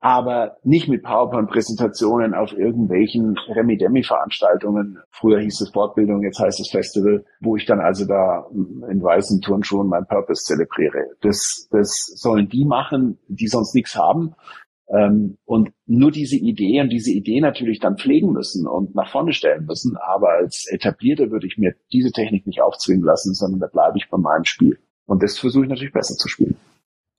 aber 0.01 0.57
nicht 0.63 0.87
mit 0.87 1.03
PowerPoint-Präsentationen 1.03 2.33
auf 2.33 2.53
irgendwelchen 2.53 3.37
Remi-Demi-Veranstaltungen. 3.49 4.99
Früher 5.11 5.41
hieß 5.41 5.59
es 5.61 5.71
Fortbildung, 5.71 6.23
jetzt 6.23 6.39
heißt 6.39 6.59
es 6.61 6.69
Festival, 6.71 7.25
wo 7.41 7.57
ich 7.57 7.65
dann 7.65 7.81
also 7.81 8.05
da 8.05 8.45
in 8.89 9.01
weißen 9.01 9.41
Turnschuhen 9.41 9.89
mein 9.89 10.05
Purpose 10.07 10.43
zelebriere. 10.45 11.05
Das, 11.21 11.67
das 11.71 11.91
sollen 12.15 12.47
die 12.47 12.65
machen, 12.65 13.19
die 13.27 13.47
sonst 13.47 13.75
nichts 13.75 13.95
haben. 13.95 14.35
Ähm, 14.87 15.37
und 15.45 15.71
nur 15.85 16.11
diese 16.11 16.37
Idee 16.37 16.81
und 16.81 16.89
diese 16.89 17.11
Idee 17.11 17.41
natürlich 17.41 17.79
dann 17.79 17.97
pflegen 17.97 18.31
müssen 18.31 18.67
und 18.67 18.95
nach 18.95 19.11
vorne 19.11 19.33
stellen 19.33 19.65
müssen. 19.65 19.97
Aber 19.97 20.29
als 20.29 20.65
Etablierte 20.71 21.29
würde 21.29 21.45
ich 21.45 21.57
mir 21.57 21.75
diese 21.91 22.11
Technik 22.11 22.47
nicht 22.47 22.61
aufzwingen 22.61 23.03
lassen, 23.03 23.33
sondern 23.33 23.59
da 23.59 23.67
bleibe 23.67 23.97
ich 23.97 24.09
bei 24.09 24.17
meinem 24.17 24.45
Spiel. 24.45 24.79
Und 25.05 25.21
das 25.23 25.37
versuche 25.37 25.65
ich 25.65 25.69
natürlich 25.69 25.93
besser 25.93 26.15
zu 26.15 26.29
spielen 26.29 26.55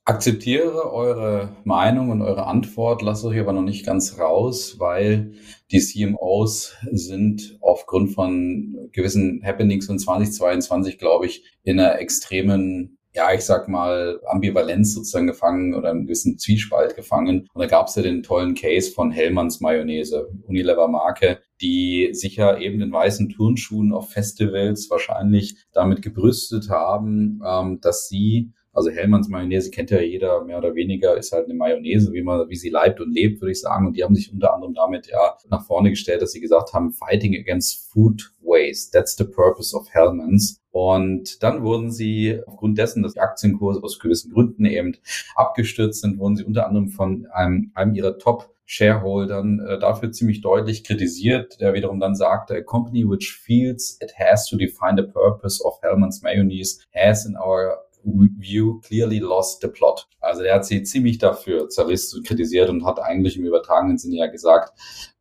akzeptiere 0.05 0.93
eure 0.93 1.57
Meinung 1.65 2.11
und 2.11 2.23
eure 2.23 2.47
Antwort, 2.47 3.03
lasse 3.03 3.29
euch 3.29 3.39
aber 3.39 3.53
noch 3.53 3.63
nicht 3.63 3.87
ganz 3.87 4.19
raus, 4.19 4.77
weil 4.79 5.33
die 5.71 5.81
CMOs 5.81 6.77
sind 6.91 7.59
aufgrund 7.61 8.13
von 8.13 8.89
gewissen 8.93 9.43
Happenings 9.45 9.87
von 9.87 9.99
2022, 9.99 10.99
glaube 10.99 11.27
ich, 11.27 11.45
in 11.63 11.79
einer 11.79 11.99
extremen 11.99 12.99
ja, 13.13 13.33
ich 13.35 13.41
sag 13.41 13.69
mal, 13.69 14.21
Ambivalenz 14.27 14.95
sozusagen 14.95 15.27
gefangen 15.27 15.75
oder 15.75 15.91
einen 15.91 16.05
gewissen 16.05 16.39
Zwiespalt 16.39 16.95
gefangen. 16.95 17.49
Und 17.53 17.61
da 17.61 17.67
gab 17.67 17.89
es 17.89 17.97
ja 17.97 18.03
den 18.03 18.23
tollen 18.23 18.55
Case 18.55 18.93
von 18.93 19.11
Hellmanns 19.11 19.61
Mayonnaise, 19.61 20.31
Unilever-Marke, 20.47 21.41
die 21.61 22.11
sicher 22.13 22.61
eben 22.61 22.81
in 22.81 22.93
weißen 22.93 23.31
Turnschuhen 23.31 23.93
auf 23.93 24.11
Festivals 24.11 24.89
wahrscheinlich 24.91 25.57
damit 25.73 26.03
gebrüstet 26.03 26.71
haben, 26.71 27.41
ähm, 27.45 27.81
dass 27.81 28.09
sie 28.09 28.53
also 28.73 28.91
Hellmanns 28.91 29.29
Mayonnaise 29.29 29.71
kennt 29.71 29.91
ja 29.91 30.01
jeder 30.01 30.45
mehr 30.45 30.59
oder 30.59 30.75
weniger, 30.75 31.17
ist 31.17 31.33
halt 31.33 31.47
eine 31.47 31.55
Mayonnaise, 31.55 32.13
wie 32.13 32.23
man, 32.23 32.49
wie 32.49 32.57
sie 32.57 32.71
leibt 32.71 33.01
und 33.01 33.13
lebt, 33.13 33.41
würde 33.41 33.53
ich 33.53 33.61
sagen. 33.61 33.87
Und 33.87 33.97
die 33.97 34.05
haben 34.05 34.15
sich 34.15 34.33
unter 34.33 34.55
anderem 34.55 34.75
damit 34.75 35.09
ja 35.09 35.37
nach 35.49 35.67
vorne 35.67 35.91
gestellt, 35.91 36.23
dass 36.23 36.33
sie 36.33 36.41
gesagt 36.41 36.73
haben, 36.73 36.93
fighting 36.93 37.37
against 37.37 37.91
food 37.91 38.33
waste. 38.41 38.91
That's 38.93 39.17
the 39.17 39.25
purpose 39.25 39.77
of 39.77 39.89
Hellman's. 39.93 40.61
Und 40.71 41.43
dann 41.43 41.65
wurden 41.65 41.91
sie 41.91 42.41
aufgrund 42.47 42.79
dessen, 42.79 43.03
dass 43.03 43.15
die 43.15 43.21
Aktienkurse 43.21 43.83
aus 43.83 43.99
gewissen 43.99 44.33
Gründen 44.33 44.65
eben 44.65 44.97
abgestürzt 45.35 46.01
sind, 46.01 46.19
wurden 46.19 46.37
sie 46.37 46.45
unter 46.45 46.67
anderem 46.67 46.89
von 46.89 47.27
einem, 47.33 47.73
einem 47.75 47.95
ihrer 47.95 48.19
Top 48.19 48.55
Shareholdern 48.67 49.59
äh, 49.67 49.79
dafür 49.81 50.13
ziemlich 50.13 50.43
deutlich 50.43 50.85
kritisiert, 50.85 51.61
der 51.61 51.75
wiederum 51.75 51.99
dann 51.99 52.15
sagte, 52.15 52.55
a 52.55 52.63
company 52.63 53.05
which 53.05 53.37
feels 53.45 53.99
it 54.01 54.13
has 54.17 54.47
to 54.49 54.57
define 54.57 54.97
the 54.97 55.03
purpose 55.03 55.61
of 55.65 55.75
Hellman's 55.83 56.23
Mayonnaise 56.23 56.79
has 56.95 57.27
in 57.27 57.37
our 57.37 57.79
View 58.05 58.81
clearly 58.81 59.19
lost 59.19 59.61
the 59.61 59.69
plot. 59.69 60.09
Also 60.21 60.43
der 60.43 60.55
hat 60.55 60.65
sie 60.65 60.83
ziemlich 60.83 61.19
dafür 61.19 61.69
zerrissen 61.69 62.19
und 62.19 62.27
kritisiert 62.27 62.69
und 62.69 62.85
hat 62.85 63.01
eigentlich 63.01 63.37
im 63.37 63.45
übertragenen 63.45 63.99
Sinne 63.99 64.17
ja 64.17 64.27
gesagt, 64.27 64.73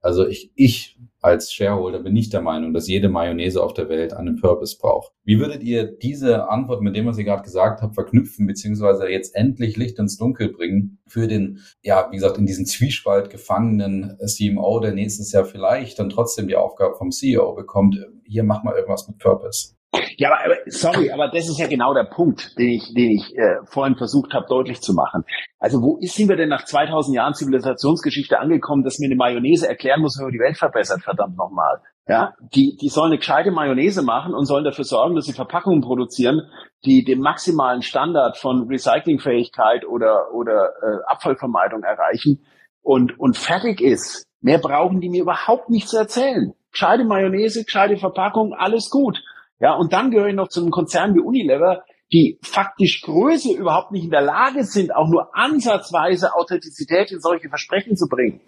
also 0.02 0.26
ich, 0.28 0.52
ich 0.56 0.98
als 1.22 1.52
Shareholder 1.52 2.00
bin 2.00 2.14
nicht 2.14 2.32
der 2.32 2.42
Meinung, 2.42 2.74
dass 2.74 2.88
jede 2.88 3.10
Mayonnaise 3.10 3.62
auf 3.62 3.74
der 3.74 3.90
Welt 3.90 4.14
einen 4.14 4.40
Purpose 4.40 4.78
braucht. 4.80 5.12
Wie 5.24 5.40
würdet 5.40 5.64
ihr 5.64 5.86
diese 5.86 6.50
Antwort 6.50 6.82
mit 6.82 6.96
dem, 6.96 7.06
was 7.06 7.18
ihr 7.18 7.26
gerade 7.26 7.44
gesagt 7.44 7.82
habt, 7.82 7.96
verknüpfen, 7.96 8.48
beziehungsweise 8.48 9.08
jetzt 9.10 9.36
endlich 9.36 9.76
Licht 9.76 10.00
ins 10.00 10.18
Dunkel 10.18 10.50
bringen 10.50 11.00
für 11.08 11.28
den, 11.28 11.60
ja, 11.82 12.08
wie 12.10 12.16
gesagt, 12.16 12.38
in 12.38 12.46
diesen 12.46 12.66
Zwiespalt 12.66 13.30
gefangenen 13.30 14.18
CMO, 14.26 14.80
der 14.80 14.94
nächstes 14.94 15.32
Jahr 15.32 15.46
vielleicht 15.46 16.00
dann 16.00 16.10
trotzdem 16.10 16.48
die 16.48 16.56
Aufgabe 16.56 16.96
vom 16.96 17.12
CEO 17.12 17.54
bekommt, 17.54 17.98
hier 18.24 18.44
mach 18.44 18.64
mal 18.64 18.76
irgendwas 18.76 19.08
mit 19.08 19.18
Purpose. 19.18 19.79
Ja, 20.20 20.38
aber, 20.44 20.58
sorry, 20.66 21.12
aber 21.12 21.30
das 21.30 21.48
ist 21.48 21.60
ja 21.60 21.68
genau 21.68 21.94
der 21.94 22.04
Punkt, 22.04 22.58
den 22.60 22.68
ich, 22.68 22.94
den 22.94 23.12
ich 23.12 23.34
äh, 23.38 23.56
vorhin 23.64 23.96
versucht 23.96 24.34
habe 24.34 24.48
deutlich 24.50 24.82
zu 24.82 24.94
machen. 24.94 25.24
Also 25.60 25.82
wo 25.82 25.98
ist, 26.02 26.16
sind 26.16 26.28
wir 26.28 26.36
denn 26.36 26.50
nach 26.50 26.66
2000 26.66 27.16
Jahren 27.16 27.34
Zivilisationsgeschichte 27.34 28.38
angekommen, 28.38 28.84
dass 28.84 29.00
mir 29.00 29.06
eine 29.06 29.16
Mayonnaise 29.16 29.66
erklären 29.66 30.02
muss, 30.02 30.20
wie 30.20 30.24
man 30.24 30.34
die 30.34 30.40
Welt 30.40 30.58
verbessert, 30.58 31.04
verdammt 31.04 31.38
nochmal. 31.38 31.80
Ja, 32.06 32.34
die, 32.54 32.76
die 32.76 32.90
sollen 32.90 33.12
eine 33.12 33.20
gescheite 33.20 33.52
Mayonnaise 33.52 34.02
machen 34.02 34.34
und 34.34 34.44
sollen 34.44 34.66
dafür 34.66 34.84
sorgen, 34.84 35.16
dass 35.16 35.26
sie 35.26 35.32
Verpackungen 35.32 35.80
produzieren, 35.80 36.42
die 36.84 37.06
den 37.06 37.22
maximalen 37.22 37.82
Standard 37.82 38.36
von 38.36 38.68
Recyclingfähigkeit 38.68 39.86
oder, 39.86 40.34
oder 40.34 40.70
äh, 40.82 41.04
Abfallvermeidung 41.08 41.84
erreichen 41.84 42.46
und, 42.82 43.18
und 43.18 43.38
fertig 43.38 43.80
ist. 43.80 44.28
Mehr 44.42 44.58
brauchen 44.58 45.00
die 45.00 45.10
mir 45.10 45.22
überhaupt 45.22 45.70
nicht 45.70 45.88
zu 45.88 45.98
erzählen. 45.98 46.54
Gescheite 46.72 47.06
Mayonnaise, 47.06 47.64
gescheite 47.64 47.96
Verpackung, 47.96 48.54
alles 48.54 48.90
gut. 48.90 49.18
Ja, 49.60 49.76
und 49.76 49.94
dann 49.94 50.12
gehöre 50.12 50.30
ich 50.30 50.36
noch 50.36 50.48
zu 50.48 50.62
einem 50.62 50.72
Konzern 50.72 51.16
wie 51.16 51.20
Unilever, 51.20 51.84
die 52.12 52.40
faktisch 52.42 53.02
Größe 53.02 53.54
überhaupt 53.54 53.92
nicht 53.92 54.06
in 54.06 54.12
der 54.12 54.22
Lage 54.22 54.64
sind, 54.64 54.96
auch 54.96 55.08
nur 55.08 55.36
ansatzweise 55.36 56.34
Authentizität 56.34 57.12
in 57.12 57.20
solche 57.20 57.50
Versprechen 57.50 57.96
zu 57.96 58.08
bringen. 58.08 58.42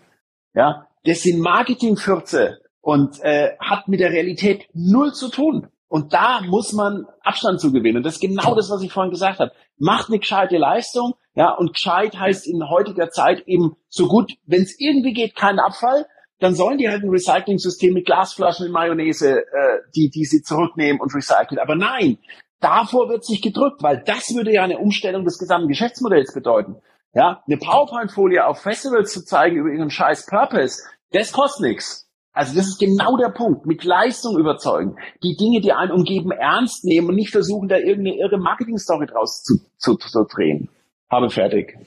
Ja, 0.54 0.88
das 1.06 1.22
sind 1.22 1.40
Marketingfürze 1.40 2.60
und 2.82 3.20
äh, 3.22 3.58
hat 3.60 3.88
mit 3.88 4.00
der 4.00 4.12
Realität 4.12 4.68
null 4.74 5.14
zu 5.14 5.30
tun. 5.30 5.68
Und 5.88 6.14
da 6.14 6.42
muss 6.42 6.72
man 6.72 7.06
Abstand 7.22 7.60
zu 7.60 7.72
gewinnen. 7.74 7.98
Und 7.98 8.06
das 8.06 8.16
ist 8.16 8.22
genau 8.22 8.56
das, 8.56 8.70
was 8.70 8.82
ich 8.82 8.94
vorhin 8.94 9.12
gesagt 9.12 9.40
habe. 9.40 9.52
Macht 9.78 10.08
eine 10.08 10.20
gescheite 10.20 10.58
Leistung, 10.58 11.16
ja, 11.36 11.54
und 11.54 11.74
gescheit 11.74 12.18
heißt 12.18 12.48
in 12.48 12.70
heutiger 12.70 13.10
Zeit 13.10 13.44
eben 13.46 13.76
so 13.90 14.08
gut, 14.08 14.34
wenn 14.46 14.62
es 14.62 14.80
irgendwie 14.80 15.14
geht, 15.14 15.36
kein 15.36 15.60
Abfall, 15.60 16.06
dann 16.42 16.56
sollen 16.56 16.80
die 16.80 16.90
halt 16.90 17.04
ein 17.04 17.10
Recycling-System 17.10 17.94
mit 17.94 18.06
Glasflaschen 18.06 18.66
in 18.66 18.72
Mayonnaise, 18.72 19.42
äh, 19.42 19.80
die, 19.96 20.10
die 20.10 20.26
sie 20.26 20.42
zurücknehmen 20.42 21.00
und 21.00 21.14
recyceln. 21.14 21.60
Aber 21.60 21.76
nein, 21.76 22.18
davor 22.60 23.10
wird 23.10 23.24
sich 23.24 23.42
gedrückt, 23.42 23.84
weil 23.84 24.04
das 24.06 24.34
würde 24.34 24.52
ja 24.52 24.64
eine 24.64 24.80
Umstellung 24.80 25.24
des 25.24 25.38
gesamten 25.38 25.68
Geschäftsmodells 25.68 26.34
bedeuten. 26.34 26.78
Ja, 27.14 27.44
eine 27.46 27.58
PowerPoint-Folie 27.58 28.46
auf 28.46 28.62
Festivals 28.62 29.12
zu 29.12 29.24
zeigen 29.24 29.58
über 29.58 29.70
ihren 29.70 29.90
scheiß 29.90 30.26
Purpose, 30.26 30.82
das 31.12 31.32
kostet 31.32 31.68
nichts. 31.68 32.08
Also 32.34 32.56
das 32.56 32.68
ist 32.68 32.80
genau 32.80 33.18
der 33.18 33.30
Punkt. 33.30 33.66
Mit 33.66 33.84
Leistung 33.84 34.38
überzeugen. 34.38 34.96
Die 35.22 35.36
Dinge, 35.36 35.60
die 35.60 35.74
einen 35.74 35.92
umgeben, 35.92 36.32
ernst 36.32 36.86
nehmen 36.86 37.10
und 37.10 37.16
nicht 37.16 37.32
versuchen, 37.32 37.68
da 37.68 37.78
irgendeine 37.78 38.18
irre 38.18 38.38
Marketing-Story 38.38 39.08
draus 39.08 39.44
zu, 39.44 39.58
zu, 39.78 39.96
zu 39.96 40.24
drehen. 40.24 40.70
Habe 41.10 41.30
fertig. 41.30 41.78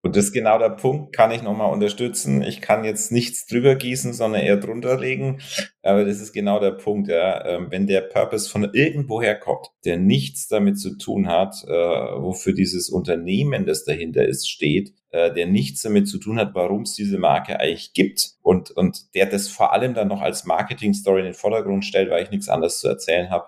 Und 0.00 0.14
das 0.14 0.26
ist 0.26 0.32
genau 0.32 0.58
der 0.58 0.70
Punkt, 0.70 1.12
kann 1.12 1.32
ich 1.32 1.42
nochmal 1.42 1.72
unterstützen. 1.72 2.40
Ich 2.42 2.60
kann 2.60 2.84
jetzt 2.84 3.10
nichts 3.10 3.46
drüber 3.46 3.74
gießen, 3.74 4.12
sondern 4.12 4.42
eher 4.42 4.56
drunter 4.56 4.98
legen. 4.98 5.40
Aber 5.82 6.04
das 6.04 6.20
ist 6.20 6.32
genau 6.32 6.60
der 6.60 6.70
Punkt, 6.70 7.08
ja. 7.08 7.44
Ähm, 7.44 7.66
wenn 7.70 7.88
der 7.88 8.02
Purpose 8.02 8.48
von 8.48 8.62
irgendwoher 8.72 9.34
kommt, 9.34 9.66
der 9.84 9.96
nichts 9.96 10.46
damit 10.46 10.78
zu 10.78 10.96
tun 10.98 11.26
hat, 11.26 11.64
äh, 11.66 11.70
wofür 11.72 12.52
dieses 12.52 12.90
Unternehmen, 12.90 13.66
das 13.66 13.84
dahinter 13.84 14.24
ist, 14.24 14.48
steht, 14.48 14.94
äh, 15.10 15.32
der 15.32 15.46
nichts 15.46 15.82
damit 15.82 16.06
zu 16.06 16.18
tun 16.18 16.38
hat, 16.38 16.54
warum 16.54 16.82
es 16.82 16.94
diese 16.94 17.18
Marke 17.18 17.58
eigentlich 17.58 17.92
gibt 17.92 18.34
und, 18.42 18.70
und 18.70 19.14
der 19.16 19.26
das 19.26 19.48
vor 19.48 19.72
allem 19.72 19.94
dann 19.94 20.08
noch 20.08 20.20
als 20.20 20.44
Marketing-Story 20.44 21.20
in 21.20 21.26
den 21.26 21.34
Vordergrund 21.34 21.84
stellt, 21.84 22.10
weil 22.10 22.22
ich 22.22 22.30
nichts 22.30 22.48
anderes 22.48 22.78
zu 22.78 22.88
erzählen 22.88 23.30
habe, 23.30 23.46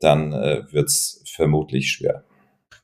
dann 0.00 0.32
äh, 0.34 0.64
wird 0.70 0.88
es 0.88 1.24
vermutlich 1.26 1.90
schwer. 1.90 2.24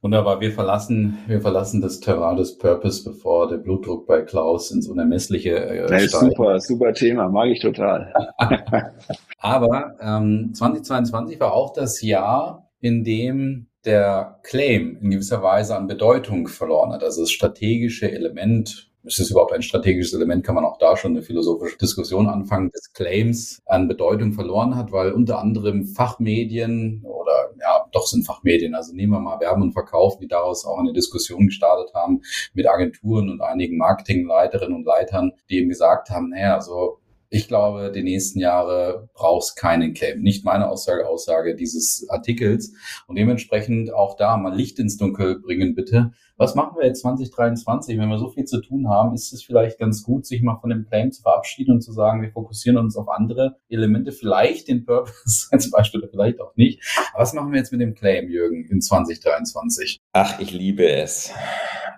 Wunderbar, 0.05 0.39
wir 0.39 0.53
verlassen, 0.53 1.17
wir 1.27 1.41
verlassen 1.41 1.81
das 1.81 1.99
Terrain 1.99 2.37
des 2.37 2.59
Purpose, 2.59 3.03
bevor 3.03 3.49
der 3.49 3.57
Blutdruck 3.57 4.07
bei 4.07 4.21
Klaus 4.21 4.71
ins 4.71 4.87
Unermessliche 4.87 5.57
äh, 5.57 5.91
ja, 5.91 6.09
Super, 6.09 6.61
super 6.61 6.93
Thema, 6.93 7.31
mag 7.31 7.49
ich 7.49 7.61
total. 7.61 8.13
Aber 9.39 9.97
ähm, 10.03 10.51
2022 10.53 11.41
war 11.41 11.55
auch 11.55 11.73
das 11.73 12.03
Jahr, 12.03 12.71
in 12.81 13.03
dem 13.03 13.69
der 13.87 14.41
Claim 14.43 14.99
in 15.01 15.11
gewisser 15.11 15.43
Weise 15.43 15.75
an 15.75 15.87
Bedeutung 15.87 16.49
verloren 16.49 16.93
hat. 16.93 17.03
Also 17.03 17.23
das 17.23 17.31
strategische 17.31 18.13
Element 18.13 18.91
ist 19.05 19.21
es 19.21 19.31
überhaupt 19.31 19.53
ein 19.53 19.63
strategisches 19.63 20.15
Element, 20.15 20.45
kann 20.45 20.55
man 20.55 20.65
auch 20.65 20.79
da 20.79 20.97
schon 20.97 21.13
eine 21.13 21.23
philosophische 21.23 21.79
Diskussion 21.79 22.29
anfangen, 22.29 22.71
des 22.71 22.93
Claims 22.93 23.63
an 23.67 23.89
Bedeutung 23.89 24.33
verloren 24.33 24.77
hat, 24.77 24.93
weil 24.93 25.13
unter 25.13 25.39
anderem 25.39 25.87
Fachmedien 25.87 27.03
oder 27.05 27.51
ja, 27.61 27.87
doch 27.93 28.07
sind 28.07 28.27
Fachmedien, 28.27 28.75
also 28.75 28.95
nehmen 28.95 29.13
wir 29.13 29.21
mal 29.21 29.41
Werben 29.41 29.63
und 29.63 29.73
Verkaufen, 29.73 30.21
die 30.21 30.29
daraus 30.29 30.65
auch 30.65 30.79
eine 30.79 30.93
Diskussion 30.93 31.47
gestartet 31.47 31.95
haben 31.95 32.23
mit 32.55 32.69
Agenturen 32.69 33.31
und 33.31 33.41
einigen 33.41 33.77
Marketingleiterinnen 33.77 34.75
und 34.75 34.85
Leitern, 34.85 35.33
die 35.51 35.59
eben 35.59 35.69
gesagt 35.69 36.11
haben, 36.11 36.31
naja, 36.31 36.55
also 36.55 36.99
ich 37.35 37.49
glaube, 37.49 37.91
die 37.91 38.05
nächsten 38.05 38.39
Jahre 38.39 39.09
brauchst 39.13 39.57
keinen 39.57 39.93
Claim. 39.93 40.23
Nicht 40.23 40.45
meine 40.45 40.69
Aussage, 40.69 41.09
Aussage 41.09 41.57
dieses 41.57 42.07
Artikels. 42.09 42.73
Und 43.09 43.17
dementsprechend 43.17 43.93
auch 43.93 44.17
da 44.17 44.37
mal 44.37 44.55
Licht 44.55 44.79
ins 44.79 44.99
Dunkel 44.99 45.41
bringen, 45.41 45.75
bitte. 45.75 46.13
Was 46.37 46.57
machen 46.57 46.77
wir 46.77 46.85
jetzt 46.85 47.03
2023? 47.03 47.97
Wenn 47.97 48.09
wir 48.09 48.19
so 48.19 48.29
viel 48.29 48.45
zu 48.45 48.61
tun 48.61 48.89
haben, 48.89 49.15
ist 49.15 49.33
es 49.33 49.45
vielleicht 49.45 49.79
ganz 49.79 50.03
gut, 50.03 50.27
sich 50.27 50.43
mal 50.43 50.57
von 50.57 50.71
dem 50.71 50.85
Claim 50.85 51.13
zu 51.13 51.23
verabschieden 51.23 51.75
und 51.75 51.81
zu 51.81 51.93
sagen, 51.93 52.23
wir 52.23 52.33
fokussieren 52.33 52.77
uns 52.77 52.97
auf 52.97 53.09
andere 53.09 53.57
Elemente, 53.69 54.11
vielleicht 54.11 54.67
den 54.67 54.85
Purpose 54.85 55.47
als 55.53 55.71
Beispiel, 55.71 56.09
vielleicht 56.11 56.41
auch 56.41 56.57
nicht. 56.57 56.83
Was 57.15 57.35
machen 57.35 57.53
wir 57.53 57.59
jetzt 57.59 57.71
mit 57.71 57.81
dem 57.81 57.95
Claim, 57.95 58.29
Jürgen, 58.29 58.65
in 58.65 58.81
2023? 58.81 60.01
Ach, 60.13 60.41
ich 60.41 60.51
liebe 60.51 60.89
es. 60.89 61.33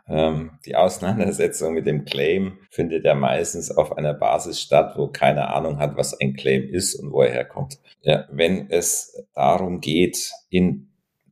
Ähm, 0.06 0.50
die 0.66 0.76
Auseinandersetzung 0.76 1.72
mit 1.72 1.86
dem 1.86 2.04
Claim 2.04 2.58
findet 2.70 3.06
ja 3.06 3.14
meistens 3.14 3.70
auf 3.70 3.96
einer 3.96 4.12
Basis 4.12 4.60
statt, 4.60 4.94
wo 4.96 5.08
keine 5.08 5.48
Ahnung 5.48 5.78
hat, 5.78 5.96
was 5.96 6.18
ein 6.20 6.34
Claim 6.34 6.68
ist 6.68 6.94
und 6.94 7.10
wo 7.10 7.22
er 7.22 7.32
herkommt. 7.32 7.78
Ja, 8.02 8.26
wenn 8.30 8.68
es 8.68 9.16
darum 9.34 9.80
geht, 9.80 10.30
in 10.50 10.90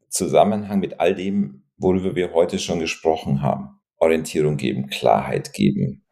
Zusammenhang 0.08 0.80
mit 0.80 1.00
all 1.00 1.14
dem, 1.14 1.63
worüber 1.76 2.14
wir 2.14 2.32
heute 2.32 2.58
schon 2.58 2.80
gesprochen 2.80 3.42
haben, 3.42 3.80
Orientierung 3.98 4.56
geben, 4.56 4.88
Klarheit 4.88 5.52
geben, 5.52 6.04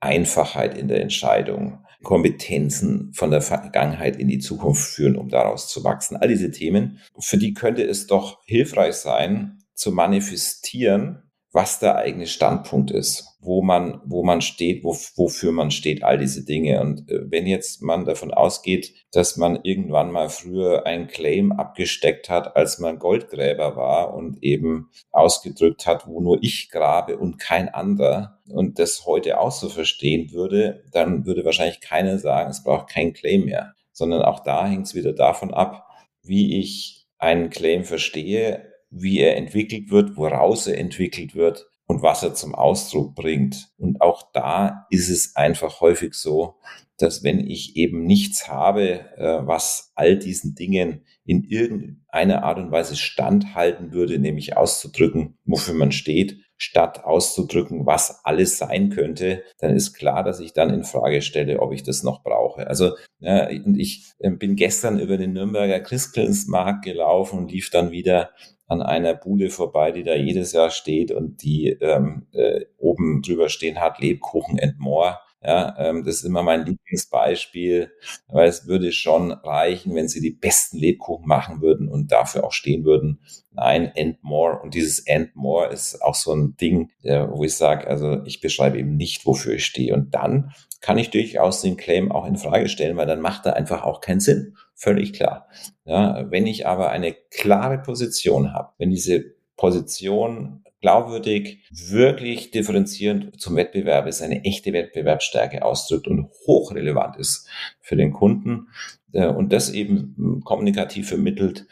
Einfachheit 0.00 0.76
in 0.76 0.88
der 0.88 1.00
Entscheidung, 1.00 1.84
Kompetenzen 2.02 3.12
von 3.14 3.30
der 3.30 3.40
Vergangenheit 3.40 4.16
in 4.16 4.28
die 4.28 4.38
Zukunft 4.38 4.82
führen, 4.82 5.16
um 5.16 5.28
daraus 5.28 5.68
zu 5.68 5.82
wachsen. 5.82 6.16
All 6.16 6.28
diese 6.28 6.50
Themen, 6.50 7.00
für 7.18 7.38
die 7.38 7.54
könnte 7.54 7.82
es 7.82 8.06
doch 8.06 8.44
hilfreich 8.44 8.94
sein, 8.94 9.58
zu 9.74 9.90
manifestieren, 9.90 11.23
was 11.54 11.78
der 11.78 11.94
eigene 11.94 12.26
Standpunkt 12.26 12.90
ist, 12.90 13.38
wo 13.38 13.62
man, 13.62 14.00
wo 14.04 14.24
man 14.24 14.40
steht, 14.40 14.82
wo, 14.82 14.90
wofür 15.14 15.52
man 15.52 15.70
steht, 15.70 16.02
all 16.02 16.18
diese 16.18 16.44
Dinge. 16.44 16.80
Und 16.80 17.08
äh, 17.08 17.30
wenn 17.30 17.46
jetzt 17.46 17.80
man 17.80 18.04
davon 18.04 18.34
ausgeht, 18.34 18.92
dass 19.12 19.36
man 19.36 19.60
irgendwann 19.62 20.10
mal 20.10 20.28
früher 20.30 20.84
ein 20.84 21.06
Claim 21.06 21.52
abgesteckt 21.52 22.28
hat, 22.28 22.56
als 22.56 22.80
man 22.80 22.98
Goldgräber 22.98 23.76
war 23.76 24.14
und 24.14 24.42
eben 24.42 24.90
ausgedrückt 25.12 25.86
hat, 25.86 26.08
wo 26.08 26.20
nur 26.20 26.42
ich 26.42 26.70
grabe 26.70 27.18
und 27.18 27.38
kein 27.38 27.68
anderer 27.68 28.40
und 28.48 28.80
das 28.80 29.06
heute 29.06 29.38
auch 29.38 29.52
so 29.52 29.68
verstehen 29.68 30.32
würde, 30.32 30.82
dann 30.90 31.24
würde 31.24 31.44
wahrscheinlich 31.44 31.80
keiner 31.80 32.18
sagen, 32.18 32.50
es 32.50 32.64
braucht 32.64 32.88
kein 32.88 33.12
Claim 33.12 33.44
mehr, 33.44 33.74
sondern 33.92 34.22
auch 34.22 34.40
da 34.40 34.66
hängt 34.66 34.86
es 34.86 34.96
wieder 34.96 35.12
davon 35.12 35.54
ab, 35.54 35.86
wie 36.24 36.58
ich 36.58 37.06
einen 37.18 37.50
Claim 37.50 37.84
verstehe, 37.84 38.73
wie 38.94 39.18
er 39.18 39.36
entwickelt 39.36 39.90
wird, 39.90 40.16
woraus 40.16 40.66
er 40.66 40.78
entwickelt 40.78 41.34
wird 41.34 41.66
und 41.86 42.02
was 42.02 42.22
er 42.22 42.34
zum 42.34 42.54
Ausdruck 42.54 43.14
bringt. 43.14 43.70
Und 43.76 44.00
auch 44.00 44.30
da 44.32 44.86
ist 44.90 45.08
es 45.08 45.36
einfach 45.36 45.80
häufig 45.80 46.14
so, 46.14 46.56
dass 46.96 47.24
wenn 47.24 47.40
ich 47.40 47.76
eben 47.76 48.04
nichts 48.04 48.48
habe, 48.48 49.00
äh, 49.16 49.46
was 49.46 49.92
all 49.96 50.16
diesen 50.16 50.54
Dingen 50.54 51.04
in 51.24 51.42
irgendeiner 51.42 52.44
Art 52.44 52.58
und 52.58 52.70
Weise 52.70 52.96
standhalten 52.96 53.92
würde, 53.92 54.18
nämlich 54.18 54.56
auszudrücken, 54.56 55.36
wofür 55.44 55.74
man 55.74 55.92
steht, 55.92 56.38
statt 56.64 57.04
auszudrücken, 57.04 57.84
was 57.84 58.24
alles 58.24 58.56
sein 58.56 58.88
könnte, 58.88 59.42
dann 59.58 59.76
ist 59.76 59.92
klar, 59.92 60.24
dass 60.24 60.40
ich 60.40 60.54
dann 60.54 60.72
in 60.72 60.84
Frage 60.84 61.20
stelle, 61.20 61.60
ob 61.60 61.72
ich 61.72 61.82
das 61.82 62.02
noch 62.02 62.22
brauche. 62.22 62.66
Also 62.66 62.92
ja, 63.20 63.48
und 63.48 63.78
ich 63.78 64.04
äh, 64.18 64.30
bin 64.30 64.56
gestern 64.56 64.98
über 64.98 65.18
den 65.18 65.34
Nürnberger 65.34 65.80
Christkindlesmarkt 65.80 66.84
gelaufen 66.84 67.38
und 67.38 67.52
lief 67.52 67.68
dann 67.70 67.90
wieder 67.90 68.30
an 68.66 68.80
einer 68.80 69.14
Bude 69.14 69.50
vorbei, 69.50 69.92
die 69.92 70.04
da 70.04 70.14
jedes 70.14 70.52
Jahr 70.52 70.70
steht 70.70 71.12
und 71.12 71.42
die 71.42 71.68
ähm, 71.80 72.26
äh, 72.32 72.64
oben 72.78 73.20
drüber 73.20 73.50
stehen 73.50 73.80
hat, 73.80 74.00
Lebkuchen 74.00 74.58
and 74.58 74.78
more. 74.78 75.18
Ja, 75.46 75.74
ähm, 75.78 76.04
das 76.04 76.16
ist 76.16 76.24
immer 76.24 76.42
mein 76.42 76.64
Lieblingsbeispiel, 76.64 77.92
weil 78.28 78.48
es 78.48 78.66
würde 78.66 78.92
schon 78.92 79.30
reichen, 79.30 79.94
wenn 79.94 80.08
sie 80.08 80.22
die 80.22 80.30
besten 80.30 80.78
Lebkuchen 80.78 81.28
machen 81.28 81.60
würden 81.60 81.86
und 81.88 82.10
dafür 82.12 82.44
auch 82.44 82.52
stehen 82.52 82.84
würden. 82.84 83.20
Nein, 83.50 83.92
and 83.96 84.16
more. 84.22 84.60
Und 84.62 84.72
dieses 84.72 85.06
and 85.06 85.36
more 85.36 85.68
ist 85.68 86.00
auch 86.02 86.14
so 86.14 86.32
ein 86.34 86.56
Ding, 86.56 86.90
äh, 87.02 87.26
wo 87.28 87.44
ich 87.44 87.54
sage, 87.56 87.86
also 87.86 88.22
ich 88.24 88.40
beschreibe 88.40 88.78
eben 88.78 88.96
nicht, 88.96 89.26
wofür 89.26 89.54
ich 89.54 89.66
stehe. 89.66 89.92
Und 89.92 90.14
dann 90.14 90.54
kann 90.80 90.96
ich 90.96 91.10
durchaus 91.10 91.60
den 91.60 91.76
Claim 91.76 92.10
auch 92.10 92.26
in 92.26 92.36
Frage 92.36 92.70
stellen, 92.70 92.96
weil 92.96 93.06
dann 93.06 93.20
macht 93.20 93.44
er 93.44 93.54
einfach 93.54 93.84
auch 93.84 94.00
keinen 94.00 94.20
Sinn. 94.20 94.56
Völlig 94.74 95.12
klar. 95.12 95.48
Ja, 95.84 96.30
wenn 96.30 96.46
ich 96.46 96.66
aber 96.66 96.90
eine 96.90 97.14
klare 97.30 97.78
Position 97.78 98.54
habe, 98.54 98.72
wenn 98.78 98.90
diese 98.90 99.34
Position 99.56 100.64
glaubwürdig, 100.84 101.64
wirklich 101.70 102.50
differenzierend 102.50 103.40
zum 103.40 103.56
Wettbewerb 103.56 104.06
ist, 104.06 104.20
eine 104.20 104.44
echte 104.44 104.74
Wettbewerbsstärke 104.74 105.64
ausdrückt 105.64 106.06
und 106.08 106.28
hochrelevant 106.46 107.16
ist 107.16 107.48
für 107.80 107.96
den 107.96 108.12
Kunden 108.12 108.68
äh, 109.14 109.26
und 109.26 109.50
das 109.50 109.72
eben 109.72 110.42
kommunikativ 110.44 111.08
vermittelt, 111.08 111.66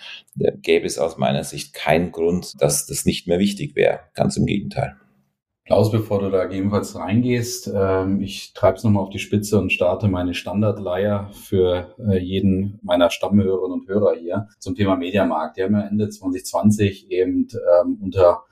gäbe 0.63 0.87
es 0.87 0.99
aus 0.99 1.19
meiner 1.19 1.45
Sicht 1.45 1.75
keinen 1.75 2.11
Grund, 2.11 2.55
dass 2.63 2.87
das 2.87 3.05
nicht 3.05 3.29
mehr 3.29 3.39
wichtig 3.39 3.77
wäre. 3.77 4.01
Ganz 4.15 4.39
im 4.39 4.47
Gegenteil. 4.47 4.97
Klaus, 5.67 5.93
bevor 5.93 6.21
du 6.21 6.31
da 6.31 6.47
gegebenenfalls 6.47 6.97
reingehst, 6.97 7.71
ähm, 7.77 8.23
ich 8.23 8.55
treibe 8.55 8.79
es 8.79 8.83
nochmal 8.83 9.03
auf 9.03 9.11
die 9.11 9.19
Spitze 9.19 9.59
und 9.59 9.75
starte 9.75 10.09
meine 10.09 10.33
Standardleier 10.33 11.29
für 11.35 11.95
äh, 11.99 12.17
jeden 12.17 12.81
meiner 12.83 13.11
Stammhörerinnen 13.11 13.81
und 13.81 13.89
Hörer 13.89 14.15
hier 14.19 14.49
zum 14.59 14.75
Thema 14.75 14.97
Mediamarkt. 14.97 15.59
Die 15.59 15.65
haben 15.65 15.75
ja 15.75 15.83
Ende 15.83 16.09
2020 16.09 17.11
eben 17.11 17.47
ähm, 17.83 17.99
unter 18.01 18.45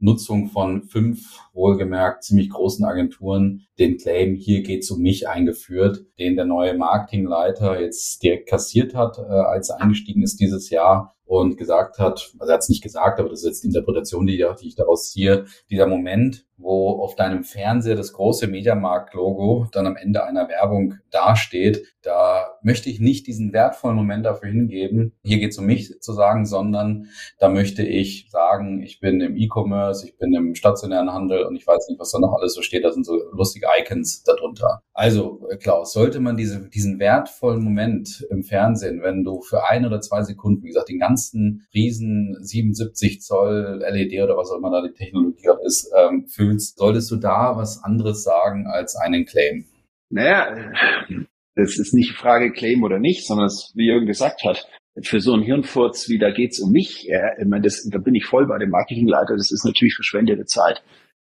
Nutzung 0.00 0.48
von 0.48 0.82
fünf 0.82 1.40
wohlgemerkt 1.52 2.24
ziemlich 2.24 2.50
großen 2.50 2.84
Agenturen 2.84 3.66
den 3.78 3.96
Claim, 3.96 4.34
hier 4.34 4.62
geht's 4.62 4.90
um 4.90 5.00
mich 5.00 5.28
eingeführt, 5.28 6.06
den 6.18 6.36
der 6.36 6.44
neue 6.44 6.74
Marketingleiter 6.74 7.80
jetzt 7.80 8.22
direkt 8.22 8.48
kassiert 8.48 8.94
hat, 8.94 9.18
äh, 9.18 9.22
als 9.22 9.70
er 9.70 9.80
eingestiegen 9.80 10.22
ist 10.22 10.40
dieses 10.40 10.70
Jahr 10.70 11.16
und 11.24 11.56
gesagt 11.56 11.98
hat, 11.98 12.32
also 12.38 12.50
er 12.50 12.54
hat 12.54 12.62
es 12.62 12.68
nicht 12.68 12.82
gesagt, 12.82 13.20
aber 13.20 13.28
das 13.28 13.40
ist 13.40 13.46
jetzt 13.46 13.62
die 13.62 13.68
Interpretation, 13.68 14.26
die, 14.26 14.44
die 14.60 14.68
ich 14.68 14.76
daraus 14.76 15.10
ziehe, 15.10 15.44
dieser 15.70 15.86
Moment, 15.86 16.46
wo 16.58 17.00
auf 17.02 17.14
deinem 17.14 17.44
Fernseher 17.44 17.94
das 17.94 18.12
große 18.12 18.48
Mediamarkt-Logo 18.48 19.68
dann 19.72 19.86
am 19.86 19.96
Ende 19.96 20.24
einer 20.24 20.48
Werbung 20.48 20.94
dasteht, 21.10 21.84
da 22.02 22.58
möchte 22.62 22.90
ich 22.90 23.00
nicht 23.00 23.26
diesen 23.26 23.52
wertvollen 23.52 23.96
Moment 23.96 24.26
dafür 24.26 24.50
hingeben, 24.50 25.12
hier 25.22 25.38
geht 25.38 25.52
es 25.52 25.58
um 25.58 25.66
mich 25.66 26.00
zu 26.00 26.12
sagen, 26.12 26.46
sondern 26.46 27.06
da 27.38 27.48
möchte 27.48 27.82
ich 27.82 28.28
sagen, 28.30 28.82
ich 28.82 29.00
bin 29.00 29.20
im 29.20 29.36
E-Commerce, 29.36 30.06
ich 30.06 30.16
bin 30.16 30.34
im 30.34 30.54
stationären 30.54 31.12
Handel 31.12 31.44
und 31.44 31.54
ich 31.54 31.66
weiß 31.66 31.88
nicht, 31.88 32.00
was 32.00 32.10
da 32.10 32.18
noch 32.18 32.34
alles 32.34 32.54
so 32.54 32.62
steht, 32.62 32.84
da 32.84 32.92
sind 32.92 33.06
so 33.06 33.18
lustige 33.32 33.66
Icons 33.80 34.22
darunter. 34.24 34.82
Also, 34.92 35.46
Klaus, 35.60 35.92
sollte 35.92 36.18
man 36.18 36.36
diese, 36.36 36.68
diesen 36.68 36.98
wertvollen 36.98 37.62
Moment 37.62 38.26
im 38.30 38.42
Fernsehen, 38.42 39.02
wenn 39.02 39.22
du 39.22 39.40
für 39.42 39.68
ein 39.68 39.86
oder 39.86 40.00
zwei 40.00 40.22
Sekunden, 40.22 40.64
wie 40.64 40.68
gesagt, 40.68 40.88
den 40.88 40.98
ganzen 40.98 41.66
riesen 41.72 42.36
77 42.40 43.20
Zoll 43.20 43.80
LED 43.88 44.22
oder 44.22 44.36
was 44.36 44.50
auch 44.50 44.58
immer 44.58 44.70
da 44.70 44.82
die 44.82 44.94
Technologie 44.94 45.48
ist, 45.64 45.92
ähm, 45.96 46.26
fühlst, 46.50 46.78
solltest 46.78 47.10
du 47.10 47.16
da 47.16 47.56
was 47.56 47.82
anderes 47.82 48.22
sagen 48.22 48.66
als 48.66 48.96
einen 48.96 49.24
Claim? 49.26 49.66
Naja, 50.10 50.72
das 51.54 51.78
ist 51.78 51.94
nicht 51.94 52.10
die 52.10 52.16
Frage 52.16 52.52
Claim 52.52 52.82
oder 52.82 52.98
nicht, 52.98 53.26
sondern 53.26 53.46
es, 53.46 53.72
wie 53.74 53.86
Jürgen 53.86 54.06
gesagt 54.06 54.44
hat, 54.44 54.66
für 55.02 55.20
so 55.20 55.32
einen 55.34 55.42
Hirnfurz 55.42 56.08
wie 56.08 56.18
da 56.18 56.30
geht's 56.30 56.60
um 56.60 56.72
mich, 56.72 57.04
ja, 57.04 57.38
ich 57.38 57.46
meine, 57.46 57.62
das, 57.62 57.88
da 57.88 57.98
bin 57.98 58.14
ich 58.14 58.24
voll 58.26 58.46
bei 58.46 58.58
dem 58.58 58.70
Marketingleiter, 58.70 59.36
das 59.36 59.52
ist 59.52 59.64
natürlich 59.64 59.94
verschwendete 59.94 60.44
Zeit. 60.44 60.82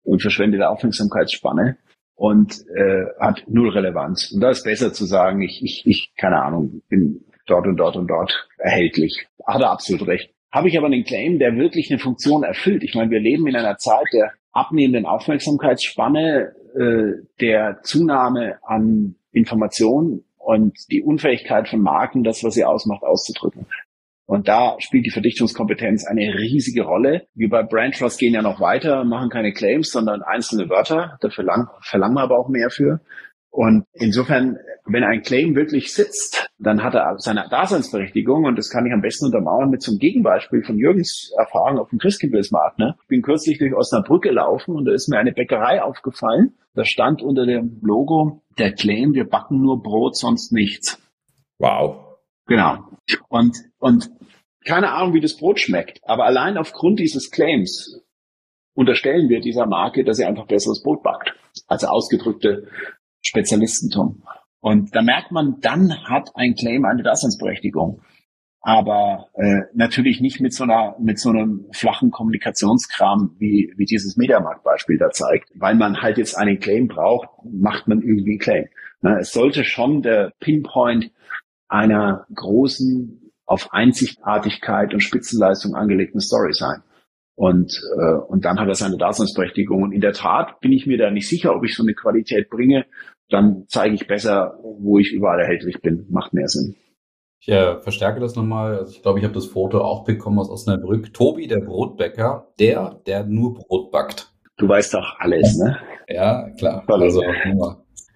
und 0.04 0.20
verschwendete 0.20 0.68
Aufmerksamkeitsspanne 0.68 1.76
und 2.14 2.54
äh, 2.74 3.04
hat 3.20 3.44
null 3.48 3.70
Relevanz. 3.70 4.32
Und 4.32 4.40
da 4.40 4.50
ist 4.50 4.64
besser 4.64 4.92
zu 4.92 5.04
sagen, 5.04 5.42
ich, 5.42 5.62
ich, 5.62 5.82
ich, 5.86 6.12
keine 6.16 6.42
Ahnung, 6.42 6.82
bin 6.88 7.24
dort 7.46 7.66
und 7.66 7.76
dort 7.76 7.96
und 7.96 8.08
dort 8.08 8.48
erhältlich. 8.58 9.26
Hat 9.46 9.60
er 9.60 9.70
absolut 9.70 10.06
recht. 10.06 10.30
Habe 10.52 10.68
ich 10.68 10.76
aber 10.76 10.86
einen 10.86 11.04
Claim, 11.04 11.38
der 11.38 11.56
wirklich 11.56 11.90
eine 11.90 11.98
Funktion 11.98 12.42
erfüllt. 12.42 12.82
Ich 12.84 12.94
meine, 12.94 13.10
wir 13.10 13.20
leben 13.20 13.46
in 13.46 13.56
einer 13.56 13.78
Zeit 13.78 14.06
der 14.12 14.32
abnehmenden 14.52 15.06
Aufmerksamkeitsspanne, 15.06 16.54
äh, 16.74 17.26
der 17.40 17.80
Zunahme 17.82 18.58
an 18.62 19.16
Informationen 19.32 20.24
und 20.38 20.76
die 20.90 21.02
Unfähigkeit 21.02 21.68
von 21.68 21.80
Marken, 21.80 22.24
das, 22.24 22.44
was 22.44 22.54
sie 22.54 22.64
ausmacht, 22.64 23.02
auszudrücken. 23.02 23.66
Und 24.26 24.48
da 24.48 24.76
spielt 24.78 25.04
die 25.04 25.10
Verdichtungskompetenz 25.10 26.06
eine 26.06 26.22
riesige 26.22 26.84
Rolle. 26.84 27.26
Wir 27.34 27.50
bei 27.50 27.62
Brand 27.62 27.98
Trust 27.98 28.18
gehen 28.18 28.34
ja 28.34 28.42
noch 28.42 28.60
weiter, 28.60 29.04
machen 29.04 29.28
keine 29.28 29.52
Claims, 29.52 29.90
sondern 29.90 30.22
einzelne 30.22 30.70
Wörter. 30.70 31.18
Dafür 31.20 31.44
lang, 31.44 31.68
verlangen 31.82 32.14
wir 32.14 32.22
aber 32.22 32.38
auch 32.38 32.48
mehr 32.48 32.70
für. 32.70 33.00
Und 33.52 33.84
insofern, 33.92 34.56
wenn 34.86 35.04
ein 35.04 35.20
Claim 35.20 35.54
wirklich 35.54 35.92
sitzt, 35.92 36.48
dann 36.58 36.82
hat 36.82 36.94
er 36.94 37.18
seine 37.18 37.46
Daseinsberechtigung 37.50 38.44
und 38.44 38.56
das 38.56 38.70
kann 38.70 38.86
ich 38.86 38.94
am 38.94 39.02
besten 39.02 39.26
untermauern 39.26 39.68
mit 39.68 39.86
einem 39.86 39.98
Gegenbeispiel 39.98 40.62
von 40.64 40.78
Jürgens 40.78 41.30
Erfahrung 41.36 41.78
auf 41.78 41.90
dem 41.90 41.98
Christkindlesmarkt. 41.98 42.78
Ne? 42.78 42.94
Ich 43.02 43.08
bin 43.08 43.20
kürzlich 43.20 43.58
durch 43.58 43.74
Osnabrück 43.74 44.22
gelaufen 44.22 44.74
und 44.74 44.86
da 44.86 44.92
ist 44.92 45.10
mir 45.10 45.18
eine 45.18 45.32
Bäckerei 45.32 45.82
aufgefallen. 45.82 46.54
Da 46.74 46.86
stand 46.86 47.20
unter 47.20 47.44
dem 47.44 47.78
Logo 47.82 48.42
der 48.56 48.72
Claim, 48.72 49.12
wir 49.12 49.28
backen 49.28 49.60
nur 49.60 49.82
Brot, 49.82 50.16
sonst 50.16 50.52
nichts. 50.52 50.98
Wow. 51.58 52.16
Genau. 52.46 52.78
Und, 53.28 53.58
und 53.78 54.10
keine 54.64 54.92
Ahnung, 54.92 55.12
wie 55.12 55.20
das 55.20 55.36
Brot 55.36 55.60
schmeckt, 55.60 56.00
aber 56.04 56.24
allein 56.24 56.56
aufgrund 56.56 57.00
dieses 57.00 57.30
Claims 57.30 58.00
unterstellen 58.74 59.28
wir 59.28 59.40
dieser 59.40 59.66
Marke, 59.66 60.04
dass 60.04 60.16
sie 60.16 60.24
einfach 60.24 60.46
besseres 60.46 60.82
Brot 60.82 61.02
backt. 61.02 61.34
Also 61.66 61.88
ausgedrückte 61.88 62.68
Spezialistentum. 63.22 64.22
Und 64.60 64.94
da 64.94 65.02
merkt 65.02 65.32
man, 65.32 65.56
dann 65.60 66.04
hat 66.04 66.30
ein 66.34 66.54
Claim 66.54 66.84
eine 66.84 67.02
Daseinsberechtigung. 67.02 68.02
Aber 68.60 69.26
äh, 69.34 69.62
natürlich 69.74 70.20
nicht 70.20 70.40
mit 70.40 70.54
so 70.54 70.62
einer 70.62 70.94
mit 71.00 71.18
so 71.18 71.30
einem 71.30 71.66
flachen 71.72 72.12
Kommunikationskram 72.12 73.34
wie 73.40 73.72
wie 73.76 73.86
dieses 73.86 74.16
Mediamarkt-Beispiel 74.16 74.98
da 74.98 75.10
zeigt, 75.10 75.50
weil 75.56 75.74
man 75.74 76.00
halt 76.00 76.16
jetzt 76.16 76.36
einen 76.36 76.60
Claim 76.60 76.86
braucht, 76.86 77.28
macht 77.44 77.88
man 77.88 78.02
irgendwie 78.02 78.32
einen 78.32 78.38
Claim. 78.38 78.66
Na, 79.00 79.18
es 79.18 79.32
sollte 79.32 79.64
schon 79.64 80.02
der 80.02 80.32
Pinpoint 80.38 81.10
einer 81.66 82.24
großen 82.32 83.32
auf 83.46 83.72
Einzigartigkeit 83.72 84.94
und 84.94 85.00
Spitzenleistung 85.00 85.74
angelegten 85.74 86.20
Story 86.20 86.52
sein. 86.52 86.82
Und, 87.34 87.72
äh, 87.98 88.14
und 88.28 88.44
dann 88.44 88.58
hat 88.58 88.68
er 88.68 88.74
seine 88.74 88.98
Daseinsberechtigung. 88.98 89.82
Und 89.82 89.92
in 89.92 90.00
der 90.00 90.12
Tat 90.12 90.60
bin 90.60 90.72
ich 90.72 90.86
mir 90.86 90.98
da 90.98 91.10
nicht 91.10 91.28
sicher, 91.28 91.54
ob 91.56 91.64
ich 91.64 91.74
so 91.74 91.82
eine 91.82 91.94
Qualität 91.94 92.50
bringe, 92.50 92.84
dann 93.30 93.64
zeige 93.68 93.94
ich 93.94 94.06
besser, 94.06 94.58
wo 94.62 94.98
ich 94.98 95.12
überall 95.12 95.40
erhältlich 95.40 95.80
bin. 95.80 96.06
Macht 96.10 96.34
mehr 96.34 96.48
Sinn. 96.48 96.76
Ich 97.40 97.48
äh, 97.48 97.80
verstärke 97.80 98.20
das 98.20 98.36
nochmal. 98.36 98.78
Also 98.78 98.92
ich 98.92 99.02
glaube, 99.02 99.18
ich 99.18 99.24
habe 99.24 99.34
das 99.34 99.46
Foto 99.46 99.80
auch 99.80 100.04
bekommen 100.04 100.38
aus 100.38 100.50
Osnabrück. 100.50 101.12
Tobi, 101.12 101.48
der 101.48 101.60
Brotbäcker, 101.60 102.52
der, 102.60 103.00
der 103.06 103.24
nur 103.24 103.54
Brot 103.54 103.90
backt. 103.90 104.32
Du 104.58 104.68
weißt 104.68 104.94
doch 104.94 105.16
alles, 105.18 105.58
ne? 105.58 105.78
Ja, 106.08 106.50
klar. 106.50 106.84
Also, 106.86 107.22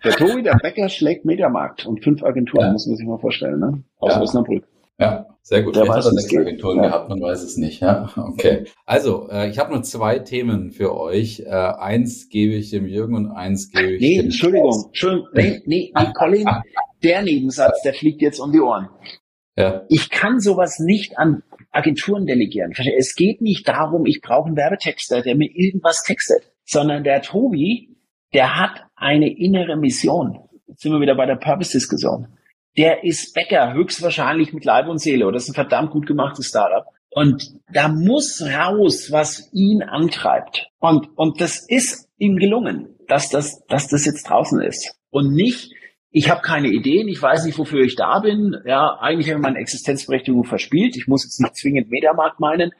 der 0.04 0.12
Tobi, 0.12 0.42
der 0.42 0.58
Bäcker, 0.62 0.88
schlägt 0.88 1.24
Mediamarkt 1.24 1.86
und 1.86 2.04
fünf 2.04 2.22
Agenturen, 2.22 2.66
ja. 2.66 2.72
muss 2.72 2.86
man 2.86 2.96
sich 2.96 3.06
mal 3.06 3.18
vorstellen, 3.18 3.58
ne? 3.58 3.82
Aus 3.98 4.14
ja. 4.14 4.20
Osnabrück. 4.20 4.64
Ja, 4.98 5.26
sehr 5.42 5.62
gut. 5.62 5.76
Der 5.76 5.82
Vielleicht 5.82 5.98
weiß, 5.98 6.06
hat 6.06 6.12
er 6.12 6.20
sechs 6.20 6.36
Agenturen 6.36 6.76
ja. 6.78 6.82
gehabt, 6.84 7.08
man 7.10 7.20
weiß 7.20 7.42
es 7.42 7.56
nicht. 7.56 7.80
Ja, 7.80 8.10
okay. 8.16 8.64
Also, 8.86 9.28
äh, 9.30 9.50
ich 9.50 9.58
habe 9.58 9.72
nur 9.72 9.82
zwei 9.82 10.18
Themen 10.20 10.70
für 10.70 10.96
euch. 10.96 11.40
Äh, 11.40 11.50
eins 11.50 12.28
gebe 12.30 12.54
ich 12.54 12.70
dem 12.70 12.86
Jürgen 12.86 13.14
und 13.14 13.30
eins 13.30 13.70
gebe 13.70 13.92
ich 13.92 14.00
nee, 14.00 14.16
dem 14.16 14.24
Entschuldigung, 14.26 14.84
Entschuldigung, 14.86 15.28
nee, 15.34 15.62
nee, 15.66 15.92
nee, 15.94 16.12
Colin, 16.14 16.48
der 17.02 17.22
Nebensatz, 17.22 17.82
der 17.82 17.92
fliegt 17.92 18.22
jetzt 18.22 18.40
um 18.40 18.52
die 18.52 18.60
Ohren. 18.60 18.88
Ja. 19.56 19.84
Ich 19.88 20.10
kann 20.10 20.40
sowas 20.40 20.78
nicht 20.78 21.18
an 21.18 21.42
Agenturen 21.72 22.26
delegieren. 22.26 22.72
Es 22.98 23.14
geht 23.14 23.42
nicht 23.42 23.68
darum, 23.68 24.06
ich 24.06 24.20
brauche 24.22 24.46
einen 24.46 24.56
Werbetexter, 24.56 25.22
der 25.22 25.36
mir 25.36 25.50
irgendwas 25.52 26.02
textet, 26.04 26.52
sondern 26.64 27.04
der 27.04 27.20
Tobi, 27.20 27.96
der 28.32 28.58
hat 28.58 28.82
eine 28.96 29.28
innere 29.28 29.76
Mission. 29.76 30.40
Jetzt 30.66 30.82
sind 30.82 30.92
wir 30.92 31.00
wieder 31.00 31.16
bei 31.16 31.26
der 31.26 31.36
Purpose-Diskussion 31.36 32.28
der 32.76 33.04
ist 33.04 33.34
Bäcker, 33.34 33.72
höchstwahrscheinlich 33.72 34.52
mit 34.52 34.64
Leib 34.64 34.88
und 34.88 34.98
Seele. 34.98 35.26
Oder 35.26 35.34
das 35.34 35.44
ist 35.44 35.50
ein 35.50 35.54
verdammt 35.54 35.90
gut 35.90 36.06
gemachtes 36.06 36.48
Startup. 36.48 36.84
Und 37.10 37.54
da 37.72 37.88
muss 37.88 38.42
raus, 38.42 39.10
was 39.10 39.50
ihn 39.52 39.82
antreibt. 39.82 40.68
Und, 40.78 41.08
und 41.16 41.40
das 41.40 41.66
ist 41.66 42.08
ihm 42.18 42.36
gelungen, 42.36 42.94
dass 43.08 43.30
das, 43.30 43.64
dass 43.66 43.88
das 43.88 44.04
jetzt 44.04 44.28
draußen 44.28 44.60
ist. 44.60 44.94
Und 45.10 45.32
nicht, 45.32 45.70
ich 46.10 46.28
habe 46.28 46.42
keine 46.42 46.68
Ideen, 46.68 47.08
ich 47.08 47.20
weiß 47.20 47.46
nicht, 47.46 47.58
wofür 47.58 47.80
ich 47.80 47.96
da 47.96 48.18
bin. 48.20 48.54
Ja, 48.66 48.98
eigentlich 49.00 49.28
habe 49.28 49.38
ich 49.38 49.44
meine 49.44 49.58
Existenzberechtigung 49.58 50.44
verspielt. 50.44 50.96
Ich 50.96 51.08
muss 51.08 51.24
jetzt 51.24 51.40
nicht 51.40 51.56
zwingend 51.56 51.90
Mediamarkt 51.90 52.40
meinen. 52.40 52.72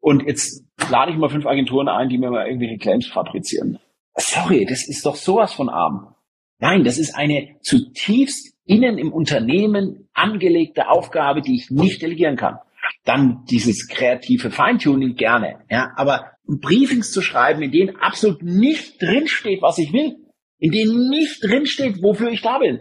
Und 0.00 0.24
jetzt 0.26 0.64
lade 0.90 1.10
ich 1.10 1.18
mal 1.18 1.28
fünf 1.28 1.46
Agenturen 1.46 1.88
ein, 1.88 2.08
die 2.08 2.18
mir 2.18 2.30
mal 2.30 2.46
irgendwelche 2.46 2.78
Claims 2.78 3.08
fabrizieren. 3.08 3.78
Sorry, 4.16 4.66
das 4.66 4.86
ist 4.86 5.04
doch 5.04 5.16
sowas 5.16 5.52
von 5.52 5.68
arm. 5.68 6.14
Nein, 6.60 6.84
das 6.84 6.98
ist 6.98 7.14
eine 7.16 7.56
zutiefst 7.62 8.53
innen 8.64 8.98
im 8.98 9.12
Unternehmen 9.12 10.08
angelegte 10.14 10.88
Aufgabe, 10.88 11.42
die 11.42 11.56
ich 11.56 11.70
nicht 11.70 12.02
delegieren 12.02 12.36
kann. 12.36 12.58
Dann 13.04 13.44
dieses 13.50 13.88
kreative 13.88 14.50
Feintuning 14.50 15.14
gerne, 15.16 15.60
ja, 15.70 15.92
aber 15.96 16.32
Briefings 16.46 17.10
zu 17.12 17.22
schreiben, 17.22 17.62
in 17.62 17.70
denen 17.70 17.96
absolut 17.96 18.42
nicht 18.42 19.00
drinsteht, 19.00 19.62
was 19.62 19.78
ich 19.78 19.92
will, 19.92 20.16
in 20.58 20.70
denen 20.70 21.08
nicht 21.08 21.42
drinsteht, 21.42 22.02
wofür 22.02 22.30
ich 22.30 22.42
da 22.42 22.58
bin. 22.58 22.80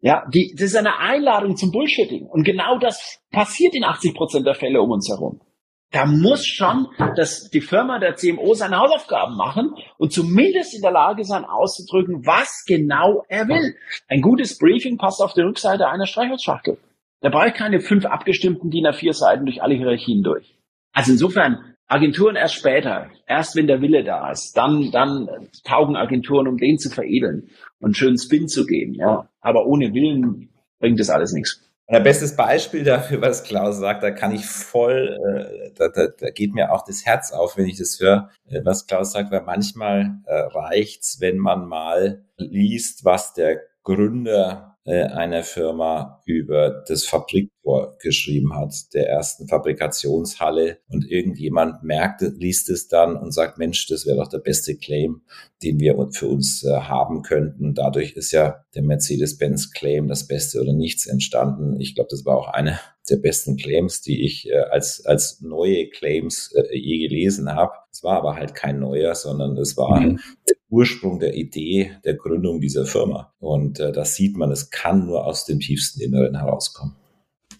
Ja, 0.00 0.24
die, 0.32 0.54
das 0.56 0.70
ist 0.70 0.76
eine 0.76 0.98
Einladung 0.98 1.56
zum 1.56 1.70
Bullshitting. 1.70 2.26
Und 2.26 2.44
genau 2.44 2.78
das 2.78 3.20
passiert 3.30 3.74
in 3.74 3.84
80 3.84 4.14
Prozent 4.14 4.46
der 4.46 4.54
Fälle 4.54 4.80
um 4.80 4.90
uns 4.90 5.08
herum 5.08 5.40
da 5.92 6.06
muss 6.06 6.46
schon 6.46 6.88
dass 7.16 7.50
die 7.50 7.60
Firma 7.60 7.98
der 7.98 8.16
CMO 8.16 8.54
seine 8.54 8.78
Hausaufgaben 8.78 9.36
machen 9.36 9.74
und 9.98 10.12
zumindest 10.12 10.74
in 10.74 10.82
der 10.82 10.90
Lage 10.90 11.24
sein 11.24 11.44
auszudrücken, 11.44 12.26
was 12.26 12.64
genau 12.66 13.24
er 13.28 13.46
will. 13.48 13.76
Ein 14.08 14.22
gutes 14.22 14.58
Briefing 14.58 14.96
passt 14.96 15.20
auf 15.20 15.34
die 15.34 15.42
Rückseite 15.42 15.88
einer 15.88 16.06
Streichholzschachtel. 16.06 16.78
Da 17.20 17.28
brauche 17.28 17.48
ich 17.48 17.54
keine 17.54 17.80
fünf 17.80 18.06
abgestimmten 18.06 18.70
DIN 18.70 18.86
A4 18.86 19.12
Seiten 19.12 19.44
durch 19.44 19.62
alle 19.62 19.74
Hierarchien 19.74 20.22
durch. 20.22 20.58
Also 20.92 21.12
insofern, 21.12 21.74
Agenturen 21.86 22.36
erst 22.36 22.54
später, 22.54 23.10
erst 23.26 23.54
wenn 23.54 23.66
der 23.66 23.82
Wille 23.82 24.02
da 24.02 24.30
ist, 24.30 24.56
dann, 24.56 24.90
dann 24.90 25.28
taugen 25.62 25.94
Agenturen, 25.94 26.48
um 26.48 26.56
den 26.56 26.78
zu 26.78 26.88
veredeln 26.88 27.50
und 27.80 27.88
einen 27.88 27.94
schönen 27.94 28.18
Spin 28.18 28.48
zu 28.48 28.64
geben, 28.64 28.94
ja. 28.94 29.28
Aber 29.40 29.66
ohne 29.66 29.92
Willen 29.92 30.48
bringt 30.80 30.98
das 30.98 31.10
alles 31.10 31.32
nichts. 31.32 31.71
Ein 31.88 32.04
bestes 32.04 32.36
Beispiel 32.36 32.84
dafür, 32.84 33.20
was 33.20 33.42
Klaus 33.42 33.78
sagt, 33.78 34.02
da 34.02 34.10
kann 34.12 34.32
ich 34.32 34.46
voll, 34.46 35.18
äh, 35.36 35.72
da, 35.74 35.88
da, 35.88 36.06
da 36.06 36.30
geht 36.30 36.54
mir 36.54 36.72
auch 36.72 36.84
das 36.84 37.04
Herz 37.04 37.32
auf, 37.32 37.56
wenn 37.56 37.66
ich 37.66 37.76
das 37.76 37.98
höre, 38.00 38.30
äh, 38.46 38.60
was 38.64 38.86
Klaus 38.86 39.12
sagt, 39.12 39.30
weil 39.30 39.42
manchmal 39.42 40.18
äh, 40.26 40.34
reicht's, 40.34 41.20
wenn 41.20 41.38
man 41.38 41.66
mal 41.66 42.24
liest, 42.36 43.04
was 43.04 43.34
der 43.34 43.60
Gründer 43.82 44.78
äh, 44.84 45.02
einer 45.04 45.42
Firma 45.42 46.21
über 46.24 46.84
das 46.86 47.04
Fabriktor 47.04 47.96
geschrieben 48.00 48.54
hat, 48.54 48.74
der 48.94 49.08
ersten 49.08 49.48
Fabrikationshalle 49.48 50.78
und 50.88 51.10
irgendjemand 51.10 51.82
merkt, 51.82 52.22
liest 52.22 52.70
es 52.70 52.88
dann 52.88 53.16
und 53.16 53.32
sagt, 53.32 53.58
Mensch, 53.58 53.86
das 53.86 54.06
wäre 54.06 54.16
doch 54.16 54.28
der 54.28 54.38
beste 54.38 54.76
Claim, 54.76 55.22
den 55.62 55.78
wir 55.80 55.96
für 56.12 56.28
uns 56.28 56.64
äh, 56.64 56.72
haben 56.72 57.22
könnten. 57.22 57.74
Dadurch 57.74 58.12
ist 58.12 58.32
ja 58.32 58.64
der 58.74 58.82
Mercedes-Benz-Claim 58.82 60.08
das 60.08 60.26
Beste 60.26 60.60
oder 60.60 60.72
nichts 60.72 61.06
entstanden. 61.06 61.80
Ich 61.80 61.94
glaube, 61.94 62.08
das 62.10 62.24
war 62.24 62.36
auch 62.36 62.48
eine 62.48 62.78
der 63.10 63.16
besten 63.16 63.56
Claims, 63.56 64.00
die 64.00 64.24
ich 64.24 64.48
äh, 64.48 64.56
als, 64.56 65.04
als 65.04 65.40
neue 65.40 65.88
Claims 65.88 66.52
äh, 66.54 66.76
je 66.76 67.08
gelesen 67.08 67.52
habe. 67.52 67.72
Es 67.90 68.02
war 68.02 68.16
aber 68.16 68.36
halt 68.36 68.54
kein 68.54 68.78
neuer, 68.78 69.14
sondern 69.14 69.56
es 69.56 69.76
war 69.76 70.00
mhm. 70.00 70.20
der 70.48 70.56
Ursprung 70.70 71.18
der 71.18 71.34
Idee 71.34 71.92
der 72.04 72.14
Gründung 72.14 72.60
dieser 72.60 72.86
Firma. 72.86 73.34
Und 73.38 73.80
äh, 73.80 73.92
das 73.92 74.14
sieht 74.14 74.36
man, 74.36 74.50
es 74.50 74.70
kann 74.70 75.06
nur 75.06 75.26
aus 75.26 75.44
dem 75.44 75.60
tiefsten 75.60 76.00
Inneren 76.12 76.36
herauskommen. 76.36 76.94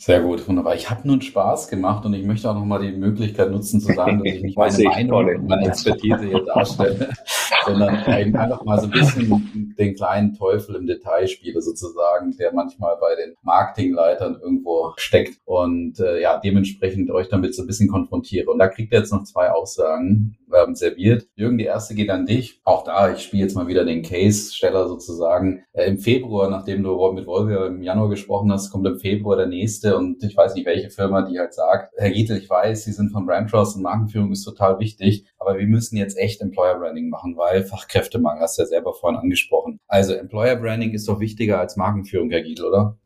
Sehr 0.05 0.21
gut, 0.21 0.49
wunderbar. 0.49 0.75
Ich 0.75 0.91
habe 0.91 1.07
nun 1.07 1.23
Spaß 1.23 1.69
gemacht 1.69 2.05
und 2.05 2.13
ich 2.13 2.27
möchte 2.27 2.51
auch 2.51 2.57
nochmal 2.57 2.81
die 2.81 2.91
Möglichkeit 2.91 3.53
nutzen 3.53 3.81
zu 3.81 3.93
sagen, 3.93 4.19
dass 4.19 4.35
ich 4.35 4.43
nicht 4.43 4.59
meine 4.59 4.83
Meinung 4.83 5.27
und 5.29 5.47
meine 5.47 5.69
Expertise 5.69 6.27
hier 6.27 6.45
darstelle, 6.45 7.11
sondern 7.65 7.95
einfach 7.99 8.65
mal 8.65 8.81
so 8.81 8.87
ein 8.87 8.91
bisschen 8.91 9.75
den 9.79 9.95
kleinen 9.95 10.35
Teufel 10.35 10.75
im 10.75 10.89
Detail 10.89 11.29
spiele 11.29 11.63
sozusagen, 11.63 12.37
der 12.37 12.53
manchmal 12.53 12.97
bei 13.01 13.15
den 13.15 13.37
Marketingleitern 13.43 14.41
irgendwo 14.43 14.93
steckt 14.97 15.39
und 15.45 16.01
äh, 16.01 16.21
ja, 16.21 16.41
dementsprechend 16.41 17.09
euch 17.13 17.29
damit 17.29 17.55
so 17.55 17.63
ein 17.63 17.69
bisschen 17.69 17.89
konfrontiere. 17.89 18.51
Und 18.51 18.59
da 18.59 18.67
kriegt 18.67 18.93
ihr 18.93 18.99
jetzt 18.99 19.13
noch 19.13 19.23
zwei 19.23 19.51
Aussagen 19.51 20.37
ähm, 20.53 20.75
serviert. 20.75 21.27
Jürgen, 21.37 21.59
die 21.59 21.65
erste 21.65 21.95
geht 21.95 22.11
an 22.11 22.27
dich. 22.27 22.61
Auch 22.65 22.85
da, 22.85 23.13
ich 23.13 23.23
spiele 23.23 23.45
jetzt 23.45 23.55
mal 23.55 23.69
wieder 23.69 23.85
den 23.85 24.03
Case-Steller 24.03 24.89
sozusagen. 24.89 25.63
Äh, 25.73 25.87
Im 25.87 25.99
Februar, 25.99 26.51
nachdem 26.51 26.83
du 26.83 27.13
mit 27.13 27.27
Wolfgang 27.27 27.77
im 27.77 27.83
Januar 27.83 28.09
gesprochen 28.09 28.53
hast, 28.53 28.71
kommt 28.71 28.87
im 28.87 28.99
Februar 28.99 29.37
der 29.37 29.47
nächste 29.47 29.92
Und 29.97 30.23
ich 30.23 30.37
weiß 30.37 30.55
nicht 30.55 30.67
welche 30.67 30.91
Firma, 30.91 31.23
die 31.23 31.39
halt 31.39 31.55
sagt, 31.55 31.93
Herr 31.97 32.11
Gietel, 32.11 32.39
ich 32.39 32.49
weiß, 32.49 32.85
Sie 32.85 32.93
sind 32.93 33.11
von 33.11 33.27
Brand 33.27 33.53
und 33.53 33.83
Markenführung 33.83 34.33
ist 34.33 34.45
total 34.45 34.79
wichtig, 34.79 35.27
aber 35.39 35.59
wir 35.59 35.67
müssen 35.67 35.97
jetzt 35.97 36.19
echt 36.19 36.41
Employer 36.41 36.79
Branding 36.79 37.09
machen, 37.09 37.37
weil 37.37 37.65
Fachkräftemangel, 37.65 38.43
hast 38.43 38.59
du 38.59 38.63
ja 38.63 38.67
selber 38.67 38.95
vorhin 38.95 39.19
angesprochen. 39.19 39.81
Also 39.87 40.15
Employer 40.15 40.57
Branding 40.57 40.93
ist 40.93 41.09
doch 41.09 41.21
wichtiger 41.21 41.61
als 41.61 41.77
Markenführung, 41.77 42.31
Herr 42.31 42.43
Gietel, 42.43 42.67
oder? 42.67 42.99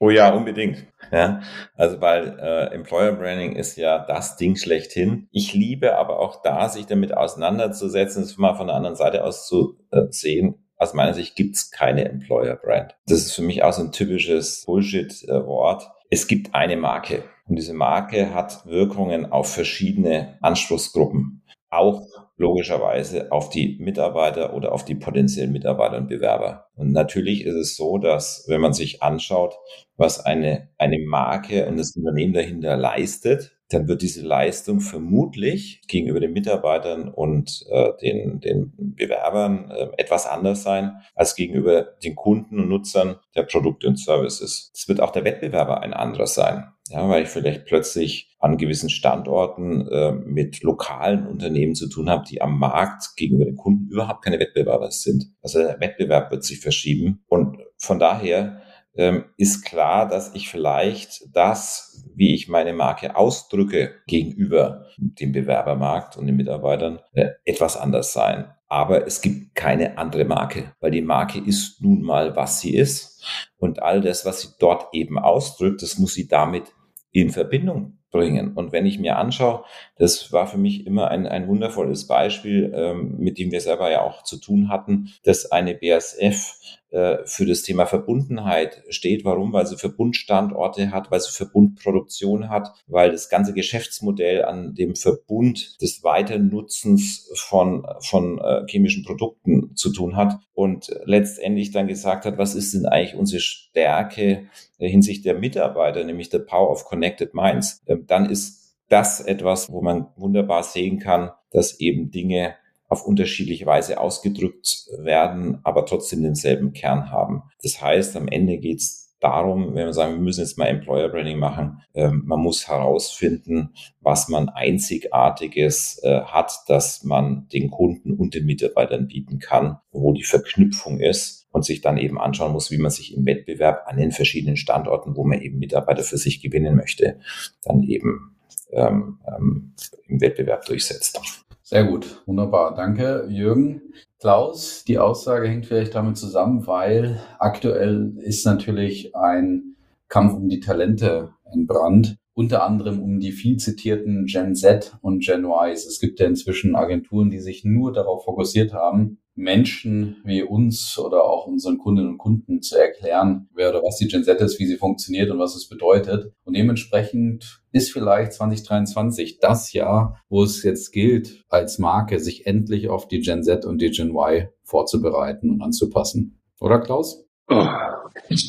Oh 0.00 0.10
ja, 0.10 0.34
unbedingt. 0.34 0.84
Ja, 1.12 1.40
also 1.76 2.00
weil 2.00 2.38
äh, 2.38 2.74
Employer 2.74 3.12
Branding 3.12 3.56
ist 3.56 3.76
ja 3.76 4.04
das 4.04 4.36
Ding 4.36 4.56
schlechthin. 4.56 5.28
Ich 5.30 5.54
liebe 5.54 5.96
aber 5.96 6.18
auch 6.18 6.42
da, 6.42 6.68
sich 6.68 6.86
damit 6.86 7.16
auseinanderzusetzen, 7.16 8.22
es 8.22 8.36
mal 8.36 8.54
von 8.54 8.66
der 8.66 8.76
anderen 8.76 8.96
Seite 8.96 9.24
aus 9.24 9.46
zu 9.46 9.78
äh, 9.92 10.02
sehen. 10.10 10.66
Aus 10.76 10.92
meiner 10.92 11.14
Sicht 11.14 11.36
gibt's 11.36 11.70
keine 11.70 12.04
Employer 12.04 12.56
Brand. 12.56 12.96
Das 13.06 13.18
ist 13.20 13.32
für 13.32 13.42
mich 13.42 13.62
auch 13.62 13.72
so 13.72 13.82
ein 13.82 13.92
typisches 13.92 14.64
Bullshit-Wort. 14.66 15.90
Es 16.10 16.26
gibt 16.26 16.54
eine 16.54 16.76
Marke 16.76 17.24
und 17.46 17.56
diese 17.56 17.74
Marke 17.74 18.34
hat 18.34 18.66
Wirkungen 18.66 19.30
auf 19.30 19.52
verschiedene 19.52 20.38
Anspruchsgruppen. 20.40 21.42
Auch 21.70 22.06
logischerweise 22.36 23.30
auf 23.32 23.50
die 23.50 23.78
Mitarbeiter 23.80 24.54
oder 24.54 24.72
auf 24.72 24.84
die 24.84 24.94
potenziellen 24.94 25.52
Mitarbeiter 25.52 25.98
und 25.98 26.08
Bewerber. 26.08 26.68
Und 26.74 26.92
natürlich 26.92 27.44
ist 27.44 27.54
es 27.54 27.76
so, 27.76 27.98
dass 27.98 28.44
wenn 28.48 28.60
man 28.60 28.72
sich 28.72 29.02
anschaut, 29.02 29.56
was 29.96 30.24
eine, 30.24 30.70
eine 30.78 30.98
Marke 30.98 31.66
und 31.66 31.76
das 31.78 31.94
Unternehmen 31.96 32.32
dahinter 32.32 32.76
leistet, 32.76 33.53
dann 33.70 33.88
wird 33.88 34.02
diese 34.02 34.22
Leistung 34.22 34.80
vermutlich 34.80 35.82
gegenüber 35.88 36.20
den 36.20 36.32
Mitarbeitern 36.32 37.08
und 37.08 37.64
äh, 37.70 37.92
den, 38.00 38.40
den 38.40 38.72
Bewerbern 38.76 39.70
äh, 39.70 39.88
etwas 39.96 40.26
anders 40.26 40.62
sein 40.62 40.96
als 41.14 41.34
gegenüber 41.34 41.82
den 42.04 42.14
Kunden 42.14 42.60
und 42.60 42.68
Nutzern 42.68 43.16
der 43.34 43.44
Produkte 43.44 43.88
und 43.88 43.98
Services. 43.98 44.70
Es 44.74 44.88
wird 44.88 45.00
auch 45.00 45.12
der 45.12 45.24
Wettbewerber 45.24 45.80
ein 45.80 45.94
anderer 45.94 46.26
sein. 46.26 46.68
Ja, 46.90 47.08
weil 47.08 47.22
ich 47.22 47.30
vielleicht 47.30 47.64
plötzlich 47.64 48.36
an 48.38 48.58
gewissen 48.58 48.90
Standorten 48.90 49.88
äh, 49.88 50.12
mit 50.12 50.62
lokalen 50.62 51.26
Unternehmen 51.26 51.74
zu 51.74 51.88
tun 51.88 52.10
habe, 52.10 52.24
die 52.28 52.42
am 52.42 52.58
Markt 52.58 53.16
gegenüber 53.16 53.46
den 53.46 53.56
Kunden 53.56 53.88
überhaupt 53.88 54.22
keine 54.22 54.38
Wettbewerber 54.38 54.90
sind. 54.90 55.32
Also 55.40 55.60
der 55.60 55.80
Wettbewerb 55.80 56.30
wird 56.30 56.44
sich 56.44 56.60
verschieben. 56.60 57.24
Und 57.26 57.56
von 57.78 57.98
daher 57.98 58.60
ähm, 58.96 59.24
ist 59.38 59.64
klar, 59.64 60.06
dass 60.06 60.34
ich 60.34 60.50
vielleicht 60.50 61.24
das, 61.32 62.03
wie 62.16 62.34
ich 62.34 62.48
meine 62.48 62.72
Marke 62.72 63.16
ausdrücke 63.16 63.94
gegenüber 64.06 64.86
dem 64.98 65.32
Bewerbermarkt 65.32 66.16
und 66.16 66.26
den 66.26 66.36
Mitarbeitern, 66.36 67.00
äh, 67.12 67.30
etwas 67.44 67.76
anders 67.76 68.12
sein. 68.12 68.52
Aber 68.68 69.06
es 69.06 69.20
gibt 69.20 69.54
keine 69.54 69.98
andere 69.98 70.24
Marke, 70.24 70.72
weil 70.80 70.90
die 70.90 71.02
Marke 71.02 71.38
ist 71.38 71.82
nun 71.82 72.02
mal, 72.02 72.34
was 72.34 72.60
sie 72.60 72.74
ist. 72.74 73.24
Und 73.56 73.82
all 73.82 74.00
das, 74.00 74.24
was 74.24 74.40
sie 74.40 74.48
dort 74.58 74.92
eben 74.92 75.18
ausdrückt, 75.18 75.82
das 75.82 75.98
muss 75.98 76.14
sie 76.14 76.28
damit 76.28 76.72
in 77.10 77.30
Verbindung 77.30 77.98
bringen. 78.14 78.52
Und 78.54 78.70
wenn 78.70 78.86
ich 78.86 79.00
mir 79.00 79.18
anschaue, 79.18 79.64
das 79.98 80.32
war 80.32 80.46
für 80.46 80.56
mich 80.56 80.86
immer 80.86 81.10
ein, 81.10 81.26
ein 81.26 81.48
wundervolles 81.48 82.06
Beispiel, 82.06 82.72
ähm, 82.72 83.16
mit 83.18 83.38
dem 83.38 83.50
wir 83.50 83.60
selber 83.60 83.90
ja 83.90 84.02
auch 84.02 84.22
zu 84.22 84.36
tun 84.36 84.68
hatten, 84.68 85.12
dass 85.24 85.50
eine 85.50 85.74
BASF 85.74 86.54
äh, 86.94 87.18
für 87.26 87.44
das 87.44 87.62
Thema 87.62 87.86
Verbundenheit 87.86 88.84
steht. 88.88 89.24
Warum? 89.24 89.52
Weil 89.52 89.66
sie 89.66 89.76
Verbundstandorte 89.76 90.92
hat, 90.92 91.10
weil 91.10 91.18
sie 91.18 91.32
Verbundproduktion 91.32 92.50
hat, 92.50 92.72
weil 92.86 93.10
das 93.10 93.28
ganze 93.28 93.52
Geschäftsmodell 93.52 94.44
an 94.44 94.76
dem 94.76 94.94
Verbund 94.94 95.82
des 95.82 96.04
Weiternutzens 96.04 97.32
von, 97.34 97.84
von 97.98 98.38
äh, 98.38 98.62
chemischen 98.68 99.04
Produkten 99.04 99.74
zu 99.74 99.92
tun 99.92 100.14
hat 100.14 100.38
und 100.52 100.88
letztendlich 101.04 101.72
dann 101.72 101.88
gesagt 101.88 102.26
hat, 102.26 102.38
was 102.38 102.54
ist 102.54 102.74
denn 102.74 102.86
eigentlich 102.86 103.16
unsere 103.16 103.40
Stärke 103.40 104.46
hinsichtlich 104.78 105.24
der 105.24 105.34
Mitarbeiter, 105.34 106.04
nämlich 106.04 106.28
der 106.28 106.40
Power 106.40 106.70
of 106.70 106.84
Connected 106.84 107.34
Minds. 107.34 107.82
Ähm, 107.86 108.03
dann 108.10 108.30
ist 108.30 108.76
das 108.88 109.20
etwas, 109.20 109.70
wo 109.70 109.80
man 109.80 110.08
wunderbar 110.16 110.62
sehen 110.62 110.98
kann, 110.98 111.30
dass 111.50 111.80
eben 111.80 112.10
Dinge 112.10 112.54
auf 112.88 113.06
unterschiedliche 113.06 113.66
Weise 113.66 113.98
ausgedrückt 113.98 114.88
werden, 114.98 115.58
aber 115.64 115.86
trotzdem 115.86 116.22
denselben 116.22 116.72
Kern 116.72 117.10
haben. 117.10 117.42
Das 117.62 117.80
heißt, 117.80 118.16
am 118.16 118.28
Ende 118.28 118.58
geht 118.58 118.80
es 118.80 119.03
darum, 119.24 119.74
wenn 119.74 119.86
wir 119.86 119.92
sagen, 119.94 120.14
wir 120.14 120.20
müssen 120.20 120.42
jetzt 120.42 120.58
mal 120.58 120.66
Employer 120.66 121.08
Branding 121.08 121.38
machen, 121.38 121.80
ähm, 121.94 122.22
man 122.26 122.40
muss 122.40 122.68
herausfinden, 122.68 123.70
was 124.02 124.28
man 124.28 124.50
Einzigartiges 124.50 125.98
äh, 126.02 126.20
hat, 126.20 126.52
dass 126.68 127.04
man 127.04 127.48
den 127.48 127.70
Kunden 127.70 128.12
und 128.12 128.34
den 128.34 128.44
Mitarbeitern 128.44 129.08
bieten 129.08 129.38
kann, 129.38 129.78
wo 129.92 130.12
die 130.12 130.24
Verknüpfung 130.24 131.00
ist 131.00 131.48
und 131.52 131.64
sich 131.64 131.80
dann 131.80 131.96
eben 131.96 132.20
anschauen 132.20 132.52
muss, 132.52 132.70
wie 132.70 132.78
man 132.78 132.90
sich 132.90 133.16
im 133.16 133.24
Wettbewerb 133.24 133.84
an 133.86 133.96
den 133.96 134.12
verschiedenen 134.12 134.56
Standorten, 134.56 135.16
wo 135.16 135.24
man 135.24 135.40
eben 135.40 135.58
Mitarbeiter 135.58 136.02
für 136.02 136.18
sich 136.18 136.42
gewinnen 136.42 136.76
möchte, 136.76 137.18
dann 137.62 137.82
eben 137.82 138.36
ähm, 138.72 139.20
ähm, 139.26 139.72
im 140.06 140.20
Wettbewerb 140.20 140.66
durchsetzt. 140.66 141.20
Sehr 141.62 141.84
gut, 141.84 142.22
wunderbar. 142.26 142.74
Danke, 142.74 143.26
Jürgen. 143.30 143.80
Klaus, 144.24 144.84
die 144.88 144.98
Aussage 144.98 145.48
hängt 145.48 145.66
vielleicht 145.66 145.94
damit 145.94 146.16
zusammen, 146.16 146.66
weil 146.66 147.20
aktuell 147.38 148.14
ist 148.22 148.46
natürlich 148.46 149.14
ein 149.14 149.76
Kampf 150.08 150.32
um 150.32 150.48
die 150.48 150.60
Talente 150.60 151.34
entbrannt 151.52 152.16
unter 152.32 152.64
anderem 152.64 153.02
um 153.02 153.20
die 153.20 153.32
viel 153.32 153.58
zitierten 153.58 154.24
Gen 154.24 154.54
Z 154.54 154.96
und 155.02 155.22
Gen 155.22 155.44
Ys. 155.44 155.84
Es 155.84 156.00
gibt 156.00 156.20
ja 156.20 156.26
inzwischen 156.26 156.74
Agenturen, 156.74 157.28
die 157.28 157.38
sich 157.38 157.64
nur 157.64 157.92
darauf 157.92 158.24
fokussiert 158.24 158.72
haben, 158.72 159.18
Menschen 159.34 160.16
wie 160.24 160.42
uns 160.42 160.98
oder 160.98 161.24
auch 161.24 161.46
unseren 161.46 161.78
Kundinnen 161.78 162.12
und 162.12 162.18
Kunden 162.18 162.62
zu 162.62 162.78
erklären, 162.78 163.48
wer 163.54 163.70
oder 163.70 163.82
was 163.82 163.96
die 163.96 164.06
Gen 164.06 164.24
Z 164.24 164.40
ist, 164.40 164.58
wie 164.58 164.66
sie 164.66 164.76
funktioniert 164.76 165.30
und 165.30 165.38
was 165.38 165.56
es 165.56 165.68
bedeutet. 165.68 166.32
Und 166.44 166.56
dementsprechend 166.56 167.60
ist 167.72 167.92
vielleicht 167.92 168.32
2023 168.32 169.38
das 169.40 169.72
Jahr, 169.72 170.20
wo 170.28 170.44
es 170.44 170.62
jetzt 170.62 170.92
gilt, 170.92 171.44
als 171.48 171.78
Marke 171.78 172.20
sich 172.20 172.46
endlich 172.46 172.88
auf 172.88 173.08
die 173.08 173.20
Gen 173.20 173.42
Z 173.42 173.64
und 173.64 173.80
die 173.80 173.90
Gen 173.90 174.10
Y 174.10 174.48
vorzubereiten 174.62 175.50
und 175.50 175.62
anzupassen. 175.62 176.40
Oder 176.60 176.80
Klaus? 176.80 177.24
Oh. 177.48 177.66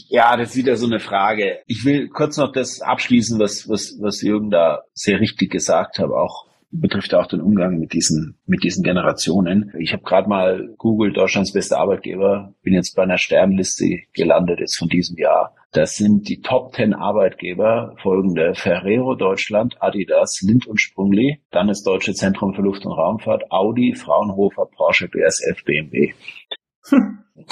Ja, 0.07 0.37
das 0.37 0.51
ist 0.51 0.55
wieder 0.55 0.77
so 0.77 0.85
eine 0.85 0.99
Frage. 0.99 1.59
Ich 1.65 1.83
will 1.85 2.07
kurz 2.09 2.37
noch 2.37 2.51
das 2.51 2.81
abschließen, 2.81 3.39
was, 3.39 3.67
was, 3.67 3.97
was 3.99 4.21
Jürgen 4.21 4.51
da 4.51 4.83
sehr 4.93 5.19
richtig 5.19 5.51
gesagt 5.51 5.97
hat, 5.99 6.11
auch 6.11 6.45
betrifft 6.79 7.13
auch 7.13 7.27
den 7.27 7.41
Umgang 7.41 7.77
mit 7.79 7.93
diesen 7.93 8.37
mit 8.45 8.63
diesen 8.63 8.83
Generationen. 8.83 9.71
Ich 9.79 9.93
habe 9.93 10.03
gerade 10.03 10.29
mal 10.29 10.73
Google 10.77 11.13
Deutschlands 11.13 11.53
beste 11.53 11.77
Arbeitgeber, 11.77 12.53
bin 12.63 12.73
jetzt 12.73 12.95
bei 12.95 13.03
einer 13.03 13.17
Sternliste 13.17 13.99
gelandet 14.13 14.59
jetzt 14.59 14.77
von 14.77 14.87
diesem 14.87 15.17
Jahr. 15.17 15.55
Das 15.71 15.95
sind 15.95 16.29
die 16.29 16.41
Top 16.41 16.73
10 16.73 16.93
Arbeitgeber 16.93 17.95
folgende 18.01 18.53
Ferrero 18.55 19.15
Deutschland, 19.15 19.75
Adidas, 19.81 20.41
Lind 20.41 20.67
und 20.67 20.79
Sprungli, 20.79 21.41
dann 21.51 21.67
das 21.67 21.83
Deutsche 21.83 22.13
Zentrum 22.13 22.53
für 22.53 22.61
Luft- 22.61 22.85
und 22.85 22.93
Raumfahrt, 22.93 23.51
Audi, 23.51 23.93
Fraunhofer, 23.93 24.65
Porsche, 24.65 25.09
BSF, 25.09 25.63
BMW. 25.65 26.13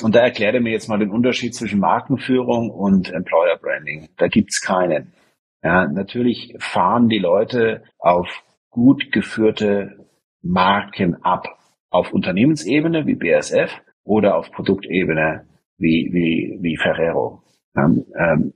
Und 0.02 0.16
da 0.16 0.20
erklärt 0.22 0.56
er 0.56 0.62
mir 0.62 0.72
jetzt 0.72 0.88
mal 0.88 1.00
den 1.00 1.12
Unterschied 1.12 1.54
zwischen 1.54 1.80
Markenführung 1.80 2.70
und 2.70 3.12
Employer 3.12 3.58
Branding. 3.58 4.08
Da 4.18 4.28
gibt's 4.28 4.62
keinen. 4.62 5.14
Ja, 5.62 5.88
natürlich 5.88 6.56
fahren 6.60 7.10
die 7.10 7.20
Leute 7.20 7.84
auf 8.00 8.44
gut 8.74 9.12
geführte 9.12 10.08
Marken 10.42 11.16
ab. 11.24 11.48
Auf 11.90 12.12
Unternehmensebene 12.12 13.06
wie 13.06 13.16
BSF 13.16 13.72
oder 14.04 14.36
auf 14.36 14.52
Produktebene 14.52 15.46
wie, 15.78 16.10
wie, 16.12 16.58
wie 16.60 16.76
Ferrero. 16.78 17.44
Ähm, 17.78 18.06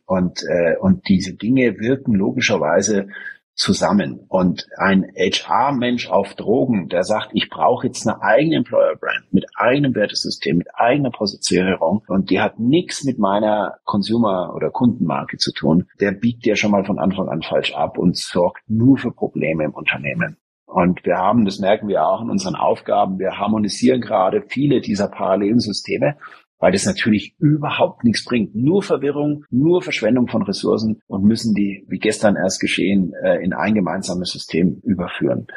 und, 0.06 0.44
äh, 0.50 0.76
und 0.80 1.08
diese 1.08 1.36
Dinge 1.36 1.80
wirken 1.80 2.14
logischerweise 2.14 3.10
zusammen. 3.58 4.26
Und 4.30 4.68
ein 4.78 5.04
HR-Mensch 5.16 6.10
auf 6.10 6.36
Drogen, 6.36 6.88
der 6.88 7.04
sagt, 7.04 7.32
ich 7.34 7.50
brauche 7.50 7.88
jetzt 7.88 8.08
eine 8.08 8.22
eigene 8.22 8.58
Employer-Brand 8.58 9.34
mit 9.34 9.46
eigenem 9.56 9.96
Wertesystem, 9.96 10.58
mit 10.58 10.68
eigener 10.74 11.10
Positionierung 11.10 12.04
und 12.08 12.30
die 12.30 12.40
hat 12.40 12.60
nichts 12.60 13.04
mit 13.04 13.18
meiner 13.20 13.80
Consumer- 13.84 14.54
oder 14.56 14.70
Kundenmarke 14.70 15.38
zu 15.38 15.52
tun, 15.52 15.88
der 16.00 16.12
biegt 16.12 16.46
ja 16.46 16.56
schon 16.56 16.72
mal 16.72 16.86
von 16.86 17.00
Anfang 17.00 17.28
an 17.28 17.42
falsch 17.42 17.74
ab 17.74 17.98
und 17.98 18.16
sorgt 18.16 18.62
nur 18.70 18.98
für 18.98 19.12
Probleme 19.12 19.66
im 19.66 19.74
Unternehmen. 19.74 20.38
Und 20.66 21.06
wir 21.06 21.16
haben, 21.18 21.46
das 21.46 21.60
merken 21.60 21.88
wir 21.88 22.06
auch 22.06 22.22
in 22.22 22.30
unseren 22.30 22.56
Aufgaben, 22.56 23.20
wir 23.20 23.38
harmonisieren 23.38 24.02
gerade 24.02 24.44
viele 24.48 24.82
dieser 24.82 25.08
parallelen 25.08 25.60
Systeme 25.60 26.18
weil 26.60 26.72
das 26.72 26.86
natürlich 26.86 27.36
überhaupt 27.40 28.04
nichts 28.04 28.26
bringt. 28.26 28.56
Nur 28.56 28.82
Verwirrung, 28.84 29.46
nur 29.50 29.82
Verschwendung 29.82 30.28
von 30.28 30.44
Ressourcen 30.44 31.02
und 31.08 31.24
müssen 31.24 31.54
die, 31.54 31.86
wie 31.88 32.00
gestern 32.00 32.36
erst 32.36 32.60
geschehen, 32.60 33.14
äh, 33.24 33.44
in 33.44 33.54
ein 33.54 33.76
gemeinsames 33.76 34.32
System 34.32 34.82
überführen. 34.84 35.48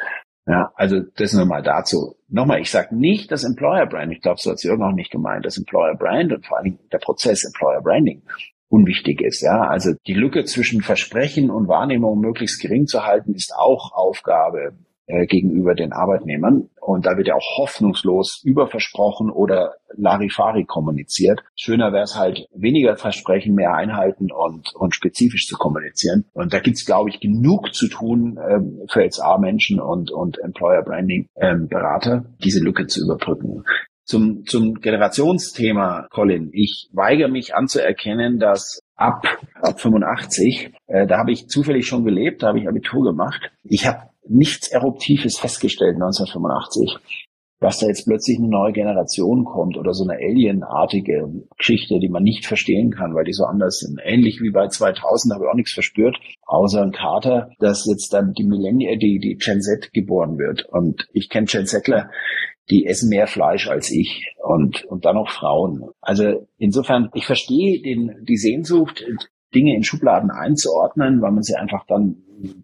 Ja, 0.47 0.71
also 0.75 0.99
das 1.17 1.33
nur 1.33 1.45
mal 1.45 1.61
dazu. 1.61 2.15
Nochmal, 2.27 2.61
ich 2.61 2.71
sage 2.71 2.95
nicht, 2.95 3.31
dass 3.31 3.43
Employer 3.43 3.85
Brand, 3.85 4.11
ich 4.11 4.21
glaube, 4.21 4.39
so 4.39 4.49
hat 4.49 4.57
es 4.57 4.63
Jürgen 4.63 4.83
auch 4.83 4.93
nicht 4.93 5.11
gemeint, 5.11 5.45
dass 5.45 5.57
Employer 5.57 5.95
Brand 5.95 6.33
und 6.33 6.45
vor 6.45 6.57
allem 6.57 6.79
der 6.91 6.97
Prozess 6.97 7.43
Employer 7.43 7.81
Branding 7.81 8.23
unwichtig 8.67 9.21
ist. 9.21 9.41
Ja, 9.41 9.67
also 9.67 9.91
die 10.07 10.13
Lücke 10.13 10.43
zwischen 10.45 10.81
Versprechen 10.81 11.51
und 11.51 11.67
Wahrnehmung 11.67 12.19
möglichst 12.19 12.61
gering 12.61 12.87
zu 12.87 13.05
halten, 13.05 13.35
ist 13.35 13.53
auch 13.55 13.91
Aufgabe 13.93 14.73
äh, 15.07 15.25
gegenüber 15.25 15.75
den 15.75 15.93
Arbeitnehmern. 15.93 16.69
Und 16.79 17.05
da 17.05 17.17
wird 17.17 17.27
ja 17.27 17.35
auch 17.35 17.57
hoffnungslos 17.57 18.41
überversprochen 18.43 19.29
oder 19.29 19.75
Larifari 19.95 20.65
kommuniziert. 20.65 21.43
Schöner 21.55 21.91
wäre 21.91 22.03
es 22.03 22.17
halt, 22.17 22.47
weniger 22.53 22.95
versprechen, 22.95 23.55
mehr 23.55 23.73
einhalten 23.73 24.31
und, 24.31 24.73
und 24.75 24.95
spezifisch 24.95 25.47
zu 25.47 25.57
kommunizieren. 25.57 26.25
Und 26.33 26.53
da 26.53 26.59
gibt's 26.59 26.85
glaube 26.85 27.09
ich, 27.09 27.19
genug 27.19 27.73
zu 27.73 27.87
tun 27.87 28.39
ähm, 28.49 28.81
für 28.89 29.01
HR-Menschen 29.01 29.79
und, 29.79 30.11
und 30.11 30.39
Employer-Branding-Berater, 30.39 32.13
ähm, 32.13 32.35
diese 32.43 32.63
Lücke 32.63 32.87
zu 32.87 33.03
überbrücken. 33.03 33.63
Zum, 34.03 34.45
zum 34.45 34.75
Generationsthema, 34.75 36.07
Colin. 36.09 36.49
Ich 36.53 36.89
weigere 36.91 37.29
mich 37.29 37.55
anzuerkennen, 37.55 38.39
dass 38.39 38.81
ab, 38.95 39.23
ab 39.61 39.79
85, 39.79 40.73
äh, 40.87 41.07
da 41.07 41.17
habe 41.17 41.31
ich 41.31 41.47
zufällig 41.47 41.87
schon 41.87 42.03
gelebt, 42.03 42.43
da 42.43 42.47
habe 42.47 42.59
ich 42.59 42.67
Abitur 42.67 43.03
gemacht. 43.03 43.51
Ich 43.63 43.87
habe 43.87 44.10
nichts 44.27 44.69
Eruptives 44.69 45.39
festgestellt 45.39 45.95
1985 45.95 46.97
dass 47.61 47.77
da 47.77 47.87
jetzt 47.87 48.05
plötzlich 48.05 48.39
eine 48.39 48.49
neue 48.49 48.73
Generation 48.73 49.45
kommt 49.45 49.77
oder 49.77 49.93
so 49.93 50.03
eine 50.03 50.19
alienartige 50.19 51.29
Geschichte, 51.57 51.99
die 51.99 52.09
man 52.09 52.23
nicht 52.23 52.47
verstehen 52.47 52.89
kann, 52.89 53.13
weil 53.13 53.23
die 53.23 53.33
so 53.33 53.45
anders 53.45 53.77
sind. 53.77 53.99
Ähnlich 54.03 54.41
wie 54.41 54.49
bei 54.49 54.67
2000 54.67 55.35
habe 55.35 55.45
ich 55.45 55.49
auch 55.51 55.55
nichts 55.55 55.73
verspürt, 55.73 56.17
außer 56.47 56.81
ein 56.81 56.91
Kater, 56.91 57.51
dass 57.59 57.85
jetzt 57.85 58.11
dann 58.13 58.33
die 58.33 58.45
Millennial, 58.45 58.97
die, 58.97 59.19
die 59.19 59.35
Gen 59.35 59.61
Z 59.61 59.93
geboren 59.93 60.39
wird. 60.39 60.65
Und 60.69 61.07
ich 61.13 61.29
kenne 61.29 61.45
Gen 61.45 61.67
Zler, 61.67 62.09
die 62.71 62.87
essen 62.87 63.09
mehr 63.09 63.27
Fleisch 63.27 63.69
als 63.69 63.91
ich 63.91 64.33
und, 64.43 64.83
und 64.85 65.05
dann 65.05 65.15
noch 65.15 65.29
Frauen. 65.29 65.83
Also 66.01 66.47
insofern, 66.57 67.09
ich 67.13 67.27
verstehe 67.27 67.79
den, 67.83 68.25
die 68.27 68.37
Sehnsucht, 68.37 69.05
Dinge 69.53 69.75
in 69.75 69.83
Schubladen 69.83 70.31
einzuordnen, 70.31 71.21
weil 71.21 71.31
man 71.31 71.43
sie 71.43 71.55
einfach 71.55 71.85
dann 71.87 72.17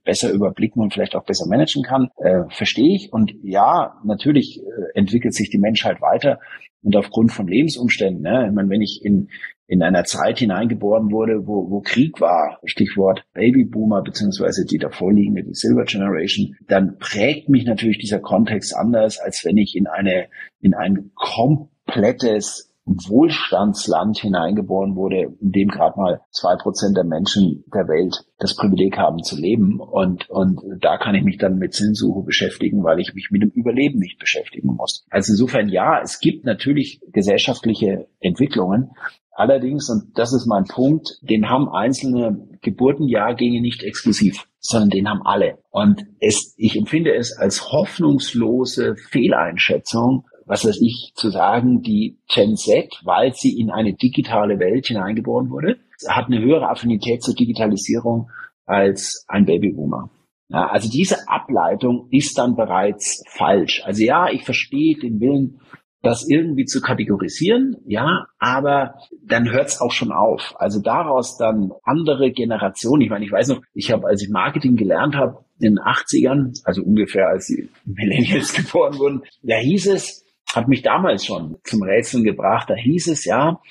besser 0.04 0.32
überblicken 0.32 0.82
und 0.82 0.94
vielleicht 0.94 1.16
auch 1.16 1.26
besser 1.26 1.48
managen 1.48 1.84
kann, 1.84 2.10
äh, 2.18 2.44
verstehe 2.50 2.96
ich. 2.96 3.14
Und 3.14 3.34
ja, 3.44 3.96
natürlich 4.04 4.60
äh, 4.60 4.98
entwickelt 4.98 5.34
sich 5.34 5.50
die 5.50 5.60
Menschheit 5.60 6.02
weiter 6.02 6.40
und 6.82 6.96
aufgrund 6.96 7.32
von 7.32 7.48
Lebensumständen. 7.48 8.24
Ne? 8.24 8.48
Ich 8.48 8.54
meine, 8.54 8.70
wenn 8.70 8.82
ich 8.82 9.02
in 9.04 9.30
in 9.68 9.84
einer 9.84 10.06
Zeit 10.06 10.40
hineingeboren 10.40 11.12
wurde, 11.12 11.46
wo, 11.46 11.70
wo 11.70 11.82
Krieg 11.82 12.22
war, 12.22 12.60
Stichwort 12.64 13.26
Babyboomer 13.34 14.02
beziehungsweise 14.02 14.66
die 14.66 14.78
davorliegende, 14.78 15.44
die 15.44 15.54
Silver 15.54 15.84
Generation, 15.84 16.56
dann 16.68 16.98
prägt 16.98 17.50
mich 17.50 17.66
natürlich 17.66 17.98
dieser 17.98 18.20
Kontext 18.20 18.74
anders, 18.76 19.20
als 19.20 19.44
wenn 19.44 19.58
ich 19.58 19.76
in 19.76 19.88
eine 19.88 20.28
in 20.62 20.74
ein 20.74 21.12
komplettes 21.16 22.67
Wohlstandsland 22.88 24.18
hineingeboren 24.18 24.96
wurde, 24.96 25.36
in 25.42 25.52
dem 25.52 25.68
gerade 25.68 26.00
mal 26.00 26.22
zwei 26.32 26.56
Prozent 26.56 26.96
der 26.96 27.04
Menschen 27.04 27.66
der 27.74 27.88
Welt 27.88 28.26
das 28.40 28.56
Privileg 28.56 28.98
haben 28.98 29.22
zu 29.24 29.36
leben. 29.36 29.80
Und, 29.80 30.30
und 30.30 30.62
da 30.80 30.98
kann 30.98 31.16
ich 31.16 31.24
mich 31.24 31.38
dann 31.38 31.58
mit 31.58 31.74
Sinnsuche 31.74 32.24
beschäftigen, 32.24 32.84
weil 32.84 33.00
ich 33.00 33.14
mich 33.14 33.30
mit 33.30 33.42
dem 33.42 33.50
Überleben 33.50 34.00
nicht 34.00 34.20
beschäftigen 34.20 34.76
muss. 34.76 35.06
Also 35.10 35.34
insofern 35.34 35.68
ja, 35.68 36.00
es 36.02 36.20
gibt 36.20 36.46
natürlich 36.46 37.02
gesellschaftliche 37.12 38.08
Entwicklungen. 38.20 38.92
Allerdings, 39.32 39.90
und 39.90 40.18
das 40.18 40.34
ist 40.34 40.48
mein 40.48 40.64
Punkt, 40.64 41.20
den 41.22 41.48
haben 41.50 41.70
einzelne 41.70 42.48
Geburtenjahrgänge 42.62 43.62
nicht 43.62 43.84
exklusiv, 43.84 44.48
sondern 44.60 44.90
den 44.90 45.10
haben 45.10 45.22
alle. 45.24 45.60
Und 45.70 46.06
es, 46.20 46.56
ich 46.58 46.76
empfinde 46.76 47.14
es 47.14 47.38
als 47.38 47.72
hoffnungslose 47.72 48.96
Fehleinschätzung, 48.96 50.26
was 50.48 50.66
weiß 50.66 50.80
ich, 50.82 51.12
zu 51.14 51.30
sagen, 51.30 51.82
die 51.82 52.18
Gen 52.34 52.56
Z, 52.56 53.02
weil 53.04 53.34
sie 53.34 53.60
in 53.60 53.70
eine 53.70 53.94
digitale 53.94 54.60
Welt 54.60 54.88
hineingeboren 54.88 55.50
wurde, 55.50 55.78
hat 56.08 56.28
eine 56.28 56.42
höhere 56.42 56.70
Affinität 56.70 57.22
zur 57.22 57.36
Digitalisierung 57.36 58.30
als 58.66 59.26
ein 59.28 59.46
Babyboomer. 59.46 60.10
Ja, 60.50 60.68
also 60.68 60.90
diese 60.90 61.28
Ableitung 61.28 62.08
ist 62.12 62.38
dann 62.38 62.56
bereits 62.56 63.22
falsch. 63.28 63.82
Also 63.84 64.04
ja, 64.04 64.30
ich 64.32 64.44
verstehe 64.44 64.98
den 64.98 65.20
Willen, 65.20 65.60
das 66.02 66.26
irgendwie 66.30 66.66
zu 66.66 66.80
kategorisieren, 66.80 67.76
ja, 67.86 68.28
aber 68.40 68.96
dann 69.26 69.52
hört 69.52 69.68
es 69.68 69.82
auch 69.82 69.92
schon 69.92 70.14
auf. 70.14 70.56
Also 70.58 70.80
daraus 70.82 71.38
dann 71.38 71.72
andere 71.84 72.32
Generationen, 72.32 73.02
ich 73.02 73.10
meine, 73.10 73.26
ich 73.26 73.32
weiß 73.32 73.50
noch, 73.50 73.62
ich 73.74 73.92
habe, 73.92 74.08
als 74.08 74.24
ich 74.24 74.30
Marketing 74.30 74.76
gelernt 74.76 75.16
habe, 75.16 75.44
in 75.60 75.76
den 75.76 75.80
80ern, 75.80 76.62
also 76.64 76.84
ungefähr 76.84 77.28
als 77.28 77.48
die 77.48 77.70
Millennials 77.84 78.54
geboren 78.54 78.98
wurden, 79.00 79.24
da 79.42 79.56
hieß 79.56 79.88
es, 79.88 80.24
hat 80.54 80.68
mich 80.68 80.82
damals 80.82 81.26
schon 81.26 81.58
zum 81.64 81.84
Rätseln 81.84 82.24
gebracht. 82.24 82.70
Da 82.70 82.76
hieß 82.76 83.08
es 83.08 83.26
ja, 83.26 83.62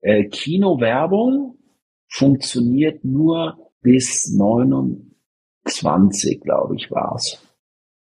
äh, 0.00 0.28
Kinowerbung 0.28 1.58
funktioniert 2.08 3.04
nur 3.04 3.70
bis 3.82 4.34
29, 4.36 6.40
glaube 6.40 6.76
ich, 6.76 6.90
war's. 6.90 7.46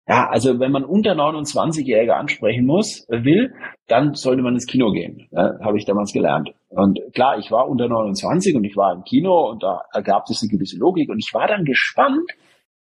Ja, 0.06 0.28
also 0.30 0.60
wenn 0.60 0.74
man 0.74 0.84
unter 0.84 1.14
29-Jährige 1.14 2.16
ansprechen 2.16 2.66
muss, 2.66 3.08
äh, 3.10 3.24
will, 3.24 3.54
dann 3.88 4.16
sollte 4.16 4.42
man 4.42 4.56
ins 4.56 4.66
Kino 4.66 4.92
gehen. 4.92 5.30
Ja, 5.32 5.60
Habe 5.62 5.78
ich 5.78 5.86
damals 5.86 6.12
gelernt. 6.12 6.54
Und 6.68 7.00
klar, 7.14 7.38
ich 7.38 7.52
war 7.52 7.70
unter 7.70 7.88
29 7.88 8.56
und 8.56 8.66
ich 8.66 8.76
war 8.76 8.94
im 8.94 9.04
Kino 9.04 9.50
und 9.50 9.64
da 9.64 9.84
ergab 9.94 10.30
es 10.30 10.42
eine 10.42 10.50
gewisse 10.50 10.78
Logik 10.78 11.10
und 11.10 11.20
ich 11.20 11.34
war 11.34 11.48
dann 11.48 11.64
gespannt, 11.64 12.30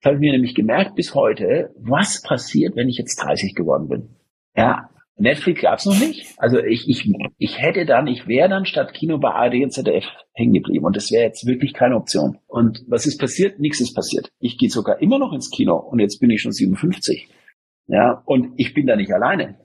habe 0.05 0.15
ich 0.15 0.21
mir 0.21 0.33
nämlich 0.33 0.55
gemerkt 0.55 0.95
bis 0.95 1.15
heute, 1.15 1.75
was 1.77 2.23
passiert, 2.23 2.77
wenn 2.77 2.89
ich 2.89 2.99
jetzt 2.99 3.17
30 3.17 3.55
geworden 3.55 3.89
bin. 3.89 4.17
Ja, 4.57 4.89
Netflix 5.17 5.61
gab's 5.61 5.87
noch 5.87 5.99
nicht. 5.99 6.35
Also 6.39 6.59
ich, 6.59 6.89
ich, 6.89 7.13
ich 7.39 7.61
hätte 7.61 7.85
dann, 7.85 8.07
ich 8.07 8.27
wäre 8.27 8.49
dann 8.49 8.65
statt 8.65 8.95
Kino 8.95 9.19
bei 9.19 9.31
ARD 9.31 9.63
und 9.63 9.73
ZDF 9.73 10.05
hängen 10.33 10.55
geblieben. 10.55 10.87
Und 10.87 10.97
das 10.97 11.11
wäre 11.11 11.25
jetzt 11.25 11.47
wirklich 11.47 11.75
keine 11.75 11.97
Option. 11.97 12.39
Und 12.47 12.83
was 12.89 13.07
ist 13.07 13.19
passiert? 13.19 13.59
Nichts 13.59 13.81
ist 13.81 13.95
passiert. 13.95 14.31
Ich 14.39 14.57
gehe 14.57 14.71
sogar 14.71 15.03
immer 15.03 15.19
noch 15.19 15.33
ins 15.33 15.51
Kino 15.51 15.77
und 15.77 16.01
jetzt 16.01 16.21
bin 16.21 16.31
ich 16.31 16.41
schon 16.41 16.53
57. 16.53 17.29
Ja, 17.87 18.23
und 18.25 18.55
ich 18.57 18.73
bin 18.73 18.87
da 18.87 18.97
nicht 18.97 19.13
alleine 19.13 19.59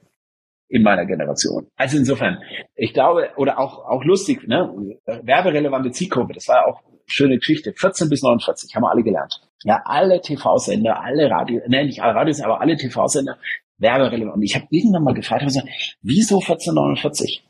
in 0.68 0.84
meiner 0.84 1.06
Generation. 1.06 1.68
Also 1.76 1.98
insofern, 1.98 2.42
ich 2.76 2.94
glaube, 2.94 3.30
oder 3.38 3.60
auch, 3.60 3.86
auch 3.86 4.04
lustig, 4.04 4.48
ne, 4.48 4.74
werberelevante 5.06 5.92
Zielgruppe, 5.92 6.34
das 6.34 6.48
war 6.48 6.68
auch 6.68 6.82
schöne 7.06 7.38
Geschichte. 7.38 7.74
14 7.78 8.10
bis 8.10 8.24
49 8.24 8.76
haben 8.76 8.84
wir 8.84 8.92
alle 8.92 9.04
gelernt. 9.04 9.42
Ja, 9.64 9.82
alle 9.86 10.22
TV-Sender, 10.22 11.02
alle 11.02 11.30
Radio, 11.30 11.62
ne, 11.68 11.86
nicht 11.86 12.02
alle 12.02 12.16
Radios, 12.16 12.42
aber 12.42 12.62
alle 12.62 12.76
TV-Sender 12.76 13.38
werberelevant. 13.78 14.36
Und 14.36 14.44
ich 14.44 14.56
habe 14.56 14.68
irgendwann 14.70 15.04
mal 15.04 15.14
gefragt, 15.14 15.42
habe 15.42 15.52
gesagt, 15.52 15.70
wieso 16.02 16.40
1449? 16.40 17.44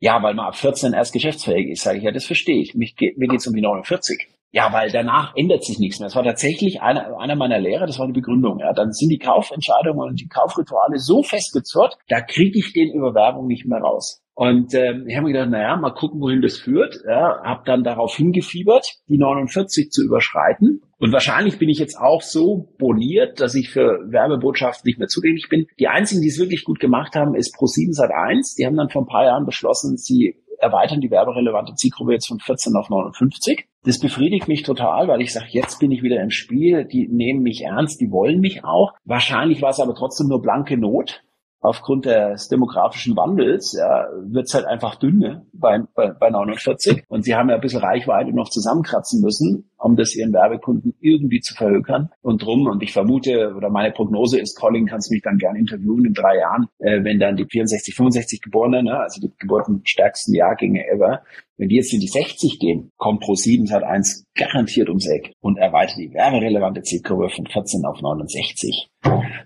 Ja, 0.00 0.22
weil 0.22 0.34
man 0.34 0.46
ab 0.46 0.56
14 0.56 0.94
erst 0.94 1.12
geschäftsfähig 1.12 1.68
ist. 1.68 1.82
Sage 1.82 1.98
ich, 1.98 2.04
ja, 2.04 2.12
das 2.12 2.24
verstehe 2.24 2.60
ich. 2.60 2.74
Mich, 2.74 2.96
mir 3.16 3.28
geht's 3.28 3.46
um 3.46 3.54
die 3.54 3.60
49. 3.60 4.28
Ja, 4.52 4.72
weil 4.72 4.90
danach 4.90 5.36
ändert 5.36 5.64
sich 5.64 5.78
nichts 5.78 6.00
mehr. 6.00 6.06
Das 6.08 6.16
war 6.16 6.24
tatsächlich 6.24 6.80
einer, 6.82 7.18
einer 7.18 7.36
meiner 7.36 7.60
Lehrer, 7.60 7.86
das 7.86 7.98
war 7.98 8.06
die 8.06 8.12
Begründung. 8.12 8.58
Ja, 8.58 8.72
dann 8.72 8.92
sind 8.92 9.10
die 9.10 9.18
Kaufentscheidungen 9.18 10.08
und 10.08 10.20
die 10.20 10.28
Kaufrituale 10.28 10.98
so 10.98 11.22
festgezurrt, 11.22 11.98
da 12.08 12.20
kriege 12.20 12.58
ich 12.58 12.72
den 12.72 12.92
über 12.92 13.14
Werbung 13.14 13.46
nicht 13.46 13.66
mehr 13.66 13.80
raus. 13.80 14.22
Und 14.40 14.72
ähm, 14.72 15.04
ich 15.06 15.16
habe 15.16 15.26
mir 15.26 15.34
gedacht, 15.34 15.50
naja, 15.50 15.76
mal 15.76 15.92
gucken, 15.92 16.18
wohin 16.18 16.40
das 16.40 16.56
führt. 16.56 17.02
Ja, 17.06 17.42
habe 17.44 17.60
dann 17.66 17.84
darauf 17.84 18.16
hingefiebert, 18.16 18.86
die 19.06 19.18
49 19.18 19.90
zu 19.90 20.02
überschreiten. 20.02 20.80
Und 20.96 21.12
wahrscheinlich 21.12 21.58
bin 21.58 21.68
ich 21.68 21.78
jetzt 21.78 21.98
auch 21.98 22.22
so 22.22 22.72
boniert, 22.78 23.38
dass 23.38 23.54
ich 23.54 23.68
für 23.68 23.98
Werbebotschaften 24.08 24.88
nicht 24.88 24.98
mehr 24.98 25.08
zugänglich 25.08 25.48
bin. 25.50 25.66
Die 25.78 25.88
einzigen, 25.88 26.22
die 26.22 26.28
es 26.28 26.38
wirklich 26.38 26.64
gut 26.64 26.80
gemacht 26.80 27.16
haben, 27.16 27.34
ist 27.34 27.54
Pro7 27.54 27.94
Sat1. 27.94 28.56
Die 28.56 28.64
haben 28.64 28.78
dann 28.78 28.88
vor 28.88 29.02
ein 29.02 29.08
paar 29.08 29.26
Jahren 29.26 29.44
beschlossen, 29.44 29.98
sie 29.98 30.36
erweitern 30.58 31.02
die 31.02 31.10
werberelevante 31.10 31.74
Zielgruppe 31.74 32.14
jetzt 32.14 32.28
von 32.28 32.38
14 32.38 32.74
auf 32.76 32.88
59. 32.88 33.66
Das 33.84 33.98
befriedigt 33.98 34.48
mich 34.48 34.62
total, 34.62 35.06
weil 35.08 35.20
ich 35.20 35.34
sage, 35.34 35.48
jetzt 35.50 35.80
bin 35.80 35.90
ich 35.90 36.02
wieder 36.02 36.22
im 36.22 36.30
Spiel, 36.30 36.86
die 36.86 37.08
nehmen 37.10 37.42
mich 37.42 37.64
ernst, 37.64 38.00
die 38.00 38.10
wollen 38.10 38.40
mich 38.40 38.64
auch. 38.64 38.94
Wahrscheinlich 39.04 39.60
war 39.60 39.70
es 39.70 39.80
aber 39.80 39.94
trotzdem 39.94 40.28
nur 40.28 40.40
blanke 40.40 40.78
Not, 40.78 41.22
aufgrund 41.60 42.06
des 42.06 42.48
demografischen 42.48 43.16
Wandels 43.16 43.74
ja, 43.78 44.06
wird 44.22 44.46
es 44.48 44.54
halt 44.54 44.66
einfach 44.66 44.94
dünne 44.96 45.46
bei, 45.52 45.80
bei, 45.94 46.10
bei 46.10 46.30
49. 46.30 47.04
Und 47.08 47.24
sie 47.24 47.34
haben 47.34 47.50
ja 47.50 47.56
ein 47.56 47.60
bisschen 47.60 47.82
Reichweite 47.82 48.34
noch 48.34 48.48
zusammenkratzen 48.48 49.20
müssen, 49.20 49.69
um 49.80 49.96
das 49.96 50.14
ihren 50.14 50.32
Werbekunden 50.32 50.94
irgendwie 51.00 51.40
zu 51.40 51.54
verhökern. 51.54 52.10
Und 52.22 52.42
drum, 52.42 52.66
und 52.66 52.82
ich 52.82 52.92
vermute, 52.92 53.54
oder 53.56 53.70
meine 53.70 53.92
Prognose 53.92 54.38
ist, 54.38 54.58
Colin, 54.58 54.86
kannst 54.86 55.10
mich 55.10 55.22
dann 55.22 55.38
gerne 55.38 55.58
interviewen 55.58 56.06
in 56.06 56.12
drei 56.12 56.38
Jahren, 56.38 56.66
äh, 56.78 57.02
wenn 57.02 57.18
dann 57.18 57.36
die 57.36 57.46
64, 57.46 57.94
65 57.94 58.42
Geborenen, 58.42 58.84
ne, 58.84 59.00
also 59.00 59.20
die 59.20 59.32
geburtenstärksten 59.38 60.34
Jahrgänge 60.34 60.86
ever, 60.86 61.22
wenn 61.60 61.68
die 61.68 61.76
jetzt 61.76 61.92
in 61.92 62.00
die 62.00 62.08
60 62.08 62.58
gehen, 62.58 62.90
kommt 62.96 63.22
Pro7 63.22 63.66
Sat 63.66 63.82
1 63.82 64.24
garantiert 64.34 64.88
ums 64.88 65.06
Eck 65.06 65.34
und 65.40 65.58
erweitert 65.58 65.98
die 65.98 66.10
werberelevante 66.14 66.80
Zielkurve 66.80 67.28
von 67.28 67.46
14 67.46 67.84
auf 67.84 68.00
69. 68.00 68.88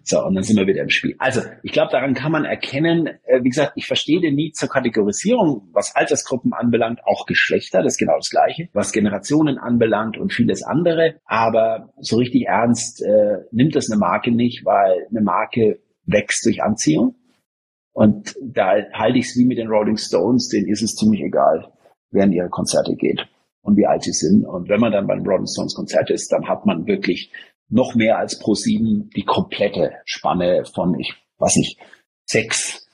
So, 0.04 0.24
und 0.24 0.36
dann 0.36 0.44
sind 0.44 0.56
wir 0.56 0.66
wieder 0.68 0.82
im 0.82 0.90
Spiel. 0.90 1.16
Also, 1.18 1.40
ich 1.64 1.72
glaube, 1.72 1.90
daran 1.90 2.14
kann 2.14 2.30
man 2.30 2.44
erkennen, 2.44 3.08
äh, 3.24 3.42
wie 3.42 3.48
gesagt, 3.48 3.72
ich 3.74 3.86
verstehe 3.86 4.20
den 4.20 4.36
Need 4.36 4.54
zur 4.54 4.68
Kategorisierung, 4.68 5.68
was 5.72 5.96
Altersgruppen 5.96 6.52
anbelangt, 6.52 7.00
auch 7.04 7.26
Geschlechter, 7.26 7.82
das 7.82 7.94
ist 7.94 7.98
genau 7.98 8.16
das 8.16 8.30
Gleiche, 8.30 8.68
was 8.72 8.92
Generationen 8.92 9.58
anbelangt 9.58 10.16
und 10.24 10.32
vieles 10.32 10.62
andere. 10.62 11.16
Aber 11.26 11.92
so 12.00 12.16
richtig 12.16 12.46
ernst 12.46 13.02
äh, 13.02 13.44
nimmt 13.52 13.76
das 13.76 13.90
eine 13.90 13.98
Marke 13.98 14.32
nicht, 14.32 14.64
weil 14.64 15.06
eine 15.10 15.20
Marke 15.20 15.80
wächst 16.06 16.46
durch 16.46 16.62
Anziehung. 16.62 17.14
Und 17.92 18.34
da 18.42 18.72
halte 18.94 19.18
ich 19.18 19.26
es 19.26 19.36
wie 19.36 19.44
mit 19.44 19.58
den 19.58 19.68
Rolling 19.68 19.98
Stones, 19.98 20.48
denen 20.48 20.68
ist 20.68 20.82
es 20.82 20.94
ziemlich 20.96 21.20
egal 21.20 21.70
während 22.10 22.34
ihrer 22.34 22.48
Konzerte 22.48 22.96
geht 22.96 23.20
und 23.60 23.76
wie 23.76 23.86
alt 23.86 24.02
sie 24.02 24.12
sind. 24.12 24.46
Und 24.46 24.70
wenn 24.70 24.80
man 24.80 24.92
dann 24.92 25.06
beim 25.06 25.26
Rolling 25.26 25.46
Stones 25.46 25.74
Konzert 25.74 26.10
ist, 26.10 26.32
dann 26.32 26.48
hat 26.48 26.64
man 26.64 26.86
wirklich 26.86 27.30
noch 27.68 27.94
mehr 27.94 28.18
als 28.18 28.38
pro 28.38 28.54
sieben 28.54 29.10
die 29.14 29.24
komplette 29.24 29.92
Spanne 30.06 30.64
von, 30.64 30.98
ich 30.98 31.12
weiß 31.38 31.56
nicht, 31.56 31.78
sechs 32.24 32.88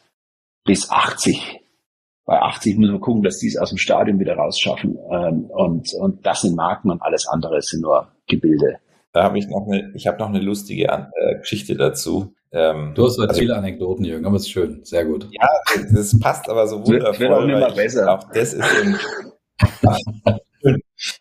bis 0.64 0.90
80. 0.90 1.59
Bei 2.30 2.40
80 2.42 2.78
müssen 2.78 2.92
wir 2.92 3.00
gucken, 3.00 3.24
dass 3.24 3.38
die 3.38 3.48
es 3.48 3.56
aus 3.56 3.70
dem 3.70 3.78
Stadion 3.78 4.20
wieder 4.20 4.36
rausschaffen. 4.36 4.96
Ähm, 5.10 5.46
und, 5.48 5.92
und 5.94 6.24
das 6.24 6.42
sind 6.42 6.54
Marken 6.54 6.88
und 6.88 7.02
alles 7.02 7.26
andere 7.26 7.60
sind 7.60 7.82
nur 7.82 8.06
Gebilde. 8.28 8.76
Da 9.12 9.24
habe 9.24 9.36
ich 9.36 9.48
noch 9.48 9.66
eine, 9.66 9.90
ich 9.96 10.06
habe 10.06 10.16
noch 10.18 10.28
eine 10.28 10.38
lustige 10.38 10.84
äh, 10.84 11.38
Geschichte 11.40 11.74
dazu. 11.74 12.32
Ähm, 12.52 12.92
du 12.94 13.04
hast 13.04 13.18
halt 13.18 13.30
also, 13.30 13.40
viele 13.40 13.56
Anekdoten, 13.56 14.04
Jürgen, 14.04 14.26
aber 14.26 14.36
es 14.36 14.42
ist 14.42 14.50
schön, 14.50 14.78
sehr 14.84 15.06
gut. 15.06 15.26
Ja, 15.32 15.48
das 15.92 16.16
passt 16.20 16.48
aber 16.48 16.68
so 16.68 16.86
wundervoll. 16.86 17.32
Auch 17.32 17.42
immer 17.42 17.72
besser. 17.72 18.14
Auch 18.14 18.22
das 18.32 18.52
ist 18.52 18.64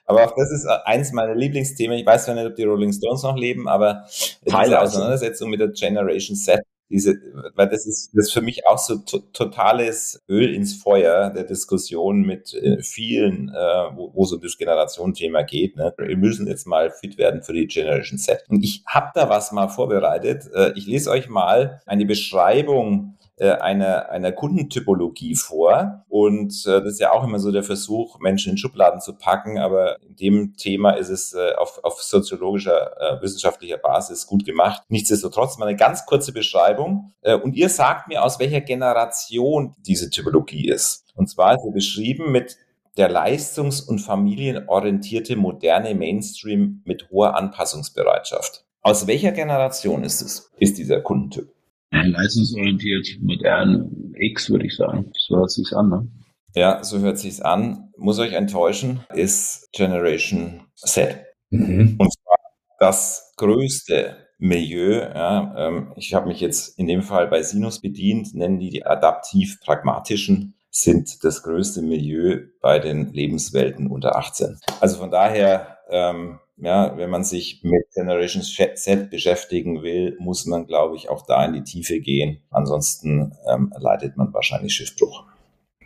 aber 0.05 0.25
auch 0.25 0.35
das 0.37 0.51
ist 0.51 0.67
eins 0.67 1.11
meiner 1.11 1.33
Lieblingsthemen. 1.33 1.97
Ich 1.97 2.05
weiß 2.05 2.25
zwar 2.25 2.35
nicht, 2.35 2.45
ob 2.45 2.55
die 2.55 2.65
Rolling 2.65 2.93
Stones 2.93 3.23
noch 3.23 3.35
leben, 3.35 3.67
aber 3.67 4.03
diese 4.45 4.79
Auseinandersetzung 4.79 5.49
mit 5.49 5.59
der 5.59 5.69
Generation 5.69 6.35
Z 6.35 6.61
diese, 6.89 7.15
weil 7.55 7.69
das 7.69 7.85
ist 7.85 8.11
das 8.15 8.27
ist 8.27 8.33
für 8.33 8.41
mich 8.41 8.67
auch 8.67 8.79
so 8.79 8.97
to 8.97 9.19
totales 9.31 10.23
Öl 10.27 10.53
ins 10.53 10.73
Feuer 10.73 11.29
der 11.29 11.43
Diskussion 11.43 12.21
mit 12.21 12.53
äh, 12.53 12.81
vielen, 12.81 13.49
äh, 13.49 13.53
wo, 13.95 14.11
wo 14.13 14.25
so 14.25 14.37
das 14.37 14.57
Generationenthema 14.57 15.43
geht. 15.43 15.75
Ne? 15.75 15.93
Wir 15.97 16.17
müssen 16.17 16.47
jetzt 16.47 16.65
mal 16.65 16.89
fit 16.91 17.17
werden 17.17 17.43
für 17.43 17.53
die 17.53 17.67
Generation 17.67 18.17
Z. 18.17 18.43
Und 18.49 18.63
ich 18.63 18.83
habe 18.87 19.11
da 19.13 19.29
was 19.29 19.51
mal 19.51 19.67
vorbereitet. 19.67 20.49
Äh, 20.53 20.73
ich 20.75 20.87
lese 20.87 21.11
euch 21.11 21.29
mal 21.29 21.81
eine 21.85 22.05
Beschreibung 22.05 23.18
äh, 23.39 23.51
einer, 23.51 24.09
einer 24.09 24.31
Kundentypologie 24.31 25.35
vor. 25.35 26.03
Und 26.09 26.65
äh, 26.67 26.81
das 26.81 26.93
ist 26.93 26.99
ja 26.99 27.11
auch 27.11 27.23
immer 27.23 27.39
so 27.39 27.51
der 27.51 27.63
Versuch, 27.63 28.19
Menschen 28.19 28.51
in 28.51 28.57
Schubladen 28.57 28.99
zu 28.99 29.15
packen. 29.15 29.57
Aber 29.57 30.01
in 30.01 30.15
dem 30.15 30.57
Thema 30.57 30.91
ist 30.91 31.09
es 31.09 31.33
äh, 31.33 31.53
auf, 31.55 31.79
auf 31.83 32.01
soziologischer, 32.01 32.97
äh, 32.99 33.21
wissenschaftlicher 33.21 33.77
Basis 33.77 34.27
gut 34.27 34.45
gemacht. 34.45 34.83
Nichtsdestotrotz 34.89 35.57
mal 35.57 35.67
eine 35.67 35.77
ganz 35.77 36.05
kurze 36.05 36.33
Beschreibung. 36.33 37.13
Äh, 37.21 37.35
und 37.35 37.55
ihr 37.55 37.69
sagt 37.69 38.09
mir, 38.09 38.23
aus 38.23 38.39
welcher 38.39 38.61
Generation 38.61 39.73
diese 39.79 40.09
Typologie 40.09 40.69
ist. 40.69 41.05
Und 41.15 41.29
zwar 41.29 41.55
ist 41.55 41.63
sie 41.63 41.71
beschrieben 41.71 42.31
mit 42.31 42.57
der 42.97 43.09
leistungs- 43.09 43.81
und 43.81 43.99
familienorientierte 43.99 45.37
moderne 45.37 45.95
Mainstream 45.95 46.81
mit 46.83 47.09
hoher 47.09 47.37
Anpassungsbereitschaft. 47.37 48.65
Aus 48.81 49.07
welcher 49.07 49.31
Generation 49.31 50.03
ist 50.03 50.21
es, 50.21 50.51
ist 50.57 50.77
dieser 50.77 50.99
Kundentyp? 50.99 51.53
Leistungsorientiert, 51.91 53.07
modern 53.21 54.13
X, 54.15 54.49
würde 54.49 54.65
ich 54.65 54.75
sagen. 54.75 55.11
So 55.17 55.37
hört 55.37 55.51
sich's 55.51 55.73
an, 55.73 55.89
ne? 55.89 56.07
Ja, 56.55 56.83
so 56.83 56.99
hört 56.99 57.19
sich's 57.19 57.41
an. 57.41 57.91
Muss 57.97 58.19
euch 58.19 58.33
enttäuschen, 58.33 59.01
ist 59.13 59.69
Generation 59.71 60.61
Z. 60.75 61.25
Mhm. 61.49 61.95
Und 61.97 62.13
zwar 62.13 62.37
das 62.79 63.33
größte 63.37 64.17
Milieu. 64.37 65.01
Ja, 65.01 65.53
ähm, 65.57 65.93
ich 65.95 66.13
habe 66.13 66.27
mich 66.27 66.39
jetzt 66.39 66.79
in 66.79 66.87
dem 66.87 67.01
Fall 67.01 67.27
bei 67.27 67.43
Sinus 67.43 67.81
bedient, 67.81 68.33
nennen 68.33 68.59
die 68.59 68.69
die 68.69 68.85
adaptiv-pragmatischen 68.85 70.55
sind 70.71 71.23
das 71.23 71.43
größte 71.43 71.81
Milieu 71.81 72.45
bei 72.61 72.79
den 72.79 73.11
Lebenswelten 73.11 73.87
unter 73.87 74.15
18. 74.15 74.59
Also 74.79 74.97
von 74.97 75.11
daher 75.11 75.79
ähm, 75.89 76.39
ja, 76.61 76.97
wenn 76.97 77.09
man 77.09 77.23
sich 77.23 77.61
mit 77.63 77.85
Generation 77.93 78.43
Z 78.43 79.09
beschäftigen 79.09 79.81
will, 79.81 80.17
muss 80.19 80.45
man, 80.45 80.67
glaube 80.67 80.95
ich, 80.95 81.09
auch 81.09 81.25
da 81.25 81.45
in 81.45 81.53
die 81.53 81.63
Tiefe 81.63 81.99
gehen. 81.99 82.41
Ansonsten 82.51 83.37
ähm, 83.47 83.73
leidet 83.77 84.17
man 84.17 84.33
wahrscheinlich 84.33 84.73
Schiffbruch. 84.73 85.23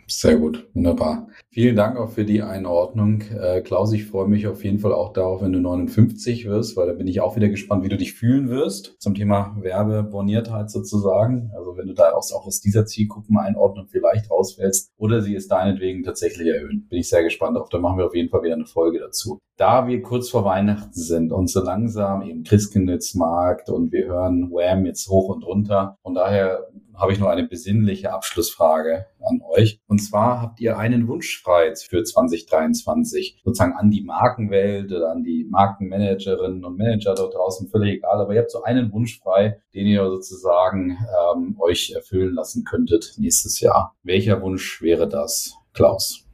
Sehr 0.06 0.36
gut, 0.36 0.68
wunderbar. 0.74 1.28
Vielen 1.50 1.76
Dank 1.76 1.96
auch 1.96 2.10
für 2.10 2.24
die 2.24 2.42
Einordnung. 2.42 3.22
Äh, 3.22 3.62
Klaus, 3.62 3.92
ich 3.92 4.04
freue 4.04 4.28
mich 4.28 4.46
auf 4.46 4.62
jeden 4.62 4.78
Fall 4.78 4.92
auch 4.92 5.12
darauf, 5.14 5.40
wenn 5.40 5.52
du 5.52 5.60
59 5.60 6.44
wirst, 6.44 6.76
weil 6.76 6.88
da 6.88 6.92
bin 6.92 7.06
ich 7.06 7.20
auch 7.20 7.36
wieder 7.36 7.48
gespannt, 7.48 7.84
wie 7.84 7.88
du 7.88 7.96
dich 7.96 8.12
fühlen 8.12 8.50
wirst 8.50 8.96
zum 8.98 9.14
Thema 9.14 9.56
Werbeborniertheit 9.60 10.70
sozusagen. 10.70 11.50
Also 11.56 11.76
wenn 11.76 11.86
du 11.86 11.94
da 11.94 12.12
auch, 12.12 12.30
auch 12.32 12.46
aus 12.46 12.60
dieser 12.60 12.84
Zielgruppeneinordnung 12.84 13.86
vielleicht 13.88 14.30
rausfällst 14.30 14.92
oder 14.98 15.22
sie 15.22 15.34
es 15.34 15.48
deinetwegen 15.48 16.02
tatsächlich 16.02 16.48
erhöhen. 16.48 16.86
Bin 16.88 16.98
ich 16.98 17.08
sehr 17.08 17.22
gespannt 17.22 17.56
auf. 17.56 17.70
Da 17.70 17.78
machen 17.78 17.96
wir 17.96 18.06
auf 18.06 18.14
jeden 18.14 18.28
Fall 18.28 18.42
wieder 18.42 18.54
eine 18.54 18.66
Folge 18.66 18.98
dazu. 18.98 19.38
Da 19.56 19.86
wir 19.86 20.02
kurz 20.02 20.28
vor 20.28 20.44
Weihnachten 20.44 20.92
sind 20.92 21.32
und 21.32 21.48
so 21.48 21.62
langsam 21.62 22.22
eben 22.22 22.42
Christkindlesmarkt 22.44 23.70
und 23.70 23.92
wir 23.92 24.06
hören 24.06 24.50
Wham 24.50 24.84
jetzt 24.84 25.08
hoch 25.08 25.28
und 25.34 25.46
runter. 25.46 25.96
Von 26.02 26.14
daher 26.14 26.66
habe 26.96 27.12
ich 27.12 27.18
noch 27.18 27.28
eine 27.28 27.46
besinnliche 27.46 28.12
Abschlussfrage 28.12 29.06
an 29.20 29.40
euch. 29.42 29.80
Und 29.86 29.98
zwar 29.98 30.40
habt 30.40 30.60
ihr 30.60 30.78
einen 30.78 31.08
Wunsch 31.08 31.42
frei 31.42 31.72
für 31.74 32.02
2023, 32.02 33.40
sozusagen 33.44 33.74
an 33.74 33.90
die 33.90 34.02
Markenwelt 34.02 34.92
oder 34.92 35.10
an 35.10 35.22
die 35.22 35.46
Markenmanagerinnen 35.48 36.64
und 36.64 36.78
Manager 36.78 37.14
dort 37.14 37.34
draußen, 37.34 37.68
völlig 37.68 37.98
egal. 37.98 38.20
Aber 38.20 38.34
ihr 38.34 38.40
habt 38.40 38.50
so 38.50 38.62
einen 38.62 38.92
Wunsch 38.92 39.20
frei, 39.20 39.60
den 39.74 39.86
ihr 39.86 40.04
sozusagen 40.04 40.98
ähm, 41.34 41.56
euch 41.58 41.92
erfüllen 41.94 42.34
lassen 42.34 42.64
könntet 42.64 43.14
nächstes 43.18 43.60
Jahr. 43.60 43.94
Welcher 44.02 44.42
Wunsch 44.42 44.82
wäre 44.82 45.08
das, 45.08 45.54
Klaus? 45.72 46.24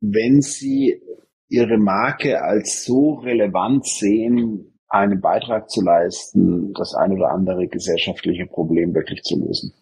Wenn 0.00 0.40
Sie 0.40 1.00
Ihre 1.48 1.76
Marke 1.76 2.42
als 2.42 2.84
so 2.84 3.12
relevant 3.16 3.86
sehen, 3.86 4.72
einen 4.88 5.20
Beitrag 5.20 5.70
zu 5.70 5.82
leisten, 5.82 6.72
das 6.74 6.94
ein 6.94 7.12
oder 7.12 7.30
andere 7.30 7.66
gesellschaftliche 7.66 8.46
Problem 8.46 8.94
wirklich 8.94 9.22
zu 9.22 9.38
lösen. 9.38 9.72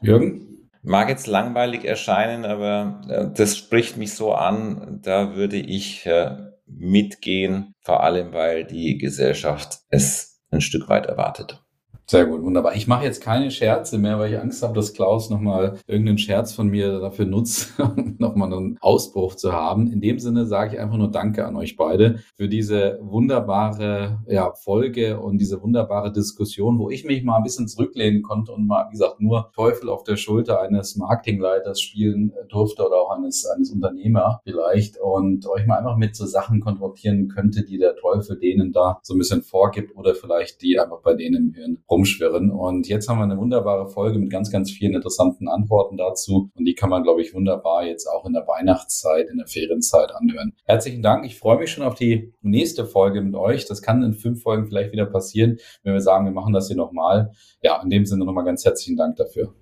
Jürgen? 0.00 0.68
Mag 0.82 1.08
jetzt 1.10 1.26
langweilig 1.26 1.84
erscheinen, 1.84 2.44
aber 2.44 3.02
äh, 3.08 3.26
das 3.36 3.56
spricht 3.56 3.96
mich 3.96 4.14
so 4.14 4.32
an, 4.32 5.00
da 5.02 5.34
würde 5.34 5.56
ich 5.56 6.06
äh, 6.06 6.36
mitgehen, 6.66 7.74
vor 7.80 8.02
allem 8.02 8.32
weil 8.32 8.64
die 8.64 8.96
Gesellschaft 8.96 9.80
es 9.88 10.40
ein 10.50 10.60
Stück 10.60 10.88
weit 10.88 11.06
erwartet. 11.06 11.62
Sehr 12.10 12.26
gut, 12.26 12.42
wunderbar. 12.42 12.74
Ich 12.74 12.88
mache 12.88 13.04
jetzt 13.04 13.22
keine 13.22 13.52
Scherze 13.52 13.96
mehr, 13.96 14.18
weil 14.18 14.32
ich 14.32 14.40
Angst 14.40 14.64
habe, 14.64 14.74
dass 14.74 14.94
Klaus 14.94 15.30
nochmal 15.30 15.78
irgendeinen 15.86 16.18
Scherz 16.18 16.52
von 16.52 16.66
mir 16.66 16.98
dafür 16.98 17.24
nutzt, 17.24 17.72
nochmal 18.18 18.52
einen 18.52 18.78
Ausbruch 18.80 19.36
zu 19.36 19.52
haben. 19.52 19.92
In 19.92 20.00
dem 20.00 20.18
Sinne 20.18 20.46
sage 20.46 20.74
ich 20.74 20.80
einfach 20.80 20.96
nur 20.96 21.12
Danke 21.12 21.46
an 21.46 21.54
euch 21.54 21.76
beide 21.76 22.18
für 22.34 22.48
diese 22.48 22.98
wunderbare 23.00 24.24
ja, 24.26 24.52
Folge 24.54 25.20
und 25.20 25.38
diese 25.38 25.62
wunderbare 25.62 26.10
Diskussion, 26.10 26.80
wo 26.80 26.90
ich 26.90 27.04
mich 27.04 27.22
mal 27.22 27.36
ein 27.36 27.44
bisschen 27.44 27.68
zurücklehnen 27.68 28.22
konnte 28.22 28.50
und 28.50 28.66
mal, 28.66 28.86
wie 28.88 28.94
gesagt, 28.94 29.20
nur 29.20 29.52
Teufel 29.54 29.88
auf 29.88 30.02
der 30.02 30.16
Schulter 30.16 30.60
eines 30.60 30.96
Marketingleiters 30.96 31.80
spielen 31.80 32.32
durfte 32.48 32.84
oder 32.84 32.96
auch 32.96 33.10
eines, 33.12 33.46
eines 33.46 33.70
Unternehmer 33.70 34.40
vielleicht 34.42 34.98
und 35.00 35.46
euch 35.46 35.64
mal 35.64 35.78
einfach 35.78 35.96
mit 35.96 36.16
so 36.16 36.26
Sachen 36.26 36.58
konfrontieren 36.58 37.28
könnte, 37.28 37.64
die 37.64 37.78
der 37.78 37.94
Teufel 37.94 38.36
denen 38.36 38.72
da 38.72 38.98
so 39.04 39.14
ein 39.14 39.18
bisschen 39.18 39.42
vorgibt 39.42 39.96
oder 39.96 40.16
vielleicht 40.16 40.60
die 40.60 40.76
einfach 40.76 41.02
bei 41.02 41.14
denen 41.14 41.50
im 41.50 41.54
Hirn 41.54 41.78
rumschwirren. 42.00 42.50
Und 42.50 42.88
jetzt 42.88 43.08
haben 43.08 43.18
wir 43.18 43.24
eine 43.24 43.36
wunderbare 43.36 43.88
Folge 43.88 44.18
mit 44.18 44.30
ganz, 44.30 44.50
ganz 44.50 44.70
vielen 44.70 44.94
interessanten 44.94 45.48
Antworten 45.48 45.96
dazu. 45.96 46.50
Und 46.54 46.64
die 46.64 46.74
kann 46.74 46.90
man, 46.90 47.02
glaube 47.02 47.22
ich, 47.22 47.34
wunderbar 47.34 47.84
jetzt 47.84 48.06
auch 48.06 48.24
in 48.26 48.32
der 48.32 48.46
Weihnachtszeit, 48.46 49.28
in 49.28 49.38
der 49.38 49.46
Ferienzeit 49.46 50.12
anhören. 50.12 50.52
Herzlichen 50.64 51.02
Dank. 51.02 51.26
Ich 51.26 51.38
freue 51.38 51.58
mich 51.58 51.70
schon 51.70 51.84
auf 51.84 51.94
die 51.94 52.32
nächste 52.40 52.86
Folge 52.86 53.20
mit 53.20 53.34
euch. 53.34 53.66
Das 53.66 53.82
kann 53.82 54.02
in 54.02 54.14
fünf 54.14 54.42
Folgen 54.42 54.66
vielleicht 54.66 54.92
wieder 54.92 55.06
passieren, 55.06 55.58
wenn 55.82 55.92
wir 55.92 56.00
sagen, 56.00 56.24
wir 56.24 56.32
machen 56.32 56.52
das 56.52 56.68
hier 56.68 56.76
nochmal. 56.76 57.32
Ja, 57.62 57.80
in 57.82 57.90
dem 57.90 58.06
Sinne 58.06 58.24
nochmal 58.24 58.44
ganz 58.44 58.64
herzlichen 58.64 58.96
Dank 58.96 59.16
dafür. 59.16 59.54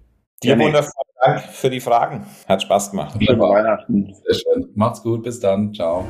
Dir 0.42 0.52
ja, 0.52 0.58
wundervollen 0.58 0.92
Dank 1.20 1.40
für 1.42 1.68
die 1.68 1.80
Fragen. 1.80 2.24
Hat 2.46 2.62
Spaß 2.62 2.92
gemacht. 2.92 3.14
Weihnachten. 3.18 4.14
Sehr 4.24 4.34
schön. 4.34 4.70
Macht's 4.74 5.02
gut. 5.02 5.24
Bis 5.24 5.40
dann. 5.40 5.74
Ciao. 5.74 6.06